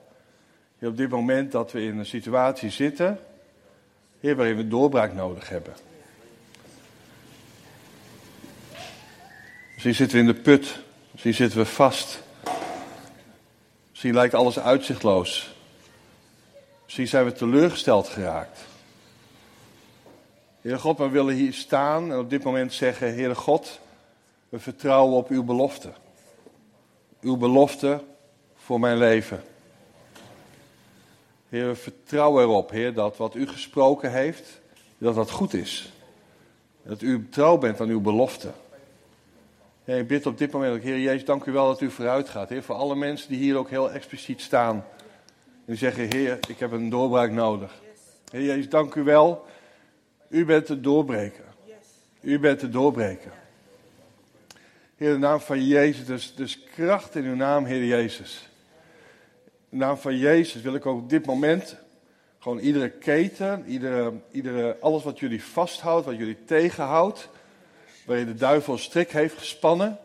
Op 0.81 0.97
dit 0.97 1.09
moment 1.09 1.51
dat 1.51 1.71
we 1.71 1.81
in 1.81 1.97
een 1.97 2.05
situatie 2.05 2.69
zitten, 2.69 3.19
waarin 4.19 4.55
we 4.55 4.67
doorbraak 4.67 5.13
nodig 5.13 5.49
hebben. 5.49 5.73
Misschien 9.73 9.95
zitten 9.95 10.17
we 10.17 10.23
in 10.23 10.33
de 10.33 10.41
put. 10.41 10.79
Misschien 11.11 11.33
zitten 11.33 11.59
we 11.59 11.65
vast. 11.65 12.23
Misschien 13.89 14.13
lijkt 14.13 14.33
alles 14.33 14.59
uitzichtloos. 14.59 15.55
Misschien 16.83 17.07
zijn 17.07 17.25
we 17.25 17.31
teleurgesteld 17.31 18.07
geraakt. 18.07 18.69
Heere 20.61 20.79
God, 20.79 20.97
we 20.97 21.09
willen 21.09 21.35
hier 21.35 21.53
staan 21.53 22.11
en 22.11 22.17
op 22.17 22.29
dit 22.29 22.43
moment 22.43 22.73
zeggen, 22.73 23.13
Heere 23.13 23.35
God, 23.35 23.79
we 24.49 24.59
vertrouwen 24.59 25.15
op 25.15 25.29
uw 25.29 25.43
belofte. 25.43 25.89
Uw 27.21 27.37
belofte 27.37 28.03
voor 28.55 28.79
mijn 28.79 28.97
leven. 28.97 29.43
Heer, 31.49 31.67
we 31.67 31.75
vertrouwen 31.75 32.43
erop, 32.43 32.69
Heer, 32.69 32.93
dat 32.93 33.17
wat 33.17 33.35
u 33.35 33.47
gesproken 33.47 34.11
heeft, 34.11 34.61
dat 34.97 35.15
dat 35.15 35.31
goed 35.31 35.53
is. 35.53 35.91
Dat 36.83 37.01
u 37.01 37.27
trouw 37.29 37.57
bent 37.57 37.81
aan 37.81 37.89
uw 37.89 38.01
belofte. 38.01 38.51
Heer, 39.83 39.97
ik 39.97 40.07
bid 40.07 40.25
op 40.25 40.37
dit 40.37 40.51
moment, 40.51 40.83
Heer 40.83 40.99
Jezus, 40.99 41.25
dank 41.25 41.45
u 41.45 41.51
wel 41.51 41.67
dat 41.67 41.81
u 41.81 41.91
vooruit 41.91 42.29
gaat. 42.29 42.49
Heer, 42.49 42.63
voor 42.63 42.75
alle 42.75 42.95
mensen 42.95 43.29
die 43.29 43.39
hier 43.39 43.57
ook 43.57 43.69
heel 43.69 43.91
expliciet 43.91 44.41
staan. 44.41 44.85
En 45.65 45.77
zeggen, 45.77 46.07
Heer, 46.11 46.39
ik 46.47 46.59
heb 46.59 46.71
een 46.71 46.89
doorbraak 46.89 47.31
nodig. 47.31 47.81
Heer 48.31 48.43
Jezus, 48.43 48.69
dank 48.69 48.95
u 48.95 49.03
wel 49.03 49.45
u 50.31 50.45
bent 50.45 50.67
de 50.67 50.79
doorbreker. 50.79 51.45
U 52.21 52.39
bent 52.39 52.59
de 52.59 52.69
doorbreker. 52.69 53.31
Heer, 54.95 55.07
in 55.07 55.13
de 55.13 55.19
naam 55.19 55.39
van 55.39 55.65
Jezus, 55.65 56.05
dus, 56.05 56.35
dus 56.35 56.63
kracht 56.63 57.15
in 57.15 57.25
uw 57.25 57.35
naam, 57.35 57.65
Heer 57.65 57.85
Jezus. 57.85 58.49
In 59.69 59.79
de 59.79 59.85
naam 59.85 59.97
van 59.97 60.17
Jezus 60.17 60.61
wil 60.61 60.75
ik 60.75 60.85
ook 60.85 60.99
op 60.99 61.09
dit 61.09 61.25
moment 61.25 61.77
Gewoon 62.41 62.59
iedere 62.59 62.89
keten, 62.89 63.63
iedere, 63.67 64.13
iedere, 64.31 64.77
alles 64.79 65.03
wat 65.03 65.19
jullie 65.19 65.43
vasthoudt, 65.43 66.05
wat 66.05 66.17
jullie 66.17 66.37
tegenhoudt. 66.45 67.29
Waar 68.05 68.17
je 68.17 68.25
de 68.25 68.35
duivel 68.35 68.73
een 68.73 68.79
strik 68.79 69.11
heeft 69.11 69.37
gespannen. 69.37 69.97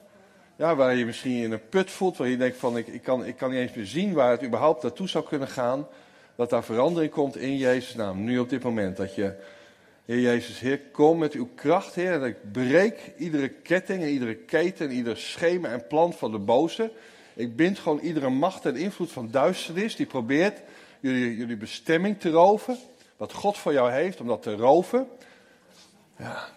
Ja, 0.57 0.75
waar 0.75 0.95
je 0.95 1.07
misschien 1.07 1.43
in 1.43 1.53
een 1.53 1.69
put 1.69 1.91
voelt, 1.91 2.17
waar 2.17 2.29
je 2.29 2.37
denkt 2.37 2.57
van 2.57 2.77
ik, 2.77 2.87
ik, 2.87 3.03
kan, 3.03 3.25
ik 3.25 3.37
kan 3.37 3.51
niet 3.51 3.59
eens 3.59 3.73
meer 3.73 3.87
zien 3.87 4.13
waar 4.13 4.31
het 4.31 4.43
überhaupt 4.43 4.83
naartoe 4.83 5.09
zou 5.09 5.25
kunnen 5.25 5.49
gaan. 5.49 5.87
Dat 6.35 6.51
daar 6.51 6.65
verandering 6.65 7.13
komt 7.13 7.37
in 7.37 7.57
Jezus' 7.57 7.95
naam. 7.95 8.25
Nu 8.25 8.39
op 8.39 8.49
dit 8.49 8.63
moment. 8.63 8.97
Dat 8.97 9.15
je, 9.15 9.35
Heer 10.07 10.21
Jezus, 10.21 10.59
Heer, 10.59 10.81
kom 10.93 11.19
met 11.19 11.33
uw 11.33 11.49
kracht, 11.55 11.95
Heer. 11.95 12.13
En 12.13 12.25
ik 12.25 12.53
breek 12.53 13.13
iedere 13.17 13.49
ketting 13.49 14.03
en 14.03 14.09
iedere 14.09 14.35
keten 14.35 14.89
en 14.89 14.95
ieder 14.95 15.17
schema 15.17 15.69
en 15.69 15.87
plan 15.87 16.13
van 16.13 16.31
de 16.31 16.39
boze. 16.39 16.93
Ik 17.35 17.57
bind 17.57 17.79
gewoon 17.79 17.99
iedere 17.99 18.31
macht 18.31 18.67
en 18.67 18.77
invloed 18.77 19.13
van 19.13 19.31
duisternis 19.31 19.97
die 19.97 20.07
probeert 20.07 20.61
jullie, 21.01 21.37
jullie 21.37 21.57
bestemming 21.57 22.21
te 22.21 22.31
roven. 22.31 22.79
Wat 23.17 23.33
God 23.33 23.59
voor 23.59 23.73
jou 23.73 23.93
heeft 23.93 24.21
om 24.21 24.27
dat 24.27 24.43
te 24.43 24.55
roven. 24.55 25.09
Ja. 26.19 26.49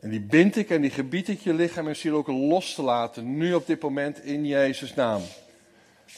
En 0.00 0.10
die 0.10 0.20
bind 0.20 0.56
ik 0.56 0.70
en 0.70 0.80
die 0.80 0.90
gebied 0.90 1.28
ik 1.28 1.40
je 1.40 1.54
lichaam 1.54 1.88
en 1.88 1.96
ziel 1.96 2.16
ook 2.16 2.26
los 2.26 2.74
te 2.74 2.82
laten. 2.82 3.36
Nu 3.36 3.54
op 3.54 3.66
dit 3.66 3.82
moment 3.82 4.24
in 4.24 4.46
Jezus' 4.46 4.94
naam. 4.94 5.22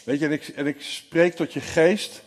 Weet 0.05 0.19
je, 0.19 0.27
en 0.27 0.33
ik, 0.33 0.49
en 0.49 0.67
ik 0.67 0.81
spreek 0.83 1.35
tot 1.35 1.53
je 1.53 1.61
geest. 1.61 2.23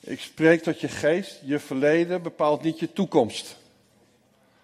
Ik 0.00 0.20
spreek 0.20 0.62
tot 0.62 0.80
je 0.80 0.88
geest. 0.88 1.40
Je 1.44 1.58
verleden 1.58 2.22
bepaalt 2.22 2.62
niet 2.62 2.78
je 2.78 2.92
toekomst. 2.92 3.56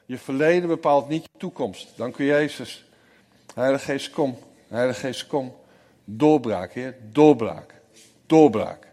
Je 0.06 0.18
verleden 0.18 0.68
bepaalt 0.68 1.08
niet 1.08 1.22
je 1.22 1.38
toekomst. 1.38 1.96
Dank 1.96 2.16
u 2.16 2.24
Jezus. 2.24 2.84
Heilige 3.54 3.84
Geest, 3.84 4.10
kom. 4.10 4.38
Heilige 4.68 5.00
Geest, 5.00 5.26
kom. 5.26 5.56
Doorbraak, 6.04 6.72
Heer. 6.72 6.96
Doorbraak. 7.12 7.74
Doorbraak. 8.26 8.86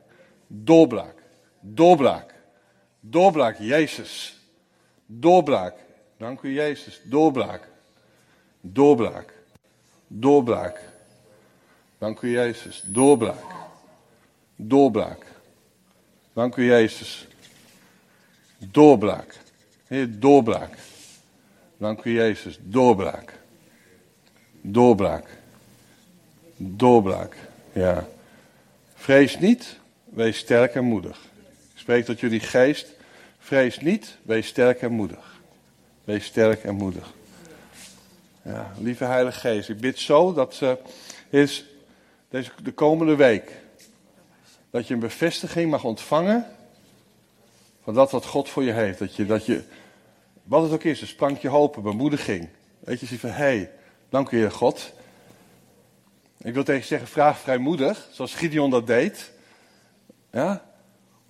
Doorbraak. 0.47 1.15
Doorbraak. 1.59 2.33
Doorbraak, 2.99 3.57
Jezus. 3.59 4.37
Doorbraak. 5.05 5.75
Dank 6.17 6.41
u, 6.41 6.53
Jezus. 6.53 7.01
Doorbraak. 7.03 7.67
Doorbraak. 8.61 9.33
Doorbraak. 10.07 10.81
Dank 11.97 12.21
u, 12.21 12.29
Jezus. 12.29 12.83
Doorbraak. 12.85 13.55
Doorbraak. 14.55 15.32
Dank 16.33 16.55
u, 16.55 16.65
Jezus. 16.65 17.27
Doorbraak. 18.57 19.39
Heer, 19.87 20.19
doorbraak. 20.19 20.77
Dank 21.77 22.03
u, 22.03 22.11
Jezus. 22.11 22.57
Doorbraak. 22.61 23.39
Doorbraak. 24.61 25.27
Doorbraak. 26.57 27.35
Ja. 27.71 28.07
Vrees 28.95 29.39
niet, 29.39 29.79
wees 30.03 30.37
sterk 30.37 30.75
en 30.75 30.83
moedig. 30.83 31.17
Ik 31.73 31.79
spreek 31.79 32.05
tot 32.05 32.19
jullie 32.19 32.39
geest. 32.39 32.87
Vrees 33.39 33.79
niet, 33.79 34.17
wees 34.21 34.47
sterk 34.47 34.81
en 34.81 34.91
moedig. 34.91 35.41
Wees 36.03 36.25
sterk 36.25 36.63
en 36.63 36.75
moedig. 36.75 37.13
Ja, 38.41 38.73
lieve 38.77 39.05
Heilige 39.05 39.39
Geest, 39.39 39.69
ik 39.69 39.79
bid 39.79 39.99
zo 39.99 40.33
dat 40.33 40.55
ze 40.55 40.77
is 41.29 41.65
deze, 42.29 42.51
de 42.63 42.71
komende 42.71 43.15
week 43.15 43.51
dat 44.73 44.87
je 44.87 44.93
een 44.93 44.99
bevestiging 44.99 45.71
mag 45.71 45.83
ontvangen 45.83 46.45
van 47.83 47.93
dat 47.93 48.11
wat 48.11 48.25
God 48.25 48.49
voor 48.49 48.63
je 48.63 48.71
heeft. 48.71 48.99
Dat 48.99 49.15
je, 49.15 49.25
dat 49.25 49.45
je 49.45 49.63
wat 50.43 50.63
het 50.63 50.71
ook 50.71 50.83
is, 50.83 51.01
een 51.01 51.07
sprankje 51.07 51.49
hoop, 51.49 51.75
een 51.75 51.83
bemoediging. 51.83 52.49
Weet 52.79 52.99
je, 52.99 53.05
zie 53.05 53.19
van, 53.19 53.29
hé, 53.29 53.35
hey, 53.35 53.71
dank 54.09 54.29
u 54.29 54.37
Heer 54.37 54.51
God. 54.51 54.93
Ik 56.37 56.53
wil 56.53 56.63
tegen 56.63 56.81
je 56.81 56.87
zeggen, 56.87 57.07
vraag 57.07 57.39
vrijmoedig, 57.39 58.07
zoals 58.11 58.35
Gideon 58.35 58.69
dat 58.69 58.87
deed. 58.87 59.31
Ja, 60.31 60.65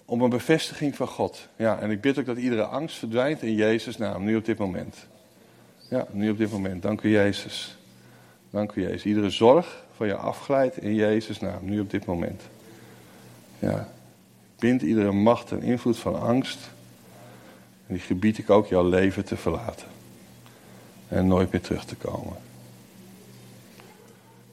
om 0.05 0.21
een 0.21 0.29
bevestiging 0.29 0.95
van 0.95 1.07
God. 1.07 1.47
Ja, 1.55 1.79
en 1.79 1.91
ik 1.91 2.01
bid 2.01 2.19
ook 2.19 2.25
dat 2.25 2.37
iedere 2.37 2.65
angst 2.65 2.97
verdwijnt 2.97 3.41
in 3.41 3.53
Jezus' 3.53 3.97
naam, 3.97 4.23
nu 4.23 4.35
op 4.35 4.45
dit 4.45 4.57
moment. 4.57 5.07
Ja, 5.89 6.07
nu 6.11 6.29
op 6.29 6.37
dit 6.37 6.51
moment. 6.51 6.81
Dank 6.81 7.01
u 7.01 7.09
Jezus. 7.09 7.77
Dank 8.49 8.71
u 8.71 8.81
Jezus. 8.81 9.05
Iedere 9.05 9.29
zorg 9.29 9.83
van 9.95 10.07
je 10.07 10.15
afglijdt 10.15 10.77
in 10.77 10.93
Jezus' 10.93 11.39
naam, 11.39 11.65
nu 11.65 11.79
op 11.79 11.89
dit 11.89 12.05
moment. 12.05 12.41
Ja. 13.63 13.87
Bind 14.59 14.81
iedere 14.81 15.11
macht 15.11 15.51
en 15.51 15.61
invloed 15.61 15.97
van 15.97 16.21
angst. 16.21 16.59
En 17.87 17.93
die 17.93 18.03
gebied 18.03 18.37
ik 18.37 18.49
ook 18.49 18.67
jouw 18.67 18.89
leven 18.89 19.25
te 19.25 19.37
verlaten. 19.37 19.87
En 21.07 21.27
nooit 21.27 21.51
meer 21.51 21.61
terug 21.61 21.85
te 21.85 21.95
komen. 21.95 22.37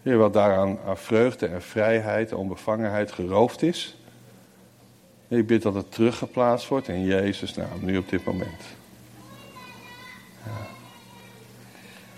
Heer, 0.03 0.17
wat 0.17 0.33
daaraan 0.33 0.79
aan 0.87 0.99
vreugde 0.99 1.47
en 1.47 1.63
vrijheid 1.63 2.31
en 2.31 2.37
onbevangenheid 2.37 3.13
geroofd 3.13 3.63
is. 3.63 3.97
Ik 5.29 5.47
bid 5.47 5.63
dat 5.63 5.75
het 5.75 5.93
teruggeplaatst 5.93 6.69
wordt 6.69 6.89
in 6.89 7.05
Jezus' 7.05 7.55
naam, 7.55 7.79
nu 7.85 7.97
op 7.97 8.09
dit 8.09 8.25
moment. 8.25 8.63
Ja. 10.45 10.67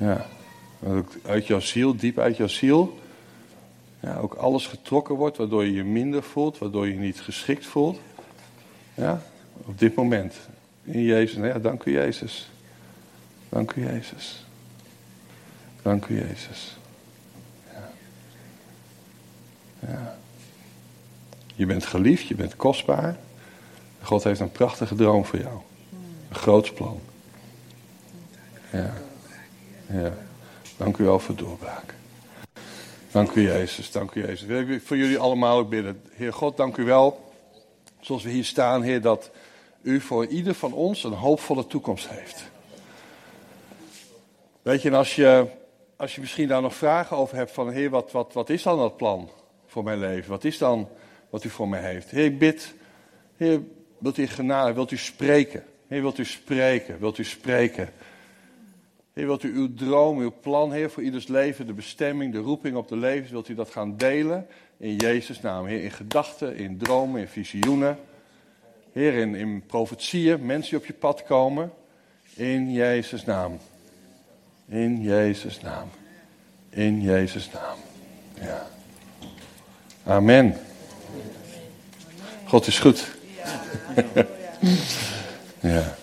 ja. 0.07 0.27
Uit 1.27 1.47
jouw 1.47 1.61
ziel, 1.61 1.97
diep 1.97 2.19
uit 2.19 2.37
jouw 2.37 2.47
ziel, 2.47 2.99
ja, 4.03 4.17
ook 4.17 4.35
alles 4.35 4.67
getrokken 4.67 5.15
wordt, 5.15 5.37
waardoor 5.37 5.65
je 5.65 5.73
je 5.73 5.85
minder 5.85 6.23
voelt, 6.23 6.59
waardoor 6.59 6.87
je 6.87 6.93
je 6.93 6.99
niet 6.99 7.21
geschikt 7.21 7.67
voelt. 7.67 8.01
Ja, 8.95 9.23
op 9.65 9.79
dit 9.79 9.95
moment. 9.95 10.35
In 10.85 11.03
Jezus. 11.03 11.37
Nou 11.37 11.49
ja, 11.49 11.59
dank 11.59 11.85
u 11.85 11.93
Jezus. 11.93 12.51
Dank 13.49 13.73
u 13.75 13.87
Jezus. 13.87 14.45
Dank 15.83 16.07
u 16.07 16.19
Jezus. 16.19 16.77
Ja. 17.73 17.91
ja. 19.89 20.19
Je 21.55 21.67
bent 21.67 21.87
geliefd, 21.87 22.27
je 22.27 22.35
bent 22.35 22.57
kostbaar. 22.57 23.17
God 24.03 24.25
heeft 24.25 24.41
een 24.41 24.53
prachtige 24.53 24.95
droom 24.95 25.25
voor 25.25 25.39
jou. 25.39 25.61
Een 26.29 26.37
groot 26.37 26.75
plan. 26.75 27.01
Ja. 28.71 28.95
ja. 29.87 30.13
Dank 30.77 30.97
u 30.97 31.05
wel 31.05 31.19
voor 31.19 31.37
doorbraak. 31.37 31.95
Dank 33.13 33.35
u 33.35 33.43
Jezus, 33.43 33.91
dank 33.91 34.15
u 34.15 34.27
Jezus. 34.27 34.47
Wil 34.47 34.69
ik 34.69 34.83
voor 34.83 34.97
jullie 34.97 35.19
allemaal 35.19 35.59
ook 35.59 35.69
bidden. 35.69 36.03
Heer 36.11 36.33
God, 36.33 36.57
dank 36.57 36.77
u 36.77 36.85
wel. 36.85 37.33
Zoals 38.01 38.23
we 38.23 38.31
hier 38.31 38.45
staan, 38.45 38.83
Heer, 38.83 39.01
dat 39.01 39.31
u 39.83 40.01
voor 40.01 40.27
ieder 40.27 40.55
van 40.55 40.73
ons 40.73 41.05
een 41.05 41.13
hoopvolle 41.13 41.67
toekomst 41.67 42.09
heeft. 42.09 42.51
Weet 44.63 44.83
je, 44.83 44.89
en 44.89 44.95
als 44.95 45.17
je, 45.17 45.47
als 45.97 46.15
je 46.15 46.21
misschien 46.21 46.49
daar 46.49 46.63
nog 46.63 46.75
vragen 46.75 47.17
over 47.17 47.37
hebt 47.37 47.51
van, 47.51 47.71
Heer, 47.71 47.91
wat, 47.91 48.13
wat, 48.13 48.33
wat 48.33 48.51
is 48.51 48.63
dan 48.63 48.79
dat 48.79 48.97
plan 48.97 49.31
voor 49.67 49.85
mijn 49.85 49.99
leven? 49.99 50.31
Wat 50.31 50.45
is 50.45 50.59
dan 50.59 50.89
wat 51.31 51.45
u 51.45 51.49
voor 51.49 51.69
mij 51.69 51.83
heeft? 51.83 52.11
Heer, 52.11 52.25
ik 52.25 52.39
bid, 52.39 52.75
Heer, 53.37 53.61
wilt 53.99 54.19
u 54.19 54.27
genade, 54.27 54.73
wilt 54.73 54.91
u 54.91 54.97
spreken? 54.97 55.65
Heer, 55.89 56.01
wilt 56.01 56.19
u 56.19 56.25
spreken, 56.25 56.99
wilt 57.01 57.19
u 57.19 57.25
spreken? 57.25 57.93
Heer, 59.13 59.27
wilt 59.27 59.43
u 59.43 59.55
uw 59.55 59.75
droom, 59.75 60.19
uw 60.19 60.33
plan, 60.41 60.73
Heer, 60.73 60.91
voor 60.91 61.03
ieders 61.03 61.27
leven, 61.27 61.67
de 61.67 61.73
bestemming, 61.73 62.33
de 62.33 62.39
roeping 62.39 62.77
op 62.77 62.89
de 62.89 62.97
levens, 62.97 63.31
wilt 63.31 63.49
u 63.49 63.55
dat 63.55 63.71
gaan 63.71 63.97
delen 63.97 64.47
in 64.77 64.97
Jezus' 64.97 65.41
naam. 65.41 65.67
Heer, 65.67 65.83
in 65.83 65.91
gedachten, 65.91 66.57
in 66.57 66.79
dromen, 66.79 67.21
in 67.21 67.29
visioenen. 67.29 67.99
Heer, 68.93 69.15
in, 69.15 69.35
in 69.35 69.63
profetieën, 69.67 70.47
mensen 70.47 70.71
die 70.71 70.79
op 70.79 70.87
je 70.87 70.93
pad 70.93 71.25
komen. 71.25 71.73
In 72.35 72.73
Jezus' 72.73 73.25
naam. 73.25 73.59
In 74.69 75.03
Jezus' 75.03 75.61
naam. 75.61 75.89
In 76.71 77.03
Jezus' 77.03 77.51
naam. 77.51 77.79
Ja. 78.35 78.67
Amen. 80.05 80.57
God 82.45 82.67
is 82.67 82.79
goed. 82.79 83.11
ja. 85.61 86.01